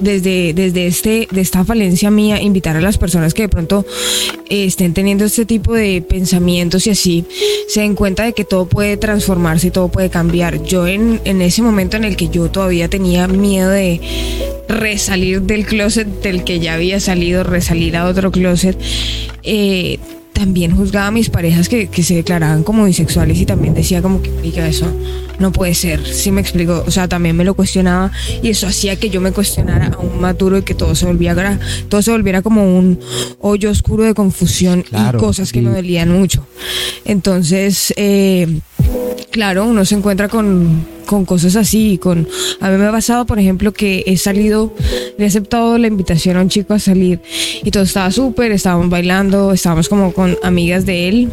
desde, 0.00 0.52
desde 0.52 0.86
este, 0.86 1.28
de 1.30 1.40
esta 1.40 1.64
falencia 1.64 2.10
mía, 2.10 2.40
invitar 2.40 2.76
a 2.76 2.80
las 2.80 2.98
personas 2.98 3.34
que 3.34 3.42
de 3.42 3.48
pronto 3.48 3.86
eh, 4.48 4.64
estén 4.64 4.94
teniendo 4.94 5.24
este 5.24 5.46
tipo 5.46 5.74
de 5.74 6.02
pensamientos 6.02 6.86
y 6.86 6.90
así, 6.90 7.24
se 7.68 7.80
den 7.80 7.94
cuenta 7.94 8.24
de 8.24 8.32
que 8.32 8.44
todo 8.44 8.66
puede 8.66 8.96
transformarse 8.96 9.68
y 9.68 9.70
todo 9.70 9.88
puede 9.88 10.10
cambiar. 10.10 10.62
Yo 10.62 10.86
en, 10.86 11.20
en 11.24 11.42
ese 11.42 11.62
momento 11.62 11.96
en 11.96 12.04
el 12.04 12.16
que 12.16 12.28
yo 12.28 12.50
todavía 12.50 12.88
tenía 12.88 13.26
miedo 13.28 13.70
de 13.70 14.00
resalir 14.68 15.42
del 15.42 15.64
closet 15.64 16.06
del 16.22 16.44
que 16.44 16.60
ya 16.60 16.74
había 16.74 17.00
salido, 17.00 17.44
resalir 17.44 17.96
a 17.96 18.06
otro 18.06 18.30
closet, 18.30 18.76
eh, 19.42 19.98
también 20.36 20.76
juzgaba 20.76 21.06
a 21.06 21.10
mis 21.10 21.30
parejas 21.30 21.66
que, 21.68 21.88
que 21.88 22.02
se 22.02 22.14
declaraban 22.14 22.62
como 22.62 22.84
bisexuales 22.84 23.38
y 23.38 23.46
también 23.46 23.72
decía 23.72 24.02
como 24.02 24.20
que, 24.20 24.30
"Marica, 24.30 24.68
eso 24.68 24.86
no 25.38 25.50
puede 25.50 25.74
ser, 25.74 26.06
sí 26.06 26.30
me 26.30 26.42
explico, 26.42 26.84
o 26.86 26.90
sea, 26.90 27.08
también 27.08 27.34
me 27.36 27.42
lo 27.44 27.54
cuestionaba 27.54 28.12
y 28.42 28.50
eso 28.50 28.66
hacía 28.66 28.96
que 28.96 29.08
yo 29.08 29.20
me 29.22 29.32
cuestionara 29.32 29.86
aún 29.88 30.20
más 30.20 30.36
duro 30.36 30.58
y 30.58 30.62
que 30.62 30.74
todo 30.74 30.94
se 30.94 31.06
volviera, 31.06 31.58
todo 31.88 32.02
se 32.02 32.10
volviera 32.10 32.42
como 32.42 32.78
un 32.78 33.00
hoyo 33.40 33.70
oscuro 33.70 34.04
de 34.04 34.12
confusión 34.12 34.82
Claro, 34.82 35.18
y 35.18 35.20
cosas 35.22 35.52
que 35.52 35.60
sí. 35.60 35.64
me 35.64 35.72
dolían 35.74 36.10
mucho. 36.10 36.46
Entonces, 37.06 37.94
eh, 37.96 38.46
claro, 39.30 39.64
uno 39.66 39.84
se 39.84 39.94
encuentra 39.94 40.28
con, 40.28 40.86
con 41.06 41.24
cosas 41.24 41.56
así. 41.56 41.98
Con, 41.98 42.26
a 42.60 42.70
mí 42.70 42.76
me 42.78 42.86
ha 42.86 42.92
pasado, 42.92 43.26
por 43.26 43.38
ejemplo, 43.38 43.72
que 43.72 44.02
he 44.06 44.16
salido, 44.16 44.72
le 45.18 45.24
he 45.24 45.28
aceptado 45.28 45.78
la 45.78 45.86
invitación 45.86 46.36
a 46.36 46.40
un 46.42 46.48
chico 46.48 46.74
a 46.74 46.78
salir 46.78 47.20
y 47.62 47.70
todo 47.70 47.82
estaba 47.84 48.10
súper, 48.10 48.52
estábamos 48.52 48.88
bailando, 48.90 49.52
estábamos 49.52 49.88
como 49.88 50.12
con 50.12 50.36
amigas 50.42 50.86
de 50.86 51.08
él. 51.08 51.30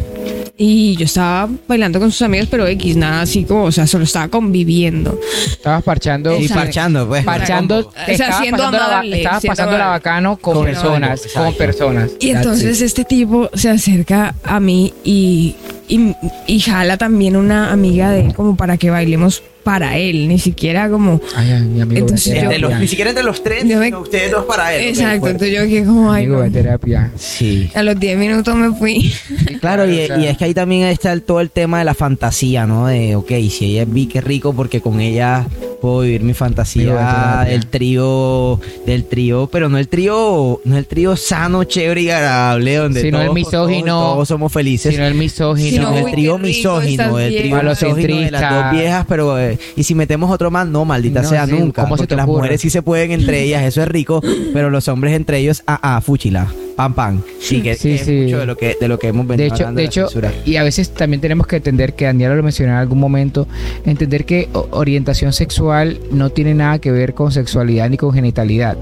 Y 0.56 0.96
yo 0.98 1.06
estaba 1.06 1.50
bailando 1.68 2.00
con 2.00 2.12
sus 2.12 2.22
amigas, 2.22 2.48
pero 2.50 2.68
X, 2.68 2.96
nada 2.96 3.22
así 3.22 3.44
como, 3.44 3.64
o 3.64 3.72
sea, 3.72 3.88
solo 3.88 4.04
estaba 4.04 4.28
conviviendo. 4.28 5.20
Estabas 5.48 5.82
parchando. 5.82 6.40
Y 6.40 6.48
parchando, 6.48 7.08
pues. 7.08 7.26
Parchando, 7.26 7.80
O 7.80 7.92
sea, 7.92 8.06
estabas 8.08 8.38
siendo 8.38 8.58
pasando 8.58 8.78
la- 8.78 8.86
amable, 8.86 9.18
estabas 9.18 9.42
siendo 9.42 9.52
pasándola 9.52 9.84
amable. 9.86 10.00
bacano 10.00 10.38
con, 10.38 10.54
Con 10.54 10.66
personas, 10.66 11.22
con 11.34 11.54
personas. 11.56 12.12
Y 12.20 12.30
entonces 12.30 12.82
este 12.82 13.04
tipo 13.04 13.50
se 13.56 13.70
acerca 13.70 14.36
a 14.44 14.60
mí 14.60 14.94
y, 15.04 15.56
y, 15.88 16.14
y 16.48 16.60
jala 16.60 16.98
también 16.98 17.36
una 17.36 17.72
amiga 17.72 18.12
de 18.12 18.22
él 18.28 18.34
como 18.34 18.56
para 18.56 18.78
que 18.78 18.90
bailemos 18.90 19.44
para 19.64 19.98
él, 19.98 20.28
ni 20.28 20.40
siquiera 20.40 20.90
como... 20.90 21.22
Ay, 21.38 21.52
ay, 21.52 21.62
mi 21.62 21.80
amigo. 21.80 22.02
Entonces 22.02 22.42
yo- 22.44 22.58
los- 22.58 22.80
ni 22.80 22.88
siquiera 22.88 23.12
entre 23.12 23.24
los 23.24 23.42
tres, 23.44 23.64
Yo 23.66 23.80
me- 23.80 23.86
sino 23.86 24.02
ustedes 24.02 24.30
dos 24.32 24.44
para 24.44 24.76
él. 24.76 24.90
Exacto, 24.90 25.28
entonces 25.28 25.56
yo 25.56 25.64
dije 25.64 25.86
como, 25.86 26.12
ay, 26.12 26.24
Amigo 26.26 26.38
no. 26.40 26.44
de 26.44 26.50
terapia. 26.52 27.12
Sí. 27.18 27.70
A 27.74 27.82
los 27.82 27.98
10 27.98 28.18
minutos 28.18 28.54
me 28.56 28.74
fui. 28.76 29.14
Claro, 29.62 29.90
y, 29.90 30.06
Claro. 30.06 30.22
y 30.22 30.28
es 30.28 30.38
que 30.38 30.44
ahí 30.46 30.54
también 30.54 30.88
está 30.88 31.14
el- 31.14 31.22
todo 31.24 31.40
el 31.40 31.50
tema 31.50 31.80
de 31.80 31.86
la 31.86 31.94
fantasía, 31.94 32.66
¿no? 32.66 32.88
De, 32.88 33.16
ok, 33.16 33.30
si 33.50 33.66
ella 33.78 33.86
vi 33.88 34.08
que 34.08 34.20
rico 34.20 34.52
porque 34.54 34.82
con 34.82 35.00
ella 35.00 35.46
puedo 35.84 36.00
vivir 36.00 36.24
mi 36.24 36.34
fantasía 36.34 37.44
del 37.46 37.68
trío, 37.68 38.58
del 38.86 39.04
trío, 39.04 39.50
pero 39.52 39.68
no 39.68 39.78
el 39.78 39.90
trío, 39.90 40.62
no 40.64 40.78
el 40.78 40.86
trío 40.86 41.18
sano, 41.18 41.66
chévere 41.66 42.04
y 42.04 42.10
agradable, 42.10 42.78
donde 42.78 43.02
Sino 43.02 43.18
el 43.20 43.26
todos, 43.26 43.36
misógino. 43.36 43.86
todos, 44.00 44.14
todos 44.14 44.28
somos 44.30 44.54
felices. 44.54 44.94
Sino 44.94 45.06
el 45.06 45.14
misógino. 45.16 45.70
Sino, 45.70 45.98
el 45.98 46.10
trío 46.10 46.38
misógino, 46.38 47.20
el 47.20 47.38
trío 47.38 47.62
misógino 47.62 48.22
de 48.22 48.32
las 48.32 48.50
dos 48.50 48.72
viejas, 48.72 49.06
pero 49.10 49.38
eh, 49.38 49.60
y 49.76 49.84
si 49.84 49.94
metemos 49.94 50.32
otro 50.32 50.50
más, 50.50 50.66
no, 50.68 50.86
maldita 50.86 51.22
No, 51.22 51.28
sea 51.28 51.46
sí, 51.48 51.52
nunca. 51.52 51.82
¿cómo 51.82 51.98
se 51.98 52.04
porque 52.04 52.16
las 52.16 52.28
mujeres 52.28 52.62
sí 52.62 52.70
se 52.70 52.82
pueden 52.82 53.12
entre 53.12 53.44
ellas, 53.44 53.64
eso 53.64 53.82
es 53.82 53.90
rico, 53.90 54.22
pero 54.54 54.70
los 54.70 54.88
hombres 54.88 55.14
entre 55.14 55.40
ellos, 55.40 55.64
ah, 55.68 55.78
ah, 55.84 56.00
fúchila, 56.00 56.48
pam, 56.76 56.94
pam. 56.94 57.22
Sí, 57.40 57.62
que, 57.62 57.76
Sí, 57.76 57.90
que 57.90 57.96
es 57.96 58.02
sí. 58.06 58.12
mucho 58.24 58.40
de 58.40 58.46
lo 58.46 58.58
que, 58.58 58.76
de 58.80 58.88
lo 58.88 59.00
que 59.00 59.08
hemos 59.08 59.28
De 59.28 59.36
venido 59.38 59.48
hecho, 59.56 59.64
hablando 59.64 59.80
de 59.80 59.86
hecho, 59.86 60.02
censura. 60.08 60.32
y 60.46 60.56
a 60.58 60.64
veces 60.64 60.90
también 60.92 61.22
tenemos 61.22 61.48
que 61.48 61.58
entender 61.58 61.94
que 61.94 62.06
Daniela 62.06 62.36
lo 62.36 62.44
mencionó 62.44 62.74
en 62.74 62.78
algún 62.80 63.00
momento, 63.00 63.48
entender 63.86 64.26
que 64.26 64.50
orientación 64.72 65.34
sexual 65.34 66.00
no 66.12 66.30
tiene 66.30 66.54
nada 66.54 66.80
que 66.80 66.92
ver 66.92 67.14
con 67.14 67.32
sexualidad 67.32 67.90
ni 67.90 67.98
con 67.98 68.14
genitalidad. 68.14 68.78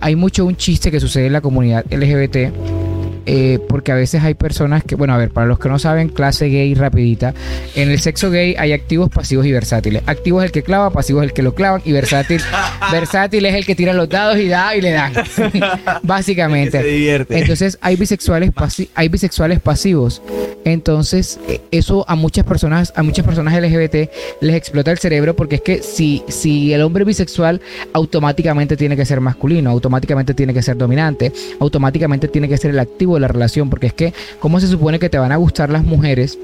Hay 0.00 0.16
mucho 0.16 0.44
un 0.46 0.56
chiste 0.56 0.90
que 0.90 1.00
sucede 1.00 1.26
en 1.26 1.32
la 1.32 1.40
comunidad 1.40 1.84
LGBT. 1.90 2.52
Eh, 3.26 3.58
porque 3.68 3.92
a 3.92 3.94
veces 3.94 4.22
hay 4.22 4.34
personas 4.34 4.82
que, 4.84 4.94
bueno, 4.94 5.14
a 5.14 5.18
ver, 5.18 5.30
para 5.30 5.46
los 5.46 5.58
que 5.58 5.68
no 5.68 5.78
saben, 5.78 6.08
clase 6.08 6.46
gay 6.48 6.74
rapidita. 6.74 7.34
En 7.74 7.90
el 7.90 8.00
sexo 8.00 8.30
gay 8.30 8.54
hay 8.58 8.72
activos, 8.72 9.10
pasivos 9.10 9.46
y 9.46 9.52
versátiles. 9.52 10.02
Activo 10.06 10.40
es 10.42 10.46
el 10.46 10.52
que 10.52 10.62
clava, 10.62 10.90
pasivo 10.90 11.22
es 11.22 11.28
el 11.28 11.32
que 11.34 11.42
lo 11.42 11.54
clavan 11.54 11.82
y 11.84 11.92
versátil, 11.92 12.40
versátil 12.92 13.46
es 13.46 13.54
el 13.54 13.64
que 13.66 13.74
tira 13.74 13.92
los 13.92 14.08
dados 14.08 14.36
y 14.38 14.48
da 14.48 14.74
y 14.76 14.80
le 14.80 14.90
dan. 14.90 15.12
Básicamente. 16.02 16.80
Se 16.82 16.86
divierte. 16.88 17.38
Entonces 17.38 17.78
hay 17.80 17.96
bisexuales 17.96 18.50
pasi- 18.52 18.88
hay 18.94 19.08
bisexuales 19.08 19.60
pasivos. 19.60 20.22
Entonces 20.64 21.40
eh, 21.48 21.60
eso 21.70 22.04
a 22.08 22.14
muchas 22.14 22.44
personas 22.44 22.92
a 22.96 23.02
muchas 23.02 23.24
personas 23.24 23.54
LGBT 23.60 24.10
les 24.40 24.56
explota 24.56 24.90
el 24.90 24.98
cerebro 24.98 25.34
porque 25.34 25.56
es 25.56 25.62
que 25.62 25.82
si 25.82 26.22
si 26.28 26.72
el 26.72 26.82
hombre 26.82 27.04
bisexual 27.04 27.60
automáticamente 27.92 28.76
tiene 28.76 28.96
que 28.96 29.04
ser 29.04 29.20
masculino, 29.20 29.70
automáticamente 29.70 30.34
tiene 30.34 30.54
que 30.54 30.62
ser 30.62 30.76
dominante, 30.76 31.32
automáticamente 31.60 32.28
tiene 32.28 32.48
que 32.48 32.56
ser 32.56 32.70
el 32.70 32.78
activo 32.78 33.14
de 33.14 33.20
la 33.20 33.28
relación 33.28 33.70
porque 33.70 33.88
es 33.88 33.94
que 33.94 34.12
cómo 34.38 34.60
se 34.60 34.68
supone 34.68 34.98
que 34.98 35.08
te 35.08 35.18
van 35.18 35.32
a 35.32 35.36
gustar 35.36 35.70
las 35.70 35.84
mujeres 35.84 36.38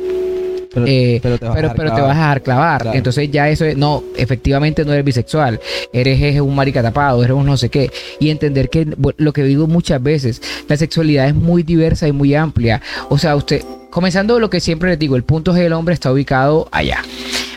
pero, 0.73 0.87
eh, 0.87 1.21
pero 1.23 1.39
te 1.39 1.45
vas 1.47 1.53
a 1.53 1.57
pero, 1.57 1.69
dejar 1.69 1.77
pero 1.77 1.91
te 1.91 1.97
clavar. 1.97 2.09
vas 2.09 2.17
a 2.17 2.21
dejar 2.21 2.43
clavar. 2.43 2.83
Claro. 2.83 2.99
Entonces 2.99 3.31
ya 3.31 3.49
eso 3.49 3.65
es, 3.65 3.77
no, 3.77 4.03
efectivamente 4.17 4.85
no 4.85 4.93
eres 4.93 5.05
bisexual, 5.05 5.61
eres, 5.93 6.21
es 6.21 6.41
un 6.41 6.55
marica 6.55 6.83
tapado, 6.83 7.23
eres 7.23 7.37
un 7.37 7.47
no 7.47 7.57
sé 7.57 7.69
qué. 7.69 7.91
Y 8.19 8.31
entender 8.31 8.69
que 8.69 8.87
lo 9.17 9.33
que 9.33 9.43
digo 9.45 9.67
muchas 9.67 10.03
veces, 10.03 10.43
la 10.69 10.77
sexualidad 10.77 11.29
es 11.29 11.35
muy 11.35 11.63
diversa 11.63 12.07
y 12.09 12.13
muy 12.13 12.35
amplia. 12.35 12.81
O 13.09 13.19
sea, 13.19 13.37
usted, 13.37 13.63
comenzando 13.91 14.39
lo 14.41 14.51
que 14.51 14.61
siempre 14.61 14.91
les 14.91 14.99
digo, 14.99 15.17
el 15.17 15.25
punto 15.25 15.53
G 15.53 15.57
del 15.57 15.73
hombre 15.73 15.95
está 15.95 16.13
ubicado 16.13 16.69
allá. 16.73 16.99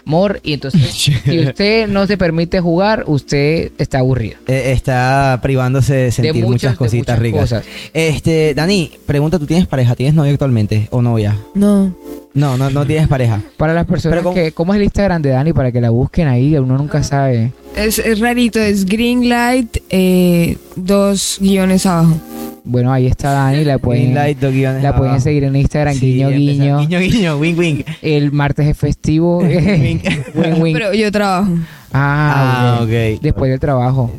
Amor, 0.05 0.39
y 0.43 0.53
entonces, 0.53 0.81
si 1.25 1.39
usted 1.39 1.87
no 1.87 2.07
se 2.07 2.17
permite 2.17 2.59
jugar, 2.59 3.03
usted 3.07 3.71
está 3.77 3.99
aburrido. 3.99 4.37
Eh, 4.47 4.71
está 4.73 5.39
privándose 5.41 5.93
de 5.93 6.11
sentir 6.11 6.33
muchas- 6.43 6.49
muchas, 6.49 6.71
de 6.71 6.77
cositas 6.77 7.15
muchas 7.17 7.19
ricas. 7.19 7.41
cosas. 7.41 7.65
Este, 7.93 8.53
Dani, 8.55 8.91
pregunta, 9.05 9.37
¿tú 9.39 9.45
tienes 9.45 9.67
pareja? 9.67 9.95
¿Tienes 9.95 10.15
novia 10.15 10.31
actualmente 10.31 10.87
o 10.91 11.01
novia? 11.01 11.37
No. 11.53 11.95
No, 12.33 12.57
no, 12.57 12.69
no 12.69 12.85
tienes 12.85 13.07
pareja. 13.09 13.41
Para 13.57 13.73
las 13.73 13.85
personas 13.85 14.13
Pero 14.17 14.23
¿cómo- 14.23 14.35
que, 14.35 14.51
¿cómo 14.53 14.73
es 14.73 14.77
el 14.77 14.83
Instagram 14.85 15.21
de 15.21 15.29
Dani? 15.31 15.53
Para 15.53 15.71
que 15.71 15.81
la 15.81 15.89
busquen 15.91 16.27
ahí, 16.29 16.55
uno 16.57 16.77
nunca 16.77 17.03
sabe. 17.03 17.51
Es, 17.75 17.99
es 17.99 18.19
rarito, 18.19 18.59
es 18.59 18.85
Greenlight, 18.85 19.77
eh, 19.89 20.57
dos 20.77 21.37
guiones 21.41 21.85
abajo. 21.85 22.15
Bueno, 22.63 22.93
ahí 22.93 23.07
está 23.07 23.31
Dani, 23.31 23.63
la 23.63 23.77
pueden, 23.79 24.13
la 24.13 24.25
pueden 24.35 24.75
abajo. 24.85 25.19
seguir 25.19 25.43
en 25.45 25.55
Instagram, 25.55 25.95
Sí, 25.95 26.13
guiño, 26.13 26.29
guiño. 26.29 26.79
Guiño, 26.79 26.99
guiño, 26.99 27.37
wing, 27.37 27.55
wing. 27.57 27.83
El 28.01 28.31
martes 28.31 28.67
es 28.67 28.77
festivo. 28.77 29.39
Wink. 29.39 30.03
Win, 30.35 30.61
win. 30.61 30.73
Pero 30.73 30.93
yo 30.93 31.11
trabajo. 31.11 31.51
Ah, 31.93 32.77
Ah, 32.77 32.79
ok. 32.81 32.83
ok. 32.83 33.21
Después 33.21 33.51
del 33.51 33.59
trabajo. 33.59 34.11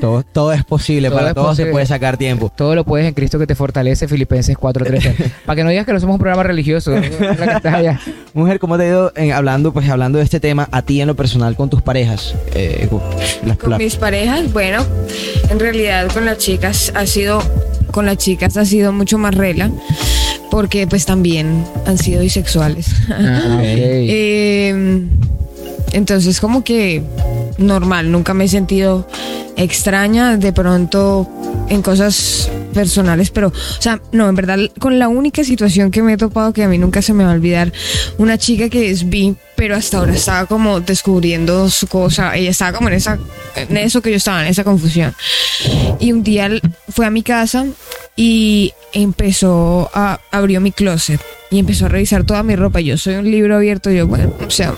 Todo, 0.00 0.22
todo 0.22 0.52
es 0.52 0.64
posible, 0.64 1.08
Todo 1.08 1.18
para 1.18 1.28
es 1.30 1.34
todo 1.34 1.46
posible. 1.46 1.68
se 1.68 1.72
puede 1.72 1.86
sacar 1.86 2.16
tiempo. 2.16 2.52
Todo 2.54 2.74
lo 2.74 2.84
puedes 2.84 3.06
en 3.08 3.14
Cristo 3.14 3.38
que 3.38 3.46
te 3.46 3.54
fortalece, 3.54 4.06
Filipenses 4.08 4.56
4.13. 4.56 5.32
Para 5.46 5.56
que 5.56 5.64
no 5.64 5.70
digas 5.70 5.84
que 5.86 5.92
no 5.92 6.00
somos 6.00 6.14
un 6.14 6.20
programa 6.20 6.42
religioso. 6.44 6.92
¿no? 6.92 7.00
La 7.00 7.46
que 7.46 7.56
estás 7.56 7.74
allá. 7.74 8.00
Mujer, 8.34 8.58
¿cómo 8.60 8.76
te 8.78 8.84
ha 8.84 8.88
ido 8.88 9.12
en- 9.16 9.32
hablando, 9.32 9.72
pues, 9.72 9.88
hablando 9.88 10.18
de 10.18 10.24
este 10.24 10.38
tema 10.40 10.68
a 10.70 10.82
ti 10.82 11.00
en 11.00 11.08
lo 11.08 11.16
personal 11.16 11.56
con 11.56 11.68
tus 11.70 11.82
parejas? 11.82 12.34
Eh, 12.54 12.86
con 12.88 13.00
las- 13.46 13.58
Con 13.58 13.70
las- 13.70 13.78
mis 13.80 13.96
parejas, 13.96 14.52
bueno, 14.52 14.84
en 15.50 15.58
realidad 15.58 16.08
con 16.12 16.24
las 16.24 16.38
chicas 16.38 16.92
ha 16.94 17.04
sido, 17.06 17.42
con 17.90 18.06
las 18.06 18.18
chicas 18.18 18.56
ha 18.56 18.64
sido 18.64 18.92
mucho 18.92 19.18
más 19.18 19.34
rela, 19.34 19.70
porque 20.50 20.86
pues 20.86 21.04
también 21.04 21.64
han 21.86 21.98
sido 21.98 22.22
bisexuales. 22.22 22.86
Ah, 23.10 23.56
ok. 23.58 23.64
Eh, 24.10 25.06
entonces 25.98 26.40
como 26.40 26.64
que 26.64 27.02
normal, 27.58 28.10
nunca 28.10 28.34
me 28.34 28.44
he 28.44 28.48
sentido 28.48 29.06
extraña 29.56 30.36
de 30.36 30.52
pronto 30.52 31.28
en 31.68 31.82
cosas 31.82 32.50
personales, 32.72 33.30
pero, 33.30 33.48
o 33.48 33.82
sea, 33.82 34.00
no, 34.12 34.28
en 34.28 34.34
verdad, 34.36 34.58
con 34.78 34.98
la 34.98 35.08
única 35.08 35.42
situación 35.42 35.90
que 35.90 36.02
me 36.02 36.12
he 36.12 36.16
topado 36.16 36.52
que 36.52 36.62
a 36.62 36.68
mí 36.68 36.78
nunca 36.78 37.02
se 37.02 37.12
me 37.12 37.24
va 37.24 37.32
a 37.32 37.34
olvidar, 37.34 37.72
una 38.18 38.38
chica 38.38 38.68
que 38.68 38.90
es 38.90 39.04
pero 39.56 39.74
hasta 39.74 39.98
ahora 39.98 40.14
estaba 40.14 40.46
como 40.46 40.80
descubriendo 40.80 41.68
su 41.68 41.88
cosa, 41.88 42.36
ella 42.36 42.50
estaba 42.50 42.72
como 42.72 42.88
en 42.88 42.94
esa, 42.94 43.18
en 43.56 43.76
eso 43.76 44.00
que 44.00 44.10
yo 44.10 44.16
estaba, 44.16 44.42
en 44.42 44.48
esa 44.48 44.62
confusión. 44.62 45.14
Y 45.98 46.12
un 46.12 46.22
día 46.22 46.48
fue 46.88 47.06
a 47.06 47.10
mi 47.10 47.22
casa 47.22 47.66
y 48.14 48.72
empezó 48.92 49.90
a, 49.92 50.20
abrió 50.30 50.60
mi 50.60 50.70
closet 50.70 51.20
y 51.50 51.58
empezó 51.58 51.86
a 51.86 51.88
revisar 51.88 52.24
toda 52.24 52.44
mi 52.44 52.54
ropa. 52.54 52.80
Yo 52.80 52.96
soy 52.96 53.16
un 53.16 53.28
libro 53.28 53.56
abierto, 53.56 53.90
yo, 53.90 54.06
bueno, 54.06 54.32
o 54.46 54.50
sea, 54.50 54.74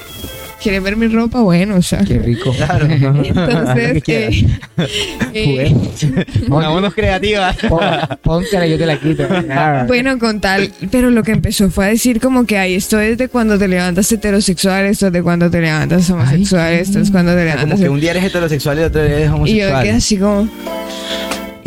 ¿quiere 0.62 0.80
ver 0.80 0.96
mi 0.96 1.08
ropa? 1.08 1.40
Bueno, 1.40 1.76
o 1.76 1.82
sea. 1.82 2.00
Qué 2.04 2.18
rico. 2.18 2.52
Claro. 2.52 2.86
Entonces, 2.90 4.02
eh, 4.06 4.46
eh, 5.34 5.74
Pongámonos 6.48 6.94
creativas. 6.94 7.56
Póntela, 8.22 8.66
yo 8.66 8.78
te 8.78 8.86
la 8.86 8.98
quito. 8.98 9.26
Claro. 9.26 9.86
bueno, 9.86 10.18
con 10.18 10.40
tal, 10.40 10.72
pero 10.90 11.10
lo 11.10 11.22
que 11.22 11.32
empezó 11.32 11.70
fue 11.70 11.86
a 11.86 11.88
decir 11.88 12.20
como 12.20 12.44
que, 12.46 12.58
ay, 12.58 12.74
esto 12.74 13.00
es 13.00 13.18
de 13.18 13.28
cuando 13.28 13.58
te 13.58 13.68
levantas 13.68 14.10
heterosexual, 14.12 14.86
esto 14.86 15.08
es 15.08 15.12
de 15.12 15.22
cuando 15.22 15.50
te 15.50 15.60
levantas 15.60 16.08
homosexual, 16.10 16.62
Ay, 16.66 16.76
esto 16.80 16.98
es 17.00 17.10
cuando 17.10 17.32
te 17.32 17.38
Como 17.44 17.54
levantas... 17.54 17.80
que 17.80 17.88
un 17.88 18.00
día 18.00 18.10
eres 18.12 18.24
heterosexual 18.24 18.78
y 18.78 18.82
otro 18.82 19.02
día 19.02 19.16
eres 19.16 19.26
Y 19.26 19.28
yo 19.30 19.34
homosexual. 19.36 19.82
quedé 19.82 19.92
así 19.92 20.16
como... 20.18 20.48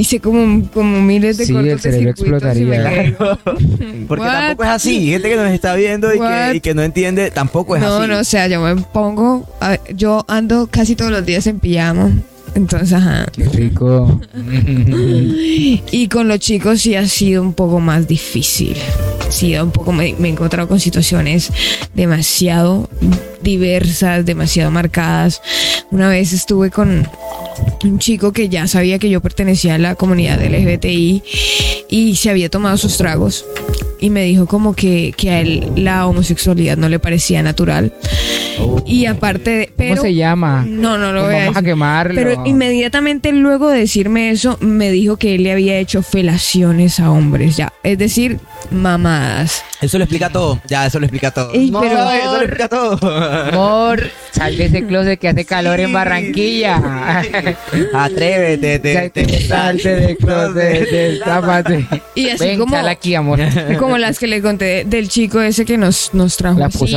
Hice 0.04 0.20
como, 0.20 0.70
como 0.72 1.02
miles 1.02 1.38
de 1.38 1.46
Sí, 1.46 1.54
el 1.56 1.60
cortos 1.70 1.82
de 1.84 1.92
cerebro 1.92 2.14
circuitos 2.18 2.58
y 2.58 2.66
me 2.66 2.76
explotaría. 2.76 3.18
Porque 4.10 4.22
What? 4.26 4.32
tampoco 4.34 4.64
es 4.66 4.70
así. 4.70 5.08
Gente 5.12 5.30
que 5.30 5.36
nos 5.38 5.50
está 5.50 5.76
viendo 5.76 6.14
y 6.14 6.20
que, 6.20 6.52
y 6.56 6.60
que 6.60 6.74
no 6.74 6.82
entiende, 6.84 7.32
tampoco 7.32 7.78
es 7.78 7.82
no, 7.84 8.00
así. 8.00 8.08
no, 8.10 8.20
o 8.20 8.24
sea, 8.26 8.48
yo 8.50 8.60
me 8.60 8.76
pongo, 8.82 9.48
a- 9.62 9.80
yo 9.96 10.26
ando 10.28 10.68
casi 10.68 10.98
todos 10.98 11.10
los 11.10 11.26
días 11.26 11.48
en 11.48 11.60
pijama, 11.62 12.12
entonces, 12.56 12.94
ajá. 12.94 13.26
Qué 13.34 13.46
rico. 13.46 14.22
Y 15.92 16.08
con 16.08 16.28
los 16.28 16.40
chicos 16.40 16.82
sí 16.82 16.96
ha 16.96 17.08
sido 17.08 17.42
un 17.42 17.54
poco 17.54 17.80
más 17.80 18.08
difícil. 18.08 18.76
Sí, 19.30 19.56
un 19.56 19.72
poco 19.72 19.92
me, 19.92 20.16
me 20.20 20.28
he 20.28 20.32
encontrado 20.32 20.68
con 20.68 20.80
situaciones 20.80 21.52
demasiado 21.94 22.90
diversas, 23.42 24.26
demasiado 24.26 24.72
marcadas. 24.72 25.42
Una 25.92 26.10
vez 26.10 26.34
estuve 26.34 26.70
con 26.70 27.08
un 27.84 28.00
chico 28.00 28.32
que 28.32 28.50
ya 28.50 28.68
sabía 28.68 29.00
que 29.00 29.10
yo 29.10 29.22
pertenecía 29.22 29.76
a 29.76 29.78
la 29.78 29.96
comunidad 29.96 30.42
LGBTI 30.42 31.24
y 31.90 32.16
se 32.16 32.30
había 32.30 32.50
tomado 32.50 32.78
sus 32.78 32.98
tragos 32.98 33.46
y 34.00 34.10
me 34.10 34.24
dijo 34.26 34.48
como 34.48 34.76
que, 34.76 35.14
que 35.16 35.30
a 35.30 35.40
él 35.40 35.72
la 35.76 36.08
homosexualidad 36.08 36.78
no 36.78 36.90
le 36.90 37.00
parecía 37.00 37.42
natural. 37.42 37.94
Y 38.86 39.06
aparte 39.06 39.50
de... 39.52 39.66
¿Cómo 39.68 39.76
Pero, 39.78 40.02
se 40.02 40.14
llama? 40.14 40.66
No, 40.68 40.98
no 40.98 41.12
lo 41.12 41.22
Pues 41.22 41.34
voy 41.34 41.42
Vamos 41.42 41.58
a 41.58 41.60
decir. 41.62 41.64
quemarlo. 41.74 42.16
Pero 42.16 42.44
inmediatamente 42.46 43.32
luego 43.32 43.70
de 43.70 43.80
decirme 43.80 44.30
eso, 44.32 44.58
me 44.62 44.92
dijo 44.92 45.18
que 45.18 45.36
él 45.36 45.44
le 45.44 45.52
había 45.52 45.78
hecho 45.78 46.02
felaciones 46.04 47.00
a 47.00 47.12
hombres, 47.12 47.58
ya. 47.58 47.74
Es 47.84 47.98
decir, 47.98 48.40
mamadas. 48.72 49.64
Eso 49.82 49.98
lo 49.98 50.06
explica 50.06 50.30
todo. 50.30 50.62
Ya, 50.68 50.86
eso 50.86 51.00
lo 51.00 51.06
explica 51.06 51.32
todo. 51.32 51.52
Ey, 51.54 51.72
pero- 51.72 52.10
eso 52.12 52.34
lo 52.34 52.42
explica 52.42 52.70
todo. 52.70 53.00
Amor, 53.52 54.04
sal 54.32 54.56
de 54.58 54.66
ese 54.66 54.86
closet 54.86 55.20
que 55.20 55.28
hace 55.30 55.44
calor 55.46 55.80
en 55.80 55.88
Sí. 55.88 55.94
Barranquilla. 55.94 57.22
Atrévete, 57.94 58.80
te, 58.80 59.10
te, 59.10 59.42
Salte 59.48 59.96
del 59.96 60.18
closet, 60.18 60.90
destápate. 60.90 61.86
Y 62.16 62.30
así 62.30 62.46
Ven, 62.46 62.60
como- 62.60 62.76
sal 62.76 62.88
aquí, 62.88 63.16
amor. 63.16 63.40
Como 63.78 63.98
las 63.98 64.20
que 64.20 64.28
le 64.28 64.42
conté 64.42 64.86
del 64.86 65.10
chico 65.10 65.42
ese 65.42 65.66
que 65.66 65.78
nos, 65.78 66.14
nos 66.14 66.38
trajo 66.38 66.60
La 66.60 66.68
así. 66.68 66.96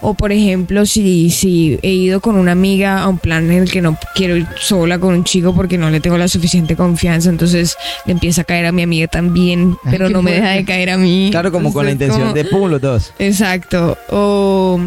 O 0.00 0.14
por 0.14 0.32
ejemplo, 0.32 0.86
si, 0.90 1.30
si 1.30 1.78
he 1.82 1.90
ido 1.90 2.20
con 2.20 2.36
una 2.36 2.52
amiga 2.52 3.00
a 3.02 3.08
un 3.08 3.18
plan 3.18 3.50
en 3.50 3.62
el 3.62 3.70
que 3.70 3.80
no 3.80 3.96
quiero 4.14 4.36
ir 4.36 4.46
sola 4.58 4.98
con 4.98 5.14
un 5.14 5.24
chico 5.24 5.54
porque 5.54 5.78
no 5.78 5.88
le 5.90 6.00
tengo 6.00 6.18
la 6.18 6.26
suficiente 6.26 6.74
confianza, 6.74 7.30
entonces 7.30 7.76
le 8.06 8.12
empieza 8.12 8.42
a 8.42 8.44
caer 8.44 8.66
a 8.66 8.72
mi 8.72 8.82
amiga 8.82 9.06
también, 9.06 9.76
pero 9.90 10.08
no 10.08 10.20
me 10.22 10.32
deja 10.32 10.50
de 10.50 10.64
caer 10.64 10.90
a 10.90 10.96
mí. 10.96 11.28
Claro, 11.30 11.52
como 11.52 11.72
con 11.72 11.84
la 11.86 11.92
intención 11.92 12.20
como- 12.20 12.32
de 12.34 12.44
pum, 12.44 12.68
los 12.70 12.80
dos. 12.80 13.12
Exacto. 13.20 13.96
O, 14.10 14.80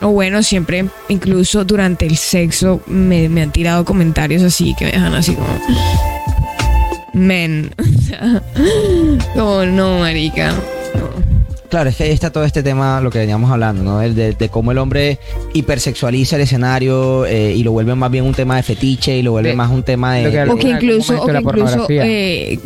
o 0.00 0.08
bueno, 0.08 0.42
siempre, 0.42 0.86
incluso 1.08 1.64
durante 1.64 2.04
el 2.06 2.16
sexo, 2.16 2.80
me, 2.86 3.28
me 3.28 3.42
han 3.42 3.52
tirado 3.52 3.84
comentarios 3.84 4.42
así 4.42 4.74
que 4.78 4.86
me 4.86 4.90
dejan 4.92 5.14
así 5.14 5.34
como. 5.34 5.48
Men. 7.12 7.70
O 7.98 8.00
sea, 8.08 8.42
como 9.34 9.64
no, 9.66 9.98
marica. 9.98 10.54
Claro, 11.68 11.90
es 11.90 11.96
que 11.96 12.04
ahí 12.04 12.10
está 12.12 12.30
todo 12.32 12.44
este 12.44 12.62
tema, 12.62 13.00
lo 13.02 13.10
que 13.10 13.18
veníamos 13.18 13.50
hablando, 13.50 13.82
¿no? 13.82 13.98
De, 13.98 14.14
de- 14.14 14.32
de 14.32 14.48
cómo 14.48 14.72
el 14.72 14.78
hombre 14.78 15.18
hipersexualiza 15.52 16.36
el 16.36 16.42
escenario 16.42 17.26
eh, 17.26 17.52
y 17.54 17.62
lo 17.62 17.72
vuelve 17.72 17.94
más 17.94 18.10
bien 18.10 18.24
un 18.24 18.32
tema 18.32 18.56
de 18.56 18.62
fetiche 18.62 19.18
y 19.18 19.22
lo 19.22 19.32
vuelve 19.32 19.50
De- 19.50 19.56
más 19.56 19.70
un 19.70 19.82
tema 19.82 20.14
de... 20.14 20.22
lo 20.24 20.30
que 20.30 20.36
de- 20.38 20.50
O 20.50 20.56
que 20.56 20.68
incluso, 20.70 21.22
o 21.22 21.26
que 21.26 21.32
incluso 21.32 21.42
pornografía. 21.42 22.02
eh, 22.06 22.58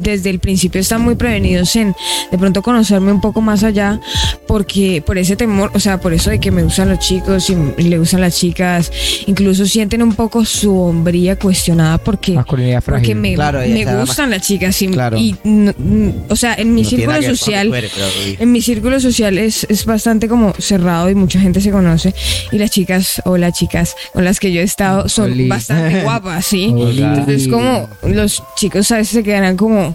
desde 0.00 0.30
el 0.30 0.38
principio 0.38 0.80
están 0.80 1.02
muy 1.02 1.14
prevenidos 1.14 1.74
en 1.76 1.94
de 2.30 2.38
pronto 2.38 2.62
conocerme 2.62 3.12
un 3.12 3.20
poco 3.20 3.40
más 3.40 3.62
allá, 3.62 4.00
porque 4.46 5.02
por 5.04 5.18
ese 5.18 5.36
temor, 5.36 5.70
o 5.74 5.80
sea, 5.80 6.00
por 6.00 6.12
eso 6.12 6.30
de 6.30 6.40
que 6.40 6.50
me 6.50 6.62
gustan 6.62 6.88
los 6.88 6.98
chicos 6.98 7.50
y, 7.50 7.82
le 7.82 7.98
gustan 7.98 8.20
las 8.20 8.36
chicas, 8.36 8.90
incluso 9.26 9.66
sienten 9.66 10.02
un 10.02 10.14
poco 10.14 10.44
su 10.44 10.76
hombría 10.76 11.36
cuestionada 11.38 11.98
porque 11.98 12.32
Masculinidad 12.32 12.82
porque 12.82 13.00
frágil. 13.00 13.16
me, 13.16 13.34
Claro, 13.34 13.60
me 13.60 13.84
gustan 14.00 14.30
las 14.30 14.42
chicas 14.42 14.80
y, 14.82 14.88
Claro. 14.88 15.16
y, 15.18 15.36
mm, 15.44 16.10
o 16.28 16.36
sea 16.36 16.54
en 16.54 16.74
mi 16.74 16.82
no 16.82 16.88
círculo 16.88 17.22
social 17.22 17.68
Rubí. 17.68 18.36
en 18.38 18.52
mi 18.52 18.60
círculo 18.62 19.00
social 19.00 19.38
es, 19.38 19.64
es 19.68 19.84
bastante 19.84 20.28
como 20.28 20.52
cerrado 20.58 21.10
y 21.10 21.14
mucha 21.14 21.40
gente 21.40 21.60
se 21.60 21.70
conoce 21.70 22.14
y 22.52 22.58
las 22.58 22.70
chicas 22.70 23.22
o 23.24 23.36
las 23.36 23.52
chicas 23.54 23.94
con 24.12 24.24
las 24.24 24.40
que 24.40 24.52
yo 24.52 24.60
he 24.60 24.64
estado 24.64 25.08
son 25.08 25.32
Oli. 25.32 25.48
bastante 25.48 26.00
guapas, 26.04 26.46
¿sí? 26.46 26.72
Oli. 26.74 27.02
Entonces 27.02 27.48
como 27.48 27.88
los 28.02 28.42
chicos 28.56 28.90
a 28.92 28.96
veces 28.96 29.12
se 29.14 29.22
quedarán 29.22 29.56
como 29.56 29.89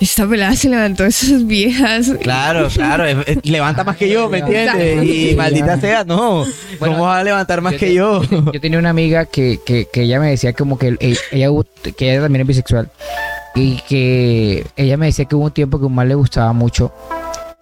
esta 0.00 0.26
pelada 0.28 0.54
se 0.56 0.68
levantó 0.68 1.04
esas 1.04 1.46
viejas. 1.46 2.10
Claro, 2.22 2.68
claro, 2.68 3.04
levanta 3.42 3.84
más 3.84 3.96
que 3.96 4.08
yo, 4.08 4.28
¿me 4.28 4.38
entiendes? 4.38 5.04
Y 5.04 5.34
maldita 5.36 5.80
sea, 5.80 6.04
no. 6.04 6.44
Bueno, 6.78 6.94
¿Cómo 6.94 7.04
va 7.04 7.18
a 7.20 7.24
levantar 7.24 7.60
más 7.60 7.72
yo 7.74 7.78
que 7.78 7.86
te- 7.86 7.94
yo? 7.94 8.22
Yo 8.52 8.60
tenía 8.60 8.78
una 8.78 8.90
amiga 8.90 9.24
que, 9.26 9.58
que, 9.64 9.86
que 9.92 10.02
ella 10.02 10.20
me 10.20 10.30
decía 10.30 10.52
como 10.52 10.78
que 10.78 10.96
ella, 11.00 11.50
que 11.96 12.12
ella 12.12 12.22
también 12.22 12.42
es 12.42 12.46
bisexual 12.48 12.90
y 13.54 13.76
que 13.88 14.66
ella 14.76 14.96
me 14.96 15.06
decía 15.06 15.24
que 15.24 15.34
hubo 15.34 15.44
un 15.46 15.50
tiempo 15.52 15.78
que 15.78 15.86
un 15.86 15.94
man 15.94 16.08
le 16.08 16.14
gustaba 16.14 16.52
mucho 16.52 16.92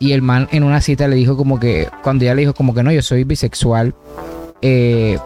y 0.01 0.11
el 0.13 0.23
man 0.23 0.49
en 0.51 0.65
una 0.65 0.81
cita 0.81 1.07
le 1.07 1.15
dijo 1.15 1.37
como 1.37 1.61
que 1.61 1.89
cuando 2.03 2.25
ella 2.25 2.35
le 2.35 2.41
dijo 2.43 2.55
como 2.55 2.75
que 2.75 2.83
no, 2.83 2.91
yo 2.91 3.01
soy 3.01 3.23
bisexual, 3.25 3.95
eh, 4.61 5.17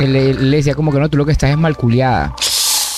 él, 0.00 0.12
le- 0.12 0.30
él 0.30 0.50
le 0.50 0.56
decía 0.56 0.74
como 0.74 0.90
que 0.92 0.98
no, 0.98 1.08
tú 1.08 1.16
lo 1.16 1.24
que 1.24 1.32
estás 1.32 1.50
es 1.50 1.56
malculiada. 1.56 2.34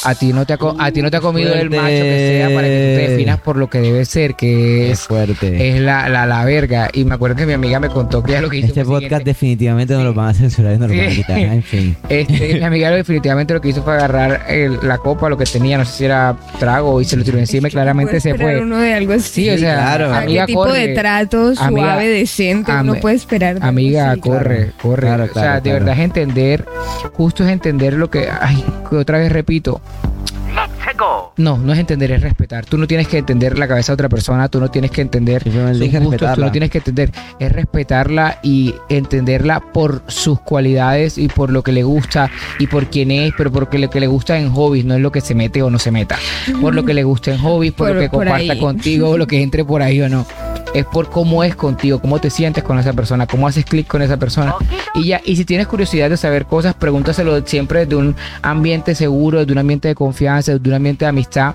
A 0.07 0.15
ti 0.15 0.33
no 0.33 0.47
te 0.47 0.53
ha, 0.53 0.57
co- 0.57 0.77
a 0.79 0.91
ti 0.91 1.03
no 1.03 1.11
te 1.11 1.17
ha 1.17 1.21
comido 1.21 1.53
el 1.53 1.69
Fuerte. 1.69 1.77
macho 1.77 1.89
que 1.89 2.37
sea 2.39 2.49
para 2.55 2.67
que 2.69 2.75
tú 2.97 3.07
te 3.07 3.11
definas 3.13 3.41
por 3.41 3.57
lo 3.57 3.69
que 3.71 3.79
debe 3.81 4.05
ser, 4.05 4.35
que 4.35 4.91
Es 4.91 5.01
es, 5.01 5.07
fuerte. 5.07 5.69
es 5.77 5.81
la, 5.81 6.09
la, 6.09 6.27
la 6.27 6.45
verga. 6.45 6.89
Y 6.93 7.05
me 7.05 7.15
acuerdo 7.15 7.37
que 7.37 7.47
mi 7.47 7.53
amiga 7.55 7.81
me 7.81 7.89
contó 7.89 8.23
que 8.23 8.33
ya 8.33 8.41
lo 8.41 8.49
que 8.49 8.59
hizo 8.59 8.69
Este 8.69 8.85
fue 8.85 8.95
podcast 9.01 9.09
siguiente. 9.09 9.31
definitivamente 9.31 9.95
no 9.95 10.05
lo 10.05 10.15
van 10.15 10.29
a 10.29 10.35
censurar 10.35 10.75
y 10.75 10.79
no 10.79 10.87
lo 10.89 10.95
van 10.97 11.07
a 11.07 11.11
Sí. 11.11 11.17
quitar. 11.17 11.39
En 11.39 11.63
fin. 11.63 11.97
Este, 12.09 12.55
mi 12.55 12.63
amiga 12.65 12.91
lo 12.91 12.97
definitivamente 12.97 13.53
lo 13.55 13.61
que 13.61 13.69
hizo 13.69 13.83
fue 13.83 13.95
agarrar 13.95 14.45
el- 14.49 14.79
la 14.83 14.99
copa, 14.99 15.29
lo 15.29 15.37
que 15.37 15.45
tenía, 15.45 15.79
no 15.79 15.85
sé 15.85 15.93
si 15.99 16.05
era 16.05 16.37
trago, 16.59 17.01
y 17.01 17.05
se 17.05 17.17
lo 17.17 17.25
tiró 17.25 17.39
encima 17.39 17.69
y 17.69 17.71
claramente 17.71 18.21
se 18.21 18.35
fue. 18.35 18.61
Uno 18.61 18.79
de 18.79 18.95
algo 18.95 19.13
así. 19.13 19.45
Sí, 19.45 19.51
o 19.51 19.59
sea, 19.59 19.75
claro. 19.77 20.15
Amiga, 20.15 20.43
¿Qué 20.47 20.53
tipo 20.53 20.65
corre. 20.65 20.87
de 20.89 20.95
trato 20.95 21.55
suave, 21.55 21.69
Amiga, 21.81 21.99
decente 21.99 22.73
ami- 22.73 22.81
uno 22.83 22.95
puede 23.01 23.17
esperar? 23.17 23.59
Amiga, 23.61 24.13
así? 24.13 24.21
corre, 24.21 24.57
Claro. 24.57 24.73
corre. 24.83 25.03
Claro, 25.07 25.25
o 25.25 25.27
sea, 25.27 25.33
claro, 25.43 25.61
de 25.63 25.73
verdad 25.73 25.95
es 25.95 26.01
entender, 26.01 26.65
justo 27.15 27.45
es 27.45 27.51
entender 27.51 27.93
lo 27.95 28.11
que, 28.11 28.29
ay, 28.41 28.65
que 28.89 28.97
otra 28.97 29.19
vez 29.19 29.33
repito. 29.33 29.81
Thank 30.03 30.21
you. 30.21 30.26
No, 31.37 31.59
no 31.59 31.73
es 31.73 31.79
entender, 31.79 32.11
es 32.13 32.23
respetar. 32.23 32.65
Tú 32.65 32.79
no 32.79 32.87
tienes 32.87 33.09
que 33.09 33.19
entender 33.19 33.59
la 33.59 33.69
cabeza 33.69 33.93
de 33.93 33.95
otra 33.95 34.09
persona, 34.09 34.49
tú 34.49 34.61
no 34.61 34.71
tienes 34.71 34.91
que 34.91 35.03
entender 35.03 35.43
sus 35.45 35.53
gustos, 36.05 36.35
tú 36.35 36.41
no 36.41 36.53
tienes 36.53 36.71
que 36.71 36.79
entender, 36.79 37.13
es 37.39 37.53
respetarla 37.53 38.39
y 38.43 38.75
entenderla 38.89 39.61
por 39.61 40.03
sus 40.07 40.41
cualidades 40.41 41.19
y 41.19 41.29
por 41.29 41.51
lo 41.51 41.63
que 41.63 41.73
le 41.73 41.83
gusta 41.83 42.31
y 42.59 42.67
por 42.67 42.87
quién 42.87 43.11
es, 43.11 43.33
pero 43.37 43.53
porque 43.53 43.79
lo 43.79 43.91
que 43.91 44.01
le 44.01 44.07
gusta 44.07 44.39
en 44.39 44.51
hobbies, 44.51 44.85
no 44.85 44.95
es 44.95 45.01
lo 45.01 45.13
que 45.13 45.21
se 45.21 45.35
mete 45.35 45.63
o 45.63 45.71
no 45.71 45.79
se 45.79 45.91
meta. 45.91 46.19
Por 46.61 46.75
lo 46.75 46.85
que 46.85 46.95
le 46.95 47.05
gusta 47.05 47.33
en 47.33 47.39
hobbies, 47.39 47.73
por, 47.73 47.89
Por- 47.89 47.97
lo 47.97 48.01
que 48.03 48.09
por 48.11 48.25
comparta 48.25 48.53
ahí. 48.55 48.59
contigo, 48.59 49.11
o 49.11 49.19
lo 49.19 49.27
que 49.27 49.43
entre 49.43 49.65
por 49.65 49.83
ahí 49.83 50.01
o 50.01 50.09
no. 50.09 50.27
Es 50.75 50.85
por 50.85 51.09
cómo 51.09 51.43
es 51.43 51.55
contigo, 51.55 52.01
cómo 52.01 52.19
te 52.21 52.29
sientes 52.29 52.63
con 52.63 52.79
esa 52.79 52.93
persona, 52.93 53.27
cómo 53.27 53.47
haces 53.47 53.65
clic 53.65 53.87
con 53.87 54.03
esa 54.03 54.19
persona. 54.19 54.55
Y 54.95 55.05
ya, 55.07 55.23
y 55.25 55.37
si 55.37 55.45
tienes 55.47 55.67
curiosidad 55.69 56.11
de 56.11 56.17
saber 56.19 56.45
cosas, 56.45 56.75
pregúntaselo 56.75 57.47
siempre 57.47 57.81
desde 57.81 57.97
un 57.97 58.15
ambiente 58.43 58.95
seguro, 58.95 59.39
desde 59.39 59.53
un 59.53 59.59
ambiente 59.59 59.89
de 59.89 59.95
confianza, 59.95 60.53
desde 60.53 60.69
un 60.69 60.75
ambiente 60.75 60.86
de 60.95 61.07
amistad 61.07 61.55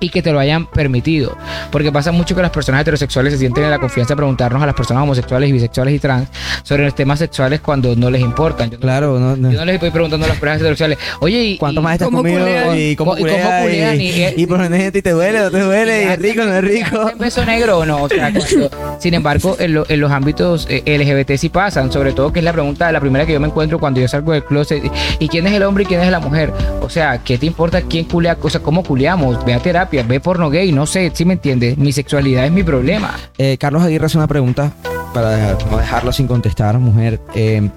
y 0.00 0.08
que 0.10 0.22
te 0.22 0.32
lo 0.32 0.38
hayan 0.38 0.66
permitido. 0.66 1.36
Porque 1.70 1.90
pasa 1.92 2.12
mucho 2.12 2.34
que 2.34 2.42
las 2.42 2.50
personas 2.50 2.82
heterosexuales 2.82 3.32
se 3.32 3.38
sienten 3.38 3.64
en 3.64 3.70
la 3.70 3.78
confianza 3.78 4.14
de 4.14 4.16
preguntarnos 4.16 4.62
a 4.62 4.66
las 4.66 4.74
personas 4.74 5.02
homosexuales 5.02 5.50
bisexuales 5.52 5.94
y 5.94 5.98
trans 5.98 6.28
sobre 6.62 6.84
los 6.84 6.94
temas 6.94 7.18
sexuales 7.18 7.60
cuando 7.60 7.94
no 7.96 8.10
les 8.10 8.20
importan. 8.22 8.70
Yo 8.70 8.76
no, 8.76 8.80
Claro, 8.80 9.18
no, 9.18 9.36
no. 9.36 9.50
yo 9.50 9.58
no 9.58 9.64
les 9.64 9.74
estoy 9.76 9.90
preguntando 9.90 10.26
a 10.26 10.28
las 10.28 10.38
personas 10.38 10.60
heterosexuales, 10.60 10.98
oye, 11.20 11.42
¿y, 11.44 11.58
¿Cuánto 11.58 11.80
y- 11.80 11.84
más 11.84 11.92
estás 11.94 12.06
cómo 12.06 12.18
conmigo? 12.18 12.38
culean? 12.40 12.78
¿Y 12.78 12.96
cómo 12.96 13.16
¿Y 13.16 13.20
cómo 13.20 13.32
culean? 13.62 14.00
Y, 14.00 14.04
Y- 14.10 14.34
y 14.36 14.46
por 14.46 14.60
gente, 14.68 14.98
¿y 14.98 15.02
te 15.02 15.10
duele 15.10 15.40
o 15.42 15.50
te 15.50 15.60
duele? 15.60 16.04
¿Y 16.04 16.08
es 16.08 16.18
rico 16.18 16.44
no 16.44 16.54
es 16.54 16.64
rico? 16.64 17.08
¿Es 17.08 17.18
beso 17.18 17.44
negro 17.44 17.78
o 17.78 17.86
no? 17.86 18.02
O 18.04 18.08
sea, 18.08 18.32
cuando- 18.32 18.70
sin 18.98 19.14
embargo, 19.14 19.56
en, 19.58 19.74
lo- 19.74 19.86
en 19.88 20.00
los 20.00 20.10
ámbitos 20.12 20.66
eh, 20.70 20.82
LGBT 20.86 21.36
sí 21.36 21.48
pasan, 21.48 21.90
sobre 21.92 22.12
todo 22.12 22.32
que 22.32 22.38
es 22.40 22.44
la 22.44 22.52
pregunta, 22.52 22.90
la 22.92 23.00
primera 23.00 23.26
que 23.26 23.32
yo 23.32 23.40
me 23.40 23.48
encuentro 23.48 23.78
cuando 23.78 24.00
yo 24.00 24.08
salgo 24.08 24.32
del 24.32 24.44
closet. 24.44 24.82
¿Y 25.18 25.28
quién 25.28 25.46
es 25.46 25.52
el 25.52 25.62
hombre 25.62 25.84
y 25.84 25.86
quién 25.86 26.00
es 26.00 26.10
la 26.10 26.20
mujer? 26.20 26.52
O 26.80 26.88
sea, 26.90 27.18
¿qué 27.18 27.38
te 27.38 27.46
importa 27.46 27.82
quién 27.82 28.04
culea? 28.04 28.36
O 28.40 28.50
sea, 28.50 28.60
¿cómo 28.60 28.82
culeamos? 28.82 29.44
Ve 29.44 29.54
a 29.54 29.58
terapia, 29.58 29.83
ve 29.90 30.20
porno 30.20 30.50
gay, 30.50 30.72
no 30.72 30.86
sé, 30.86 31.10
¿sí 31.14 31.24
me 31.24 31.34
entiendes? 31.34 31.76
Mi 31.78 31.92
sexualidad 31.92 32.44
es 32.46 32.52
mi 32.52 32.62
problema. 32.62 33.14
Eh, 33.38 33.56
Carlos 33.58 33.82
Aguirre 33.82 34.06
hace 34.06 34.18
una 34.18 34.26
pregunta 34.26 34.72
para 35.12 35.56
no 35.70 35.76
dejarlo 35.78 36.12
sin 36.12 36.26
contestar, 36.26 36.78
mujer. 36.78 37.20
Eh, 37.34 37.68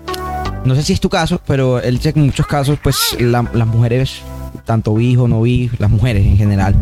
no 0.66 0.76
sé 0.76 0.84
si 0.84 0.94
es 0.94 1.00
tu 1.00 1.10
caso, 1.10 1.40
pero 1.46 1.80
él 1.80 1.98
dice 1.98 2.14
que 2.14 2.20
en 2.20 2.26
muchos 2.28 2.48
casos, 2.48 2.78
pues 2.82 3.16
la- 3.20 3.46
las 3.54 3.68
mujeres, 3.68 4.22
tanto 4.68 4.94
bi 4.94 5.16
o 5.18 5.28
no 5.28 5.42
bi, 5.42 5.72
las 5.80 5.90
mujeres 5.90 6.24
en 6.28 6.38
general, 6.38 6.76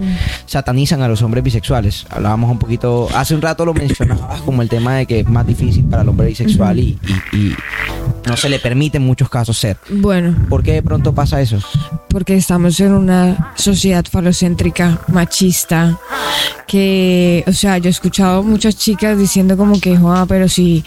satanizan 0.46 1.02
a 1.02 1.08
los 1.08 1.22
hombres 1.22 1.44
bisexuales. 1.44 2.06
Hablábamos 2.10 2.52
un 2.52 2.60
poquito, 2.60 3.08
hace 3.16 3.34
un 3.36 3.42
rato 3.42 3.64
lo 3.66 3.74
mencionabas 3.74 4.42
como 4.42 4.62
el 4.62 4.68
tema 4.68 4.96
de 4.96 5.06
que 5.06 5.22
es 5.22 5.28
más 5.30 5.48
difícil 5.48 5.86
para 5.86 6.02
el 6.02 6.10
hombre 6.10 6.28
bisexual 6.28 6.80
y, 6.80 6.98
y- 7.32 7.38
y 7.38 7.56
no 8.28 8.36
se 8.36 8.50
le 8.50 8.60
permite 8.60 8.98
en 8.98 9.06
muchos 9.06 9.30
casos 9.30 9.58
ser. 9.58 9.78
Bueno, 9.90 10.36
¿Por 10.50 10.64
qué 10.64 10.74
de 10.74 10.82
pronto 10.84 11.14
pasa 11.14 11.40
eso? 11.40 11.60
porque 12.10 12.36
estamos 12.36 12.80
en 12.80 12.94
una 12.94 13.52
sociedad 13.56 14.06
falocéntrica, 14.10 15.00
machista, 15.10 16.00
que, 16.66 17.44
o 17.46 17.52
sea, 17.54 17.78
yo 17.78 17.88
he 17.88 17.92
escuchado 17.92 18.42
muchas 18.42 18.78
chicas 18.78 19.18
diciendo 19.18 19.58
como 19.58 19.80
que, 19.82 19.98
"Joa, 19.98 20.26
pero 20.26 20.48
si, 20.48 20.84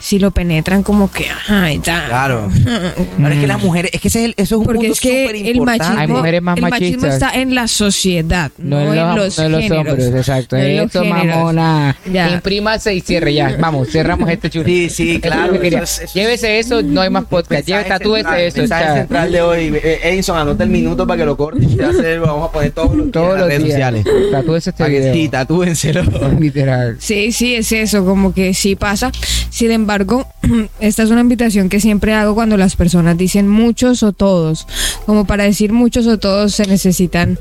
si 0.00 0.18
lo 0.18 0.32
penetran 0.32 0.82
como 0.82 1.10
que, 1.10 1.30
ajá, 1.30 1.72
y 1.72 1.78
tal. 1.78 2.08
Claro. 2.08 2.50
Ahora 3.22 3.34
es 3.34 3.40
que 3.40 3.46
las 3.46 3.62
mujeres, 3.62 3.90
es 3.94 4.00
que 4.00 4.08
ese 4.08 4.18
es 4.20 4.24
el- 4.26 4.34
eso 4.36 4.56
es 4.56 4.58
un 4.58 4.64
Porque 4.64 4.78
punto 4.80 4.92
es 4.94 5.00
que 5.00 5.22
súper 5.22 5.36
el 5.36 5.56
importante. 5.56 5.94
machismo, 5.94 6.22
mujeres 6.40 6.42
más 6.42 6.56
el 6.56 6.62
machismo 6.62 7.02
machistas. 7.02 7.14
está 7.14 7.40
en 7.40 7.54
la 7.54 7.68
sociedad, 7.68 8.50
no, 8.58 8.80
en, 8.80 9.16
los, 9.16 9.38
no 9.38 9.44
en 9.44 9.52
los 9.52 9.60
géneros. 9.62 9.86
hombres, 9.92 10.14
exacto. 10.14 10.56
No 10.56 10.62
en 10.62 10.80
Eso, 10.88 11.02
géneros. 11.02 11.26
mamona. 11.36 11.96
Ya. 12.12 12.30
Imprímase 12.30 12.94
y 12.94 13.00
cierre 13.00 13.34
ya. 13.34 13.56
Vamos, 13.60 13.88
cerramos 13.90 14.28
este 14.30 14.50
chulo. 14.50 14.64
Sí, 14.64 14.88
sí, 14.90 15.10
Eso 15.10 15.16
es 15.16 15.22
claro, 15.22 15.54
es- 15.54 16.00
eso 16.00 16.12
Llévese 16.14 16.58
eso, 16.58 16.82
no 16.82 17.00
hay 17.00 17.10
más 17.10 17.24
podcast. 17.24 17.66
Lleve, 17.66 17.84
tatúese 17.84 18.46
eso. 18.46 18.58
Mensaje 18.58 18.84
chao. 18.84 18.96
central 18.96 19.32
de 19.32 19.42
hoy. 19.42 19.72
Eh, 19.82 20.00
Edison, 20.04 20.38
anota 20.38 20.64
el 20.64 20.70
minuto 20.70 21.06
para 21.06 21.18
que 21.20 21.24
lo 21.26 21.36
corte. 21.36 21.64
y 21.64 21.76
te 21.76 21.84
hace- 21.84 22.18
Vamos 22.18 22.48
a 22.48 22.52
poner 22.52 22.70
todos 22.72 22.94
los 22.96 23.10
Todos 23.10 23.38
redes 23.40 23.58
días. 23.58 23.70
sociales. 23.72 24.04
Tatúese 24.30 24.70
este 24.70 24.88
video. 24.88 25.14
Sí, 25.14 25.28
tatúenselo. 25.28 26.02
Literal. 26.40 26.96
Sí, 26.98 27.32
sí, 27.32 27.54
es 27.54 27.72
eso, 27.72 28.04
como 28.04 28.32
que 28.34 28.54
sí 28.54 28.76
pasa. 28.76 29.10
Sin 29.50 29.70
embargo, 29.70 30.26
esta 30.80 31.02
es 31.02 31.10
una 31.10 31.20
invitación 31.20 31.68
que 31.68 31.80
siempre 31.80 32.12
hago 32.14 32.34
cuando 32.34 32.56
las 32.56 32.76
personas 32.76 33.16
dicen 33.16 33.48
muchos 33.48 34.02
o 34.02 34.12
todos. 34.12 34.66
Como 35.06 35.26
para 35.26 35.44
decir 35.44 35.72
muchos 35.72 36.06
o 36.06 36.18
todos 36.18 36.23
se 36.48 36.66
necesitan 36.66 37.38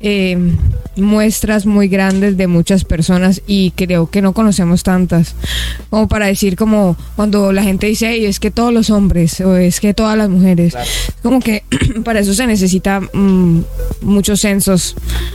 eh, 0.00 0.36
muestras 0.96 1.66
muy 1.66 1.88
grandes 1.88 2.36
de 2.36 2.46
muchas 2.46 2.84
personas 2.84 3.40
y 3.46 3.70
creo 3.72 4.10
que 4.10 4.22
no 4.22 4.32
conocemos 4.32 4.82
tantas. 4.82 5.34
Como 5.90 6.08
para 6.08 6.26
decir 6.26 6.56
como 6.56 6.96
cuando 7.16 7.52
la 7.52 7.62
gente 7.62 7.86
dice, 7.86 8.10
"Ey, 8.10 8.26
es 8.26 8.40
que 8.40 8.50
todos 8.50 8.72
los 8.72 8.90
hombres 8.90 9.40
o 9.40 9.56
es 9.56 9.80
que 9.80 9.94
todas 9.94 10.16
las 10.18 10.28
mujeres. 10.28 10.74
Como 11.22 11.40
que 11.40 11.62
para 12.04 12.20
eso 12.20 12.34
se 12.34 12.46
necesita 12.46 13.00
mm, 13.00 13.60
muchos 14.02 14.40
censos. 14.40 14.94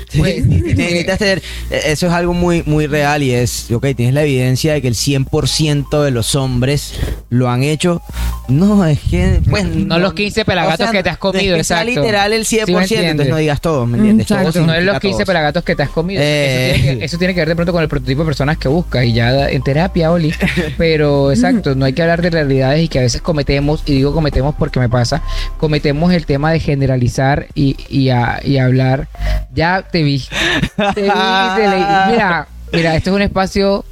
Sí, 0.10 0.20
Pues, 0.20 0.46
necesitas 0.48 1.20
tener- 1.20 1.42
eh, 1.72 1.82
eso 1.88 2.08
es 2.08 2.14
algo 2.14 2.34
muy, 2.34 2.64
muy 2.66 2.88
real 2.88 3.24
y 3.24 3.32
es, 3.32 3.72
ok, 3.72 3.88
tienes 3.96 4.14
la 4.14 4.24
evidencia 4.24 4.74
de 4.74 4.82
que 4.82 4.88
el 4.88 4.96
100% 4.96 6.04
de 6.04 6.12
los 6.12 6.36
hombres 6.36 6.94
lo 7.30 7.50
han 7.50 7.64
hecho. 7.64 8.02
No, 8.48 8.86
es 8.86 9.00
que, 9.02 9.42
pues, 9.50 9.66
No 9.66 10.00
los 10.00 10.14
15 10.14 10.46
pelagatos 10.46 10.90
que 10.92 11.04
te 11.04 11.10
has 11.10 11.18
comido, 11.18 11.56
es 11.56 11.60
que 11.60 11.64
sea 11.66 11.82
exacto. 11.82 12.00
literal 12.02 12.32
el 12.32 12.46
100%, 12.46 12.86
Sí 12.88 12.96
entonces 12.96 13.30
no 13.30 13.36
digas 13.36 13.60
todo, 13.60 13.86
¿me 13.86 13.98
entiendes? 13.98 14.30
No 14.30 14.38
es 14.40 14.46
los 14.46 14.54
significa 14.54 15.00
15 15.02 15.12
todos. 15.18 15.26
pelagatos 15.28 15.64
que 15.66 15.76
te 15.76 15.84
has 15.84 15.90
comido. 15.90 16.22
Eh. 16.24 16.72
Eso, 16.72 16.82
tiene 16.82 16.98
que, 17.00 17.06
eso 17.06 17.18
tiene 17.18 17.34
que 17.34 17.40
ver 17.42 17.50
de 17.50 17.56
pronto 17.56 17.74
con 17.74 17.84
el 17.84 17.90
prototipo 17.90 18.22
de 18.22 18.26
personas 18.28 18.58
que 18.58 18.70
buscas 18.70 19.04
y 19.04 19.12
ya 19.12 19.50
en 19.50 19.62
terapia, 19.64 20.12
Oli. 20.14 20.34
Pero 20.78 21.32
exacto, 21.32 21.76
no 21.76 21.84
hay 21.84 21.92
que 21.92 22.02
hablar 22.02 22.22
de 22.22 22.30
realidades 22.30 22.82
y 22.84 22.88
que 22.88 23.00
a 23.00 23.02
veces 23.02 23.22
cometemos, 23.22 23.84
y 23.86 23.96
digo 23.96 24.14
cometemos 24.14 24.56
porque 24.56 24.80
me 24.80 24.88
pasa, 24.88 25.22
cometemos 25.58 26.14
el 26.14 26.26
tema 26.26 26.54
de 26.54 26.62
generalizar 26.62 27.48
y, 27.54 27.76
y, 27.90 28.10
a- 28.12 28.40
y 28.46 28.60
hablar. 28.60 29.10
Ya 29.54 29.82
te 29.92 30.04
vi. 30.04 30.20
Te 30.96 31.02
vi, 31.02 31.10
te 31.10 31.68
leí. 31.68 31.86
Mira, 32.12 32.48
mira, 32.72 32.96
esto 32.96 33.10
es 33.10 33.16
un 33.18 33.22
espacio 33.24 33.84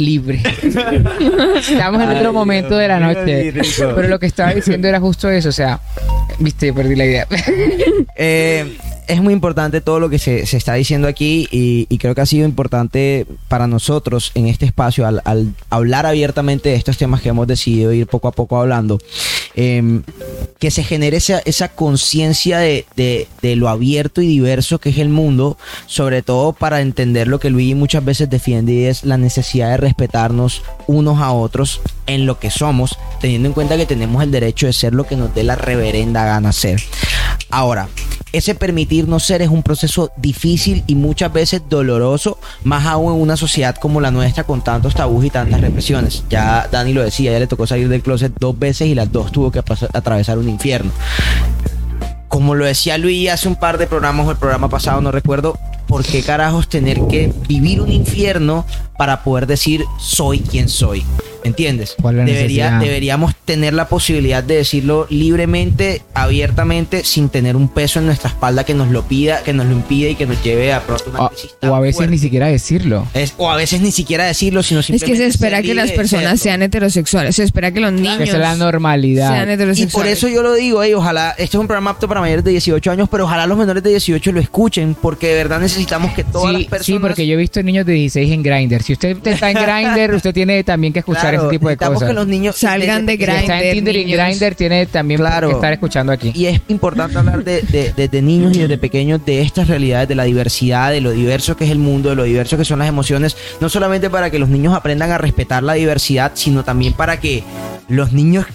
libre. 0.00 0.40
Estamos 0.62 2.02
en 2.02 2.08
Ay, 2.08 2.16
otro 2.16 2.32
momento 2.32 2.76
de 2.76 2.88
la 2.88 2.98
noche. 2.98 3.52
Pero 3.78 4.08
lo 4.08 4.18
que 4.18 4.26
estaba 4.26 4.52
diciendo 4.52 4.88
era 4.88 5.00
justo 5.00 5.30
eso, 5.30 5.50
o 5.50 5.52
sea, 5.52 5.80
viste, 6.38 6.72
perdí 6.72 6.96
la 6.96 7.04
idea. 7.04 7.26
Eh, 8.16 8.76
es 9.10 9.20
muy 9.20 9.32
importante 9.34 9.80
todo 9.80 9.98
lo 9.98 10.08
que 10.08 10.18
se, 10.20 10.46
se 10.46 10.56
está 10.56 10.74
diciendo 10.74 11.08
aquí 11.08 11.48
y, 11.50 11.86
creo 11.98 12.14
que 12.14 12.20
ha 12.20 12.26
sido 12.26 12.46
importante 12.46 13.26
para 13.48 13.66
nosotros 13.66 14.30
en 14.34 14.46
este 14.46 14.64
espacio 14.66 15.06
al, 15.06 15.54
hablar 15.68 16.06
abiertamente 16.06 16.68
de 16.70 16.76
estos 16.76 16.96
temas 16.96 17.20
que 17.20 17.28
hemos 17.28 17.46
decidido 17.46 17.92
ir 17.92 18.06
poco 18.06 18.28
a 18.28 18.32
poco 18.32 18.58
hablando, 18.58 18.98
eh, 19.56 20.00
que 20.58 20.70
se 20.70 20.84
genere 20.84 21.16
esa, 21.18 21.40
esa 21.40 21.68
conciencia 21.68 22.58
de, 22.58 22.86
de- 22.96 23.26
de 23.42 23.56
lo 23.56 23.68
abierto 23.68 24.22
y 24.22 24.26
diverso 24.28 24.78
que 24.78 24.90
es 24.90 24.98
el 24.98 25.08
mundo, 25.08 25.58
sobre 25.86 26.22
todo 26.22 26.52
para 26.52 26.80
entender 26.80 27.26
lo 27.26 27.40
que 27.40 27.50
Luigi 27.50 27.74
muchas 27.74 28.04
veces 28.04 28.30
defiende 28.30 28.72
y 28.72 28.84
es 28.84 29.04
la 29.04 29.16
necesidad 29.18 29.70
de 29.70 29.76
respetarnos 29.76 30.62
unos 30.86 31.18
a 31.20 31.32
otros 31.32 31.80
en 32.06 32.26
lo 32.26 32.38
que 32.38 32.50
somos, 32.50 32.96
teniendo 33.20 33.48
en 33.48 33.54
cuenta 33.54 33.76
que 33.76 33.86
tenemos 33.86 34.22
el 34.22 34.30
derecho 34.30 34.66
de 34.66 34.72
ser 34.72 34.94
lo 34.94 35.04
que 35.04 35.16
nos 35.16 35.34
dé 35.34 35.42
la 35.42 35.56
reverenda 35.56 36.24
gana 36.24 36.52
ser. 36.52 36.80
Ahora, 37.50 37.88
ese 38.32 38.54
permitirnos 38.54 39.24
ser 39.24 39.42
es 39.42 39.48
un 39.48 39.62
proceso 39.62 40.12
difícil 40.16 40.84
y 40.86 40.94
muchas 40.94 41.32
veces 41.32 41.62
doloroso, 41.68 42.38
más 42.62 42.86
aún 42.86 43.12
en 43.14 43.20
una 43.20 43.36
sociedad 43.36 43.74
como 43.74 44.00
la 44.00 44.12
nuestra 44.12 44.44
con 44.44 44.62
tantos 44.62 44.94
tabús 44.94 45.24
y 45.24 45.30
tantas 45.30 45.60
represiones. 45.60 46.22
Ya 46.30 46.68
Dani 46.70 46.92
lo 46.92 47.02
decía, 47.02 47.32
ya 47.32 47.40
le 47.40 47.48
tocó 47.48 47.66
salir 47.66 47.88
del 47.88 48.02
closet 48.02 48.32
dos 48.38 48.56
veces 48.56 48.86
y 48.86 48.94
las 48.94 49.10
dos 49.10 49.32
tuvo 49.32 49.50
que 49.50 49.58
atravesar 49.58 50.38
un 50.38 50.48
infierno. 50.48 50.92
Como 52.28 52.54
lo 52.54 52.64
decía 52.64 52.96
Luis 52.96 53.28
hace 53.28 53.48
un 53.48 53.56
par 53.56 53.78
de 53.78 53.88
programas 53.88 54.28
o 54.28 54.30
el 54.30 54.36
programa 54.36 54.68
pasado, 54.68 55.00
no 55.00 55.10
recuerdo, 55.10 55.58
¿por 55.88 56.04
qué 56.04 56.22
carajos 56.22 56.68
tener 56.68 57.00
que 57.08 57.32
vivir 57.48 57.80
un 57.80 57.90
infierno 57.90 58.64
para 58.96 59.24
poder 59.24 59.48
decir 59.48 59.84
soy 59.98 60.38
quien 60.38 60.68
soy? 60.68 61.04
¿Entiendes? 61.44 61.94
¿Cuál 62.00 62.18
es 62.20 62.26
la 62.26 62.32
Debería, 62.32 62.78
deberíamos 62.78 63.34
tener 63.44 63.74
la 63.74 63.88
posibilidad 63.88 64.42
de 64.42 64.56
decirlo 64.56 65.06
libremente, 65.10 66.02
abiertamente, 66.14 67.04
sin 67.04 67.28
tener 67.28 67.56
un 67.56 67.68
peso 67.68 67.98
en 67.98 68.06
nuestra 68.06 68.30
espalda 68.30 68.64
que 68.64 68.74
nos 68.74 68.88
lo 68.88 69.02
pida, 69.06 69.42
que 69.42 69.52
nos 69.52 69.66
lo 69.66 69.72
impide 69.72 70.10
y 70.10 70.14
que 70.14 70.26
nos 70.26 70.42
lleve 70.42 70.72
a 70.72 70.80
pronto 70.80 71.04
una 71.10 71.20
O, 71.26 71.28
crisis 71.30 71.50
o 71.62 71.74
a 71.74 71.80
veces 71.80 71.96
fuerte. 71.96 72.10
ni 72.12 72.18
siquiera 72.18 72.46
decirlo. 72.46 73.06
Es- 73.14 73.34
o 73.36 73.50
a 73.50 73.56
veces 73.56 73.80
ni 73.80 73.90
siquiera 73.92 74.24
decirlo, 74.24 74.62
sino 74.62 74.80
Es 74.80 74.86
que 74.86 74.92
simplemente 74.92 75.24
se 75.24 75.28
espera 75.30 75.62
que 75.62 75.74
las 75.74 75.90
personas 75.92 76.40
sean 76.40 76.62
heterosexuales. 76.62 77.36
Se 77.36 77.42
espera 77.44 77.70
que 77.72 77.80
los 77.80 77.92
niños 77.92 78.18
Que 78.18 78.26
sea 78.26 78.38
la 78.38 78.54
normalidad. 78.56 79.32
sean 79.34 79.48
Y 79.48 79.52
heterosexuales. 79.52 79.92
por 79.94 80.06
eso 80.06 80.28
yo 80.28 80.42
lo 80.42 80.54
digo, 80.54 80.82
ey, 80.82 80.94
ojalá, 80.94 81.30
este 81.32 81.56
es 81.56 81.60
un 81.60 81.66
programa 81.66 81.90
apto 81.90 82.08
para 82.08 82.20
mayores 82.20 82.44
de 82.44 82.50
18 82.52 82.90
años, 82.90 83.08
pero 83.10 83.24
ojalá 83.24 83.46
los 83.46 83.56
menores 83.58 83.82
de 83.82 83.90
18 83.90 84.32
lo 84.32 84.40
escuchen, 84.40 84.94
porque 85.00 85.28
de 85.28 85.34
verdad 85.34 85.60
necesitamos 85.60 86.12
que 86.14 86.24
todas 86.24 86.52
las 86.52 86.62
Sí, 86.62 86.68
personas... 86.68 86.86
sí, 86.86 86.98
porque 87.00 87.26
yo 87.26 87.34
he 87.34 87.36
visto 87.36 87.62
niños 87.62 87.86
de 87.86 87.92
16 87.92 88.32
en 88.32 88.42
Grindr. 88.42 88.82
Si 88.82 88.92
usted 88.92 89.16
está 89.26 89.50
en 89.50 89.56
Grindr, 89.96 90.14
usted 90.14 90.32
tiene 90.34 90.62
también 90.64 90.92
que 90.92 90.98
escuchar 91.00 91.29
Claro, 91.32 91.48
ese 91.48 91.50
tipo 91.58 91.68
de 91.68 91.72
necesitamos 91.74 91.94
cosas. 91.94 92.08
que 92.08 92.14
los 92.14 92.26
niños 92.26 92.56
Salgan 92.56 93.06
de 93.06 93.16
Si 93.16 93.22
está 93.22 93.34
en 93.40 93.46
Grindr, 93.70 93.72
Tinder 93.92 93.96
y. 93.96 94.12
Grindr, 94.12 94.54
tiene 94.54 94.86
también 94.86 95.20
Claro. 95.20 95.48
que 95.48 95.54
estar 95.54 95.72
escuchando 95.72 96.12
aquí. 96.12 96.32
Y 96.34 96.46
es 96.46 96.60
importante 96.68 97.18
hablar 97.18 97.44
de, 97.44 97.62
de- 97.62 97.92
desde 97.96 98.22
niños 98.22 98.56
y 98.56 98.60
desde 98.60 98.78
pequeños 98.78 99.24
de 99.24 99.42
estas 99.42 99.68
realidades, 99.68 100.08
de 100.08 100.14
la 100.14 100.24
diversidad, 100.24 100.90
de 100.90 101.00
lo 101.00 101.10
diverso 101.12 101.56
que 101.56 101.64
es 101.64 101.70
el 101.70 101.78
mundo, 101.78 102.10
de 102.10 102.16
lo 102.16 102.24
diverso 102.24 102.56
que 102.56 102.64
son 102.64 102.78
las 102.78 102.88
emociones, 102.88 103.36
no 103.60 103.68
solamente 103.68 104.10
para 104.10 104.30
que 104.30 104.38
los 104.38 104.48
niños 104.48 104.74
aprendan 104.74 105.10
a 105.10 105.18
respetar 105.18 105.62
la 105.62 105.74
diversidad, 105.74 106.32
sino 106.34 106.64
también 106.64 106.92
para 106.94 107.18
que 107.20 107.42
los 107.88 108.12
niños 108.12 108.46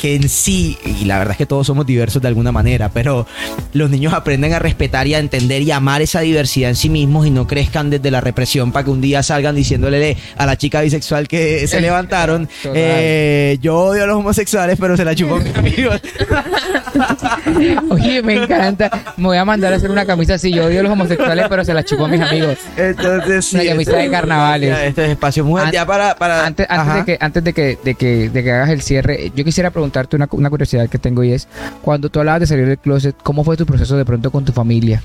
que 0.00 0.14
en 0.14 0.28
sí, 0.28 0.78
y 0.84 1.04
la 1.04 1.18
verdad 1.18 1.32
es 1.32 1.38
que 1.38 1.46
todos 1.46 1.66
somos 1.66 1.84
diversos 1.86 2.22
de 2.22 2.28
alguna 2.28 2.52
manera, 2.52 2.88
pero 2.88 3.26
los 3.74 3.90
niños 3.90 4.12
aprendan 4.14 4.52
a 4.54 4.58
respetar 4.58 5.06
y 5.06 5.14
a 5.14 5.18
entender 5.18 5.62
y 5.62 5.70
amar 5.72 6.00
esa 6.02 6.20
diversidad 6.20 6.70
en 6.70 6.76
sí 6.76 6.88
mismos 6.88 7.26
y 7.26 7.30
no 7.30 7.46
crezcan 7.46 7.90
desde 7.90 8.10
la 8.10 8.20
represión 8.20 8.72
para 8.72 8.84
que 8.84 8.90
un 8.90 9.00
día 9.00 9.22
salgan 9.22 9.54
diciéndole 9.54 10.16
a 10.36 10.46
la 10.46 10.56
chica 10.56 10.80
bisexual 10.80 11.28
que 11.28 11.66
se 11.66 11.80
levantaron, 11.82 12.48
eh, 12.74 13.58
yo 13.60 13.76
odio 13.78 14.04
a 14.04 14.06
los 14.06 14.16
homosexuales, 14.16 14.78
pero 14.80 14.96
se 14.96 15.04
la 15.04 15.14
chupó 15.14 15.36
mis 15.36 15.54
amigos. 15.56 16.00
Oye, 17.90 18.22
me 18.22 18.42
encanta. 18.42 18.90
Me 19.16 19.24
voy 19.28 19.36
a 19.36 19.44
mandar 19.44 19.72
a 19.72 19.76
hacer 19.76 19.90
una 19.90 20.06
camisa 20.06 20.34
así. 20.34 20.52
Yo 20.52 20.66
odio 20.66 20.80
a 20.80 20.82
los 20.82 20.92
homosexuales, 20.92 21.46
pero 21.48 21.64
se 21.64 21.74
la 21.74 21.84
chupó 21.84 22.06
a 22.06 22.08
mis 22.08 22.20
amigos. 22.20 22.58
Entonces, 22.76 23.44
sí. 23.46 23.56
Una 23.56 23.64
camisa 23.66 23.96
de 23.96 24.10
carnavales. 24.10 24.70
Ya, 24.70 24.84
Este 24.86 25.04
es 25.04 25.10
espacio 25.10 25.44
mujer. 25.44 25.66
An- 25.66 25.72
ya 25.72 25.86
para. 25.86 26.14
para 26.16 26.46
Antes, 26.46 26.66
antes, 26.68 26.94
de 26.94 27.04
que, 27.04 27.18
antes 27.24 27.44
de, 27.44 27.52
que, 27.52 27.78
de, 27.84 27.94
que, 27.94 28.30
de 28.30 28.42
que 28.42 28.52
hagas 28.52 28.70
el 28.70 28.82
cierre, 28.82 29.32
yo 29.34 29.44
quisiera 29.44 29.70
preguntarte 29.90 30.16
una, 30.16 30.28
una 30.32 30.50
curiosidad 30.50 30.88
que 30.88 30.98
tengo 30.98 31.24
y 31.24 31.32
es, 31.32 31.48
cuando 31.82 32.08
tú 32.08 32.20
hablabas 32.20 32.40
de 32.40 32.46
salir 32.46 32.66
del 32.66 32.78
closet, 32.78 33.16
¿cómo 33.22 33.44
fue 33.44 33.56
tu 33.56 33.66
proceso 33.66 33.96
de 33.96 34.04
pronto 34.04 34.30
con 34.30 34.44
tu 34.44 34.52
familia? 34.52 35.02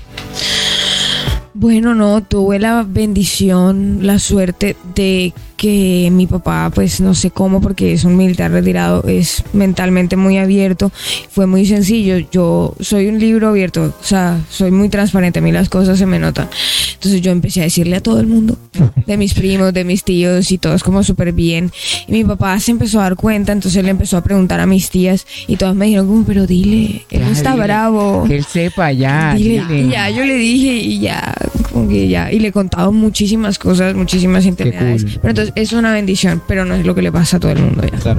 Bueno, 1.54 1.94
no, 1.94 2.22
tuve 2.22 2.58
la 2.58 2.84
bendición, 2.86 4.00
la 4.02 4.18
suerte 4.18 4.76
de 4.94 5.32
que 5.56 6.10
mi 6.12 6.26
papá, 6.26 6.70
pues 6.74 7.00
no 7.00 7.14
sé 7.14 7.30
cómo, 7.30 7.60
porque 7.60 7.92
es 7.92 8.04
un 8.04 8.16
militar 8.16 8.50
retirado, 8.50 9.04
es 9.08 9.42
mentalmente 9.52 10.16
muy 10.16 10.38
abierto, 10.38 10.92
fue 11.30 11.46
muy 11.46 11.64
sencillo. 11.66 12.18
Yo 12.30 12.74
soy 12.80 13.06
un 13.06 13.18
libro 13.18 13.48
abierto, 13.48 13.94
o 14.00 14.04
sea, 14.04 14.40
soy 14.50 14.70
muy 14.70 14.88
transparente, 14.88 15.38
a 15.38 15.42
mí 15.42 15.52
las 15.52 15.68
cosas 15.68 15.98
se 15.98 16.06
me 16.06 16.18
notan. 16.18 16.48
Entonces 16.94 17.20
yo 17.20 17.30
empecé 17.30 17.60
a 17.60 17.64
decirle 17.64 17.96
a 17.96 18.02
todo 18.02 18.20
el 18.20 18.26
mundo, 18.26 18.58
de 19.06 19.16
mis 19.16 19.34
primos, 19.34 19.72
de 19.72 19.84
mis 19.84 20.04
tíos 20.04 20.50
y 20.52 20.58
todos 20.58 20.82
como 20.82 21.02
súper 21.02 21.32
bien. 21.32 21.70
Y 22.06 22.12
mi 22.12 22.24
papá 22.24 22.58
se 22.60 22.70
empezó 22.72 23.00
a 23.00 23.04
dar 23.04 23.16
cuenta, 23.16 23.52
entonces 23.52 23.78
él 23.80 23.88
empezó 23.88 24.16
a 24.16 24.22
preguntar 24.22 24.60
a 24.60 24.66
mis 24.66 24.90
tías 24.90 25.26
y 25.46 25.56
todas 25.56 25.74
me 25.74 25.86
dijeron 25.86 26.06
como, 26.06 26.24
pero 26.24 26.46
dile, 26.46 27.04
él 27.10 27.20
Ya, 27.20 27.30
está 27.30 27.52
dile, 27.52 27.64
bravo. 27.64 28.24
Que 28.28 28.36
él 28.36 28.44
sepa 28.44 28.92
ya. 28.92 29.34
Dile, 29.34 29.62
dile. 29.68 29.80
y 29.88 29.90
ya, 29.90 30.10
yo 30.10 30.24
le 30.24 30.34
dije 30.36 30.74
y 30.74 30.98
ya, 31.00 31.34
como 31.72 31.88
que 31.88 32.08
ya, 32.08 32.30
y 32.32 32.40
le 32.40 32.48
he 32.48 32.52
contado 32.52 32.92
muchísimas 32.92 33.58
cosas, 33.58 33.94
muchísimas 33.94 34.44
intimidades. 34.44 35.02
cool. 35.04 35.12
Pero 35.20 35.30
entonces 35.30 35.45
es 35.54 35.72
una 35.72 35.92
bendición, 35.92 36.42
pero 36.46 36.64
no 36.64 36.74
es 36.74 36.84
lo 36.86 36.94
que 36.94 37.02
le 37.02 37.12
pasa 37.12 37.36
a 37.36 37.40
todo 37.40 37.52
el 37.52 37.58
mundo 37.60 37.82
ya. 37.86 38.16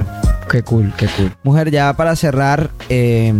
Qué 0.50 0.62
cool, 0.62 0.92
qué 0.96 1.06
cool. 1.16 1.32
Mujer, 1.42 1.70
ya 1.70 1.92
para 1.94 2.16
cerrar, 2.16 2.70
eh, 2.88 3.32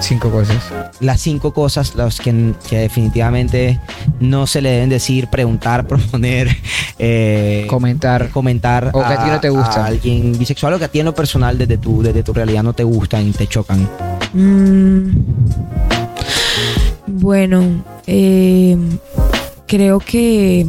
Cinco 0.00 0.30
cosas. 0.30 0.56
las 1.00 1.20
cinco 1.20 1.52
cosas 1.54 1.94
las 1.94 2.20
que, 2.20 2.52
que 2.68 2.78
definitivamente 2.78 3.80
no 4.20 4.46
se 4.46 4.60
le 4.60 4.70
deben 4.70 4.88
decir, 4.90 5.28
preguntar, 5.28 5.86
proponer, 5.88 6.54
eh, 6.98 7.66
Comentar. 7.68 8.28
comentar 8.30 8.90
O 8.92 9.00
que 9.00 9.06
a 9.12 9.24
ti 9.24 9.30
no 9.30 9.40
te 9.40 9.48
gusta. 9.50 9.84
a 9.84 9.86
alguien 9.86 10.36
bisexual 10.38 10.74
o 10.74 10.78
que 10.78 10.84
a 10.84 10.88
ti 10.88 11.00
en 11.00 11.06
lo 11.06 11.14
personal 11.14 11.56
desde 11.56 11.78
tu, 11.78 12.02
desde 12.02 12.22
tu 12.22 12.32
realidad 12.34 12.62
no 12.62 12.72
te 12.74 12.84
gustan 12.84 13.26
y 13.28 13.32
te 13.32 13.46
chocan. 13.46 13.88
Mm, 14.34 15.16
bueno, 17.06 17.84
eh, 18.06 18.76
creo 19.66 19.98
que 20.00 20.66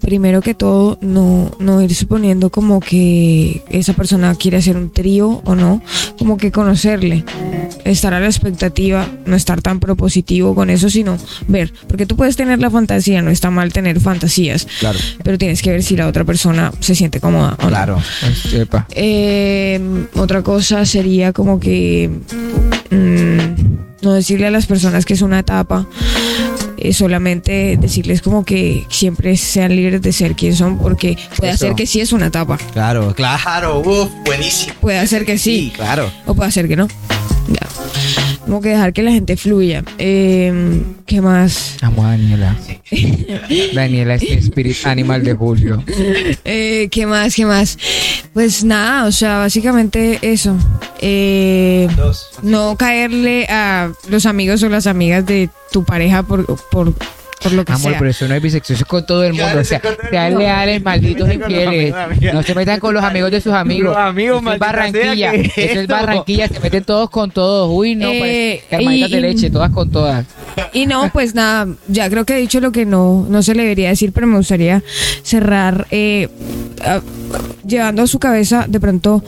primero 0.00 0.40
que 0.42 0.54
todo 0.54 0.98
no, 1.00 1.50
no 1.58 1.82
ir 1.82 1.94
suponiendo 1.94 2.50
como 2.50 2.80
que 2.80 3.62
esa 3.70 3.92
persona 3.92 4.34
quiere 4.34 4.56
hacer 4.56 4.76
un 4.76 4.90
trío 4.90 5.42
o 5.44 5.54
no, 5.54 5.82
como 6.18 6.36
que 6.36 6.50
conocerle, 6.50 7.24
estar 7.84 8.14
a 8.14 8.20
la 8.20 8.26
expectativa, 8.26 9.06
no 9.26 9.36
estar 9.36 9.62
tan 9.62 9.80
propositivo 9.80 10.54
con 10.54 10.70
eso, 10.70 10.88
sino 10.90 11.16
ver, 11.48 11.72
porque 11.86 12.06
tú 12.06 12.16
puedes 12.16 12.36
tener 12.36 12.58
la 12.60 12.70
fantasía, 12.70 13.22
no 13.22 13.30
está 13.30 13.50
mal 13.50 13.72
tener 13.72 14.00
fantasías, 14.00 14.66
Claro. 14.80 14.98
pero 15.22 15.38
tienes 15.38 15.62
que 15.62 15.70
ver 15.70 15.82
si 15.82 15.96
la 15.96 16.06
otra 16.08 16.24
persona 16.24 16.72
se 16.80 16.94
siente 16.94 17.20
cómoda 17.20 17.56
o 17.60 17.64
no. 17.64 17.68
Claro. 17.68 17.98
Pues. 18.20 18.84
Eh, 18.90 19.80
otra 20.16 20.42
cosa 20.42 20.84
sería 20.84 21.32
como 21.32 21.60
que 21.60 22.10
mm, 22.90 24.02
no 24.02 24.12
decirle 24.14 24.46
a 24.46 24.50
las 24.50 24.66
personas 24.66 25.04
que 25.04 25.14
es 25.14 25.22
una 25.22 25.40
etapa, 25.40 25.86
eh, 26.80 26.92
solamente 26.92 27.76
decirles 27.78 28.22
como 28.22 28.44
que 28.44 28.86
siempre 28.90 29.36
sean 29.36 29.74
libres 29.76 30.02
de 30.02 30.12
ser 30.12 30.34
quien 30.34 30.54
son, 30.56 30.78
porque 30.78 31.16
puede 31.36 31.52
Eso. 31.52 31.66
hacer 31.66 31.76
que 31.76 31.86
sí 31.86 32.00
es 32.00 32.12
una 32.12 32.26
etapa, 32.26 32.58
Claro, 32.72 33.14
claro. 33.14 33.80
Uf, 33.80 34.10
buenísimo. 34.24 34.74
puede 34.80 34.98
hacer 34.98 35.24
que 35.24 35.38
sí, 35.38 35.70
Sí, 35.70 35.72
claro. 35.76 36.10
o 36.26 36.34
puede 36.34 36.48
hacer 36.48 36.66
que 36.68 36.76
no. 36.76 36.88
Ya. 37.48 37.66
Como 38.44 38.60
que 38.60 38.70
dejar 38.70 38.92
que 38.92 39.02
la 39.02 39.12
gente 39.12 39.36
fluya. 39.36 39.84
Eh, 39.98 40.82
¿Qué 41.06 41.20
más? 41.20 41.76
Amo 41.82 42.04
a 42.04 42.10
Daniela. 42.10 42.56
Daniela 43.74 44.14
es 44.14 44.22
mi 44.22 44.36
spirit 44.36 44.76
animal 44.86 45.22
de 45.22 45.34
Julio. 45.34 45.84
Eh, 46.44 46.88
¿Qué 46.90 47.06
más? 47.06 47.34
¿Qué 47.34 47.46
más? 47.46 47.78
Pues 48.32 48.64
nada, 48.64 49.06
o 49.06 49.12
sea, 49.12 49.38
básicamente 49.38 50.18
eso. 50.22 50.56
Eh, 51.00 51.88
Dos. 51.96 52.30
no 52.42 52.76
caerle 52.76 53.46
a 53.48 53.92
los 54.08 54.26
amigos 54.26 54.62
o 54.62 54.68
las 54.68 54.86
amigas 54.86 55.26
de 55.26 55.50
tu 55.70 55.84
pareja 55.84 56.22
por, 56.22 56.44
por, 56.70 56.94
por 57.42 57.52
lo 57.52 57.64
que 57.64 57.72
Amor, 57.72 57.90
sea. 57.92 57.98
pero 57.98 58.10
eso 58.10 58.28
no 58.28 58.34
es 58.34 58.42
bisexual, 58.42 58.74
eso 58.74 58.84
es 58.84 58.88
con 58.88 59.06
todo 59.06 59.24
el 59.24 59.32
mundo. 59.32 59.60
O 59.60 59.64
sea, 59.64 59.80
sean 60.10 60.38
leales, 60.38 60.82
malditos 60.82 61.32
infieles. 61.32 61.94
No 62.32 62.42
se 62.42 62.54
metan 62.54 62.78
con 62.80 62.92
los 62.94 63.02
amigos 63.02 63.30
de 63.30 63.40
sus 63.40 63.52
amigos. 63.52 63.94
Los 63.94 63.96
amigos, 63.96 64.40
Eso 64.42 64.52
es 64.52 64.58
Barranquilla. 64.58 65.30
sea, 65.32 65.42
¿qué 65.42 65.64
es 65.64 65.70
Eso 65.70 65.80
es? 65.80 65.86
Barranquilla. 65.86 66.48
Se 66.48 66.60
meten 66.60 66.84
todos 66.84 67.08
con 67.10 67.30
todos. 67.30 67.70
Uy, 67.72 67.94
no, 67.94 68.08
Eh, 68.10 68.62
pues, 68.68 68.80
hermanitas 68.80 69.10
de 69.10 69.20
leche, 69.20 69.50
todas 69.50 69.70
con 69.70 69.90
todas. 69.90 70.26
Y 70.72 70.86
no, 70.86 71.10
pues 71.12 71.34
nada, 71.34 71.66
ya 71.88 72.10
creo 72.10 72.24
que 72.26 72.34
he 72.34 72.40
dicho 72.40 72.60
lo 72.60 72.72
que 72.72 72.84
no, 72.84 73.26
no 73.28 73.42
se 73.42 73.54
le 73.54 73.62
debería 73.62 73.88
decir, 73.88 74.12
pero 74.12 74.26
me 74.26 74.36
gustaría 74.36 74.82
cerrar 75.22 75.86
eh, 75.90 76.28
a- 76.84 77.00
llevando 77.66 78.02
a 78.02 78.06
su 78.06 78.18
cabeza 78.18 78.66
de 78.68 78.80
pronto 78.80 79.22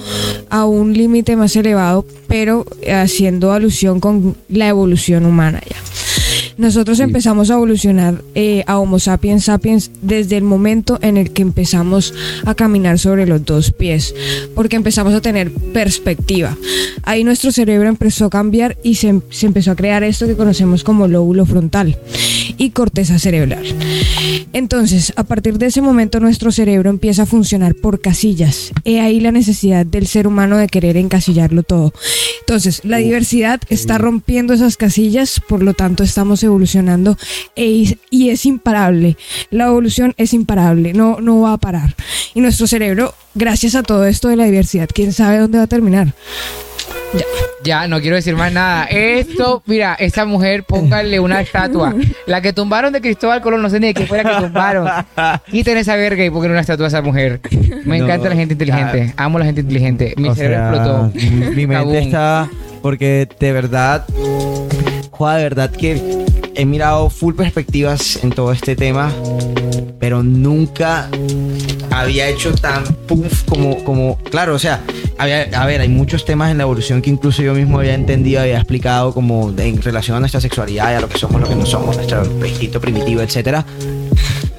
a 0.51 0.65
un 0.65 0.93
límite 0.93 1.37
más 1.37 1.55
elevado, 1.57 2.05
pero 2.29 2.67
haciendo 2.93 3.53
alusión 3.53 4.01
con 4.01 4.37
la 4.49 4.69
evolución 4.69 5.25
humana 5.27 5.61
ya. 5.69 5.77
Nosotros 6.63 6.99
Sí. 6.99 7.03
empezamos 7.03 7.51
a 7.51 7.55
evolucionar 7.55 8.23
eh, 8.37 8.63
a 8.69 8.79
Homo 8.79 9.01
sapiens 9.01 9.45
sapiens 9.45 9.91
desde 10.01 10.37
el 10.37 10.45
momento 10.45 10.99
en 11.03 11.17
el 11.17 11.33
que 11.33 11.43
empezamos 11.43 12.15
a 12.47 12.55
caminar 12.55 13.01
sobre 13.01 13.27
los 13.27 13.45
dos 13.45 13.73
pies, 13.73 14.15
porque 14.55 14.77
empezamos 14.77 15.13
a 15.13 15.21
tener 15.21 15.51
perspectiva. 15.51 16.57
Ahí 17.03 17.25
nuestro 17.25 17.51
cerebro 17.51 17.89
empezó 17.89 18.27
a 18.27 18.31
cambiar 18.31 18.79
y 18.85 18.95
se, 18.95 19.21
se 19.31 19.47
empezó 19.47 19.73
a 19.73 19.77
crear 19.77 20.05
esto 20.05 20.29
que 20.29 20.37
conocemos 20.37 20.85
como 20.85 21.09
lóbulo 21.09 21.47
frontal 21.47 21.99
y 22.59 22.71
corteza 22.71 23.19
cerebral. 23.19 23.65
Entonces, 24.53 25.13
a 25.17 25.25
partir 25.25 25.59
de 25.59 25.67
ese 25.67 25.83
momento 25.83 26.21
nuestro 26.21 26.53
cerebro 26.53 26.91
empieza 26.91 27.23
a 27.23 27.27
funcionar 27.27 27.75
por 27.75 28.01
casillas. 28.01 28.71
He 28.85 29.01
ahí 29.01 29.19
la 29.19 29.33
necesidad 29.33 29.85
del 29.85 30.07
ser 30.07 30.29
humano 30.29 30.59
de 30.59 30.69
querer 30.69 30.97
encasillarlo 30.97 31.65
todo. 31.65 31.93
Entonces, 32.41 32.83
la 32.85 32.99
diversidad 32.99 33.61
está 33.69 33.99
rompiendo 33.99 34.53
esas 34.53 34.77
casillas, 34.77 35.41
por 35.49 35.63
lo 35.63 35.75
tanto 35.75 36.05
estamos 36.05 36.43
evolucionando 36.43 36.52
e 37.57 37.83
es- 37.83 37.97
y 38.11 38.31
es 38.31 38.47
imparable. 38.47 39.17
La 39.51 39.67
evolución 39.67 40.15
es 40.17 40.33
imparable, 40.35 40.93
no, 40.93 41.19
no 41.21 41.41
va 41.41 41.55
a 41.55 41.59
parar. 41.59 41.95
Y 42.35 42.41
nuestro 42.41 42.67
cerebro, 42.67 43.15
gracias 43.35 43.75
a 43.75 43.83
todo 43.83 44.07
esto 44.07 44.29
de 44.29 44.37
la 44.37 44.45
diversidad, 44.45 44.89
quién 44.93 45.13
sabe 45.13 45.39
dónde 45.39 45.59
va 45.59 45.65
a 45.65 45.69
terminar. 45.69 46.09
Ya, 47.65 47.87
no 47.87 48.01
quiero 48.01 48.17
decir 48.17 48.35
más 48.35 48.53
nada. 48.53 48.85
Esto, 48.87 49.63
mira, 49.67 49.95
esta 49.95 50.25
mujer, 50.25 50.65
póngale 50.65 51.21
una 51.21 51.41
estatua. 51.41 51.95
La 52.27 52.41
que 52.41 52.53
tumbaron 52.53 52.93
de 52.93 53.01
Cristóbal 53.01 53.41
Colón, 53.41 53.63
no 53.63 53.71
sé 53.71 53.79
ni 53.79 53.89
de 53.89 53.95
qué 53.95 54.07
fuera 54.07 54.29
que 54.29 54.47
tumbaron. 54.47 54.89
Quiten 55.51 55.77
esa 55.77 55.95
verga 55.95 56.25
y 56.25 56.31
pongan 56.31 56.51
una 56.53 56.61
estatua 56.61 56.87
a 56.87 56.89
esa 56.89 57.03
mujer. 57.03 57.41
Me 57.85 57.99
No, 57.99 58.05
encanta 58.07 58.31
la 58.31 58.35
gente 58.35 58.55
inteligente. 58.55 59.15
Amo 59.17 59.39
la 59.39 59.45
gente 59.45 59.61
inteligente. 59.61 60.15
Mi 60.17 60.35
cerebro 60.35 60.75
sea, 60.75 61.11
explotó. 61.11 61.55
Mi, 61.55 61.67
mente 61.67 61.99
está. 61.99 62.49
Porque 62.81 63.29
de 63.39 63.53
verdad. 63.53 64.07
Joder, 65.13 65.37
de 65.37 65.43
verdad 65.45 65.71
que 65.71 66.25
he 66.55 66.65
mirado 66.65 67.11
full 67.11 67.35
perspectivas 67.35 68.23
en 68.23 68.31
todo 68.31 68.53
este 68.53 68.77
tema. 68.77 69.13
Pero 69.99 70.23
nunca 70.23 71.09
había 71.91 72.29
hecho 72.29 72.53
tan 72.55 72.85
puff 73.07 73.45
como, 73.45 73.85
como, 73.85 74.19
claro, 74.31 74.55
o 74.55 74.59
sea, 74.59 74.83
había, 75.19 75.43
a 75.55 75.67
ver, 75.67 75.81
hay 75.81 75.89
muchos 75.89 76.25
temas 76.25 76.51
en 76.51 76.59
la 76.59 76.65
evolución 76.65 77.03
que 77.03 77.11
incluso 77.11 77.43
yo 77.43 77.55
mismo 77.55 77.79
había 77.79 77.95
entendido, 77.95 78.41
había 78.41 78.57
explicado 78.57 79.15
como 79.15 79.53
en 79.57 79.81
relación 79.81 80.17
a 80.17 80.21
nuestra 80.21 80.41
sexualidad 80.41 80.93
y 80.93 80.95
a 80.97 81.01
lo 81.01 81.09
que 81.09 81.19
somos, 81.19 81.41
lo 81.41 81.49
que 81.49 81.55
no 81.55 81.67
somos, 81.67 81.97
nuestro 81.97 82.25
instinto 82.47 82.81
primitivo, 82.81 83.21
etcétera. 83.21 83.65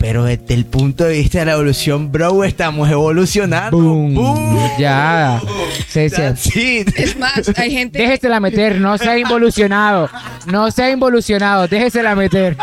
Pero 0.04 0.26
desde 0.26 0.54
el 0.54 0.66
punto 0.66 1.06
de 1.06 1.14
vista 1.14 1.40
de 1.40 1.46
la 1.46 1.54
evolución, 1.54 2.12
bro, 2.12 2.44
estamos 2.44 2.92
evolucionando. 2.92 3.78
Boom. 3.78 4.14
Boom. 4.14 4.60
Ya. 4.78 5.42
Sí, 5.88 6.10
sí. 6.36 6.84
Es 6.98 7.18
más, 7.18 7.50
hay 7.56 7.72
gente. 7.72 8.00
Déjesela 8.00 8.42
meter, 8.42 8.82
no 8.82 8.98
sea 8.98 9.18
involucionado. 9.18 10.10
No 10.46 10.70
sea 10.72 10.90
involucionado, 10.90 11.70
déjesela 11.70 12.16
meter. 12.16 12.58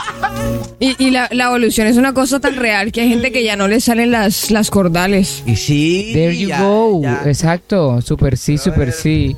Y, 0.80 1.02
y 1.02 1.12
la, 1.12 1.30
la 1.32 1.46
evolución 1.46 1.86
es 1.86 1.96
una 1.96 2.12
cosa 2.12 2.40
tan 2.40 2.56
real 2.56 2.92
que 2.92 3.00
hay 3.00 3.08
gente 3.08 3.32
que 3.32 3.42
ya 3.42 3.56
no 3.56 3.68
le 3.68 3.80
salen 3.80 4.10
las, 4.10 4.50
las 4.50 4.70
cordales. 4.70 5.42
Y 5.46 5.56
sí. 5.56 6.10
There 6.12 6.36
you 6.36 6.48
ya, 6.48 6.62
go. 6.62 7.00
ya. 7.02 7.22
Exacto. 7.24 8.02
Super 8.02 8.36
sí, 8.36 8.58
super 8.58 8.92
sí. 8.92 9.34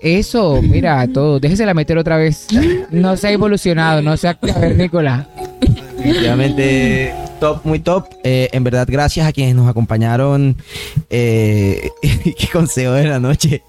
Eso, 0.00 0.62
mira, 0.62 1.04
todo. 1.08 1.40
Déjesela 1.40 1.74
meter 1.74 1.98
otra 1.98 2.16
vez. 2.16 2.46
No 2.92 3.16
sea 3.16 3.32
involucionado, 3.32 4.02
no 4.02 4.16
sea 4.16 4.34
cavernícola. 4.34 5.28
Definitivamente 6.06 7.25
top, 7.36 7.64
muy 7.64 7.78
top. 7.78 8.06
Eh, 8.24 8.48
en 8.52 8.64
verdad, 8.64 8.86
gracias 8.90 9.26
a 9.26 9.32
quienes 9.32 9.54
nos 9.54 9.68
acompañaron. 9.68 10.56
Eh, 11.10 11.90
qué 12.02 12.48
consejo 12.52 12.92
de 12.92 13.04
la 13.04 13.20
noche. 13.20 13.62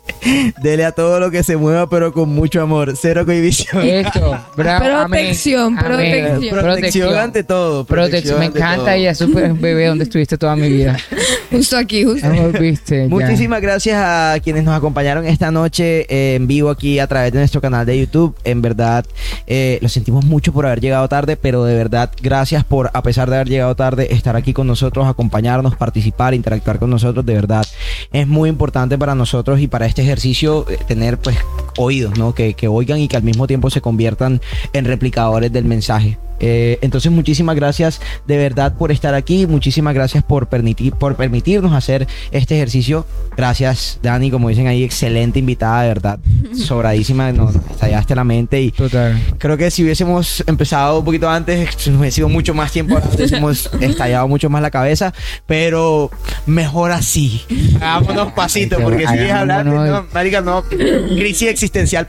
Dele 0.61 0.85
a 0.85 0.91
todo 0.91 1.19
lo 1.19 1.31
que 1.31 1.43
se 1.43 1.57
mueva, 1.57 1.89
pero 1.89 2.11
con 2.13 2.29
mucho 2.29 2.61
amor. 2.61 2.93
Cero 2.99 3.25
cohibición. 3.25 3.85
Eso, 3.85 4.37
bravo. 4.55 4.85
amén. 4.85 5.07
Protección, 5.27 5.77
Amén. 5.77 5.85
protección. 5.85 6.59
Protección 6.59 7.15
ante 7.15 7.43
todo. 7.43 7.85
Protección. 7.85 8.39
Me 8.39 8.45
encanta 8.45 8.77
todo. 8.77 8.89
ella, 8.89 9.15
súper 9.15 9.53
bebé, 9.53 9.87
donde 9.87 10.05
estuviste 10.05 10.37
toda 10.37 10.55
mi 10.55 10.69
vida. 10.69 10.97
Justo 11.51 11.77
aquí, 11.77 12.03
justo. 12.03 12.27
Viste. 12.59 13.03
ya. 13.03 13.07
Muchísimas 13.07 13.61
gracias 13.61 13.95
a 13.97 14.37
quienes 14.43 14.65
nos 14.65 14.75
acompañaron 14.75 15.25
esta 15.25 15.49
noche 15.49 16.05
eh, 16.09 16.35
en 16.35 16.45
vivo 16.45 16.69
aquí 16.69 16.99
a 16.99 17.07
través 17.07 17.31
de 17.31 17.39
nuestro 17.39 17.61
canal 17.61 17.85
de 17.85 17.99
YouTube. 17.99 18.35
En 18.43 18.61
verdad, 18.61 19.05
eh, 19.45 19.79
lo 19.81 19.87
sentimos 19.87 20.25
mucho 20.25 20.51
por 20.51 20.65
haber 20.65 20.81
llegado 20.81 21.07
tarde, 21.07 21.37
pero 21.37 21.63
de 21.63 21.75
verdad, 21.75 22.11
gracias 22.21 22.63
por, 22.65 22.91
a 22.93 23.01
pesar 23.01 23.29
de 23.29 23.37
haber 23.37 23.47
llegado 23.47 23.56
tarde, 23.75 24.13
estar 24.13 24.35
aquí 24.35 24.53
con 24.53 24.67
nosotros, 24.67 25.07
acompañarnos, 25.07 25.75
participar, 25.75 26.33
interactuar 26.33 26.79
con 26.79 26.89
nosotros. 26.89 27.25
De 27.25 27.33
verdad, 27.33 27.65
es 28.11 28.27
muy 28.27 28.49
importante 28.49 28.97
para 28.97 29.15
nosotros 29.15 29.59
y 29.59 29.67
para 29.67 29.85
este 29.85 30.01
ejercicio 30.01 30.65
eh, 30.69 30.77
tener 30.87 31.17
pues 31.17 31.37
oídos, 31.77 32.17
¿no? 32.17 32.33
Que, 32.33 32.53
que 32.53 32.67
oigan 32.67 32.99
y 32.99 33.07
que 33.07 33.17
al 33.17 33.23
mismo 33.23 33.47
tiempo 33.47 33.69
se 33.69 33.81
conviertan 33.81 34.41
en 34.73 34.85
replicadores 34.85 35.51
del 35.51 35.65
mensaje. 35.65 36.17
Eh, 36.39 36.77
entonces, 36.81 37.11
muchísimas 37.11 37.55
gracias 37.55 37.99
de 38.27 38.37
verdad 38.37 38.73
por 38.75 38.91
estar 38.91 39.13
aquí. 39.13 39.47
Muchísimas 39.47 39.93
gracias 39.93 40.23
por, 40.23 40.47
permitir, 40.47 40.93
por 40.93 41.15
permitirnos 41.15 41.73
hacer 41.73 42.07
este 42.31 42.55
ejercicio. 42.55 43.05
Gracias, 43.35 43.99
Dani, 44.01 44.31
como 44.31 44.49
dicen 44.49 44.67
ahí, 44.67 44.83
excelente 44.83 45.39
invitada, 45.39 45.81
de 45.83 45.87
verdad. 45.89 46.19
Sobradísima, 46.53 47.31
nos 47.31 47.55
estallaste 47.55 48.15
la 48.15 48.23
mente 48.23 48.61
y 48.61 48.71
Total. 48.71 49.19
creo 49.37 49.57
que 49.57 49.71
si 49.71 49.83
hubiésemos 49.83 50.43
empezado 50.47 50.99
un 50.99 51.05
poquito 51.05 51.29
antes, 51.29 51.87
nos 51.87 51.99
hubiese 51.99 52.15
sido 52.17 52.29
mucho 52.29 52.53
más 52.53 52.71
tiempo, 52.71 52.99
hubiésemos 53.13 53.69
estallado 53.81 54.27
mucho 54.27 54.49
más 54.49 54.61
la 54.61 54.71
cabeza, 54.71 55.13
pero 55.45 56.11
mejor 56.45 56.91
así. 56.91 57.43
Hagámonos 57.75 58.33
pasito, 58.33 58.77
porque 58.79 59.07
sigues 59.07 59.31
hablando, 59.31 59.73
no, 59.73 59.81
Hagámonos. 59.81 60.13
marica, 60.13 60.41
no, 60.41 60.63
crisis 60.63 61.49
existencial. 61.49 62.05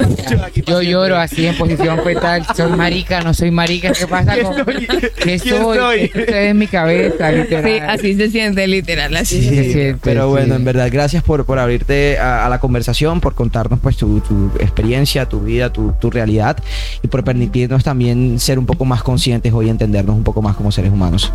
Yo 0.67 0.83
lloro 0.83 1.17
así 1.17 1.47
en 1.47 1.57
posición 1.57 2.03
fetal. 2.03 2.47
Soy 2.57 2.73
marica, 2.73 3.21
no 3.23 3.35
soy 3.35 3.51
marica. 3.51 3.93
¿Qué 3.93 4.07
pasa 4.07 4.18
¿Qué 4.27 4.43
con 4.43 4.55
soy? 4.65 4.87
¿Qué 4.87 5.39
¿Quién 5.39 5.39
soy? 5.39 5.79
soy? 5.79 6.01
Esto 6.15 6.35
en 6.35 6.59
mi 6.59 6.67
cabeza, 6.67 7.31
literal. 7.33 7.65
Sí, 7.65 7.79
así 7.87 8.15
se 8.17 8.31
siente, 8.31 8.67
literal. 8.67 9.17
Así 9.17 9.41
Sí, 9.41 9.49
se 9.49 9.55
se 9.65 9.73
siente, 9.73 10.01
pero 10.03 10.29
bueno, 10.29 10.55
sí. 10.55 10.61
en 10.61 10.65
verdad, 10.65 10.89
gracias 10.93 11.23
por, 11.23 11.45
por 11.45 11.59
abrirte 11.59 12.19
a, 12.19 12.47
a 12.47 12.49
la 12.49 12.61
conversación, 12.61 13.21
por 13.21 13.35
contarnos 13.35 13.81
pues 13.81 13.97
tu, 13.97 14.21
tu 14.21 14.51
experiencia, 14.61 15.27
tu 15.27 15.41
vida, 15.41 15.73
tu, 15.73 15.93
tu 16.01 16.11
realidad 16.11 16.57
y 17.03 17.09
por 17.09 17.25
permitirnos 17.25 17.85
también 17.85 18.39
ser 18.39 18.59
un 18.59 18.67
poco 18.67 18.85
más 18.85 19.03
conscientes 19.03 19.53
hoy 19.53 19.67
y 19.67 19.71
entendernos 19.71 20.17
un 20.17 20.25
poco 20.25 20.43
más 20.43 20.57
como 20.57 20.73
seres 20.73 20.91
humanos. 20.93 21.33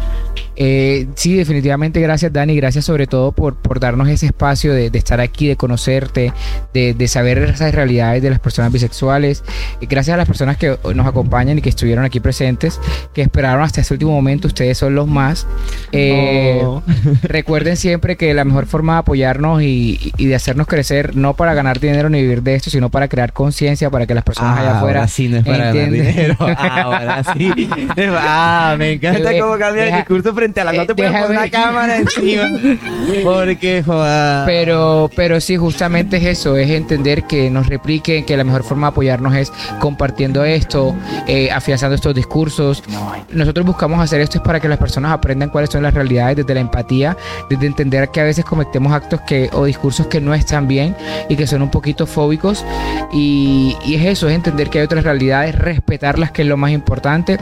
Eh, 0.55 1.07
sí, 1.15 1.33
definitivamente 1.35 1.99
gracias 1.99 2.31
Dani, 2.31 2.55
gracias 2.55 2.85
sobre 2.85 3.07
todo 3.07 3.31
por, 3.31 3.55
por 3.55 3.79
darnos 3.79 4.07
ese 4.07 4.27
espacio 4.27 4.71
de, 4.71 4.91
de 4.91 4.97
estar 4.99 5.19
aquí, 5.19 5.47
de 5.47 5.55
conocerte, 5.55 6.31
de, 6.75 6.93
de 6.93 7.07
saber 7.07 7.39
esas 7.39 7.73
realidades 7.73 8.21
de 8.21 8.29
las 8.29 8.39
personas 8.39 8.71
bisexuales. 8.71 9.43
Y 9.81 9.87
gracias 9.87 10.13
a 10.13 10.17
las 10.17 10.27
personas 10.27 10.57
que 10.57 10.77
nos 10.93 11.07
acompañan 11.07 11.57
y 11.57 11.61
que 11.61 11.69
estuvieron 11.69 12.05
aquí 12.05 12.19
presentes, 12.19 12.72
que 13.13 13.21
esperaron 13.21 13.63
hasta 13.63 13.81
este 13.81 13.93
último 13.93 14.11
momento, 14.11 14.47
ustedes 14.47 14.77
son 14.77 14.95
los 14.95 15.07
más. 15.07 15.47
Eh, 15.91 16.59
Oh. 16.63 16.81
Recuerden 17.23 17.77
siempre 17.77 18.15
que 18.15 18.33
la 18.33 18.45
mejor 18.45 18.65
forma 18.67 18.93
de 18.93 18.99
apoyarnos 18.99 19.61
y, 19.61 20.13
y 20.17 20.25
de 20.27 20.35
hacernos 20.35 20.67
crecer, 20.67 21.15
no 21.15 21.33
para 21.35 21.53
ganar 21.53 21.79
dinero 21.79 22.09
ni 22.09 22.21
vivir 22.21 22.43
de 22.43 22.55
esto, 22.55 22.69
sino 22.69 22.89
para 22.89 23.07
crear 23.07 23.33
conciencia, 23.33 23.89
para 23.89 24.05
que 24.05 24.13
las 24.13 24.23
personas 24.23 24.59
allá 24.59 24.77
afuera... 24.77 24.99
ahora 24.99 25.07
sí 25.07 25.27
no 25.27 25.37
es 25.37 25.45
para 25.45 25.73
ganar 25.73 25.91
dinero. 25.91 26.35
Ahora 26.39 27.23
sí. 27.35 27.69
Ah, 28.17 28.75
me 28.77 28.93
encanta 28.93 29.29
Deja- 29.29 29.43
cómo 29.43 29.57
cambia 29.57 29.87
el 29.87 29.95
discurso 29.95 30.33
frente 30.33 30.61
a 30.61 30.63
la 30.65 30.73
no 30.73 30.85
te 30.85 30.91
eh, 30.91 30.95
puedes 30.95 31.11
poner 31.11 31.29
una 31.31 31.49
cámara 31.49 31.97
encima. 31.97 32.43
Porque, 33.23 33.83
joda. 33.83 34.45
Pero, 34.45 35.09
pero 35.15 35.39
sí, 35.41 35.57
justamente 35.57 36.17
es 36.17 36.25
eso, 36.25 36.57
es 36.57 36.69
entender 36.69 37.23
que 37.23 37.49
nos 37.49 37.67
repliquen, 37.67 38.25
que 38.25 38.37
la 38.37 38.43
mejor 38.43 38.63
forma 38.63 38.87
de 38.87 38.91
apoyarnos 38.91 39.35
es 39.35 39.51
compartiendo 39.79 40.43
esto, 40.43 40.95
eh, 41.27 41.51
afianzando 41.51 41.95
estos 41.95 42.15
discursos. 42.15 42.62
Nosotros 43.31 43.65
buscamos 43.65 43.99
hacer 43.99 44.21
esto 44.21 44.37
es 44.37 44.43
para 44.43 44.59
que 44.59 44.67
las 44.67 44.77
personas 44.77 45.11
aprendan 45.11 45.49
cuáles 45.49 45.69
son 45.69 45.83
las 45.83 45.93
realidades 45.93 46.37
desde 46.37 46.53
la 46.53 46.61
empatía, 46.61 47.17
desde 47.49 47.67
entender 47.67 48.09
que 48.09 48.21
a 48.21 48.23
veces 48.23 48.45
cometemos 48.45 48.93
actos 48.93 49.21
que 49.21 49.49
o 49.53 49.65
discursos 49.65 50.07
que 50.07 50.21
no 50.21 50.33
están 50.33 50.67
bien 50.67 50.95
y 51.29 51.35
que 51.35 51.47
son 51.47 51.61
un 51.61 51.71
poquito 51.71 52.05
fóbicos. 52.05 52.65
Y, 53.11 53.75
y 53.85 53.95
es 53.95 54.05
eso, 54.05 54.27
es 54.29 54.35
entender 54.35 54.69
que 54.69 54.79
hay 54.79 54.85
otras 54.85 55.03
realidades, 55.03 55.55
respetarlas, 55.55 56.31
que 56.31 56.43
es 56.43 56.47
lo 56.47 56.57
más 56.57 56.71
importante. 56.71 57.37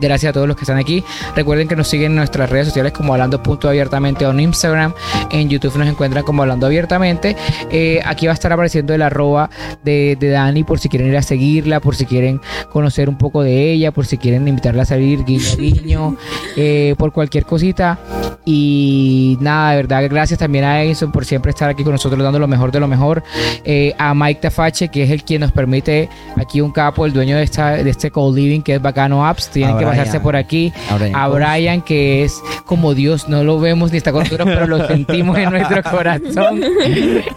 Gracias 0.00 0.30
a 0.30 0.32
todos 0.32 0.46
los 0.46 0.56
que 0.56 0.62
están 0.62 0.78
aquí. 0.78 1.04
Recuerden 1.34 1.68
que 1.68 1.76
nos 1.76 1.88
siguen 1.88 2.12
en 2.12 2.16
nuestras 2.16 2.50
redes 2.50 2.68
sociales 2.68 2.92
como 2.92 3.12
hablando 3.12 3.42
punto 3.42 3.68
abiertamente 3.68 4.24
en 4.24 4.40
Instagram. 4.40 4.94
En 5.30 5.48
YouTube 5.48 5.76
nos 5.76 5.88
encuentran 5.88 6.24
como 6.24 6.42
hablando 6.42 6.66
abiertamente. 6.66 7.36
Eh, 7.70 8.00
aquí 8.04 8.26
va 8.26 8.32
a 8.32 8.34
estar 8.34 8.52
apareciendo 8.52 8.94
el 8.94 9.02
arroba 9.02 9.50
de, 9.84 10.16
de 10.18 10.30
Dani 10.30 10.64
por 10.64 10.78
si 10.78 10.88
quieren 10.88 11.08
ir 11.08 11.16
a 11.16 11.22
seguirla, 11.22 11.80
por 11.80 11.96
si 11.96 12.06
quieren 12.06 12.40
conocer 12.70 13.08
un 13.08 13.18
poco 13.18 13.42
de 13.42 13.72
ella, 13.72 13.92
por 13.92 14.06
si 14.06 14.18
quieren 14.18 14.46
invitarla 14.46 14.82
a 14.82 14.86
salir, 14.86 15.24
guiño, 15.24 15.56
guiño, 15.58 16.16
eh, 16.56 16.94
por 16.98 17.12
cualquier 17.12 17.44
cosita. 17.44 17.98
Y 18.44 19.36
nada, 19.40 19.72
de 19.72 19.76
verdad, 19.76 20.02
gracias 20.08 20.38
también 20.38 20.64
a 20.64 20.82
Edison 20.82 21.12
por 21.12 21.24
siempre 21.24 21.50
estar 21.50 21.68
aquí 21.68 21.84
con 21.84 21.92
nosotros 21.92 22.22
dando 22.22 22.38
lo 22.38 22.48
mejor 22.48 22.72
de 22.72 22.80
lo 22.80 22.88
mejor. 22.88 23.22
Eh, 23.64 23.94
a 23.98 24.14
Mike 24.14 24.40
Tafache, 24.40 24.88
que 24.88 25.02
es 25.02 25.10
el 25.10 25.22
quien 25.22 25.42
nos 25.42 25.52
permite, 25.52 26.08
aquí 26.36 26.60
un 26.60 26.72
capo, 26.72 27.04
el 27.04 27.12
dueño 27.12 27.36
de, 27.36 27.42
esta, 27.42 27.72
de 27.72 27.90
este 27.90 28.10
co-living 28.10 28.62
que 28.62 28.76
es 28.76 28.82
Bacano 28.82 29.26
Apps. 29.26 29.50
Tienen 29.50 29.76
A 29.76 29.78
que 29.78 29.84
Brian. 29.84 29.87
Pasarse 29.90 30.20
por 30.20 30.36
aquí. 30.36 30.72
A 31.14 31.28
Brian 31.28 31.82
que 31.82 32.24
es 32.24 32.40
como 32.64 32.94
Dios, 32.94 33.28
no 33.28 33.44
lo 33.44 33.58
vemos 33.60 33.90
ni 33.92 33.98
está 33.98 34.12
con 34.12 34.24
nosotros, 34.24 34.48
pero 34.48 34.66
lo 34.66 34.86
sentimos 34.86 35.38
en 35.38 35.50
nuestro 35.50 35.82
corazón. 35.82 36.60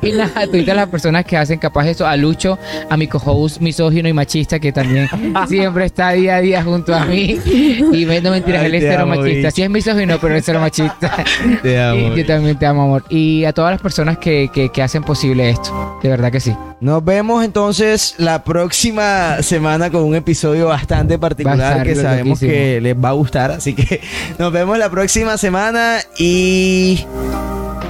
Y 0.02 0.12
nada, 0.12 0.32
a 0.42 0.74
las 0.76 0.88
personas 0.90 1.26
que 1.26 1.38
hacen 1.38 1.60
capaz 1.60 1.88
eso, 1.88 2.06
a 2.08 2.16
Lucho, 2.16 2.58
a 2.90 2.98
mi 2.98 3.08
co-host 3.08 3.60
misógino 3.62 4.08
y 4.10 4.14
machista, 4.14 4.60
que 4.60 4.72
también 4.72 5.08
siempre 5.48 5.86
está 5.86 6.12
día 6.12 6.38
a 6.38 6.42
día 6.42 6.64
junto 6.64 6.94
a 6.96 7.06
mí. 7.06 7.38
Y 7.46 8.06
me- 8.06 8.22
no 8.22 8.32
mentiras, 8.32 8.62
Ay, 8.62 8.68
él 8.68 8.76
es 8.76 8.84
cero 8.84 9.04
amo, 9.04 9.16
machista. 9.16 9.38
bicho. 9.38 9.52
Sí 9.52 9.62
es 9.64 9.70
misógino, 9.70 10.18
pero 10.20 10.36
es 10.36 10.46
cero 10.46 10.60
machista. 10.60 11.24
Te 11.62 11.82
amo. 11.82 12.00
Y 12.14 12.18
yo 12.18 12.26
también 12.26 12.58
te 12.58 12.66
amo, 12.66 12.84
amor. 12.84 13.04
Y 13.10 13.46
a 13.46 13.54
todas 13.54 13.72
las 13.72 13.82
personas 13.82 14.18
que, 14.18 14.50
que, 14.54 14.70
que 14.70 14.82
hacen 14.82 15.04
posible 15.04 15.50
esto. 15.50 16.00
De 16.02 16.10
verdad 16.10 16.32
que 16.32 16.40
sí. 16.40 16.56
Nos 16.80 17.04
vemos 17.06 17.44
entonces 17.46 18.16
la 18.18 18.44
próxima 18.44 19.42
semana 19.44 19.90
con 19.92 20.04
un 20.04 20.16
episodio 20.16 20.68
bastante 20.68 21.20
particular 21.20 21.84
que 21.84 21.96
sabemos. 21.96 22.41
Que 22.48 22.82
les 22.82 22.96
va 22.96 23.10
a 23.10 23.14
gustar. 23.14 23.52
Así 23.52 23.74
que 23.74 24.02
nos 24.38 24.52
vemos 24.52 24.78
la 24.78 24.90
próxima 24.90 25.38
semana 25.38 26.00
y. 26.18 27.06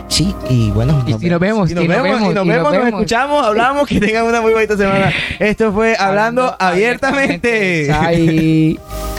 Sí, 0.07 0.35
y 0.49 0.71
bueno. 0.71 1.03
Y 1.07 1.13
si 1.13 1.29
nos 1.29 1.39
vemos, 1.39 1.71
y 1.71 1.73
nos 1.73 1.85
y 1.85 1.87
vemos, 1.87 2.03
vemos, 2.03 2.31
y 2.31 2.33
nos 2.33 2.45
y 2.45 2.49
vemos, 2.49 2.73
nos 2.73 2.87
escuchamos, 2.87 3.45
hablamos, 3.45 3.87
que 3.87 3.99
tengan 3.99 4.25
una 4.25 4.41
muy 4.41 4.53
bonita 4.53 4.75
semana. 4.75 5.11
Esto 5.39 5.71
fue 5.71 5.95
Hablando, 5.97 6.53
abiertamente. 6.59 7.87
Bye. 8.01 9.10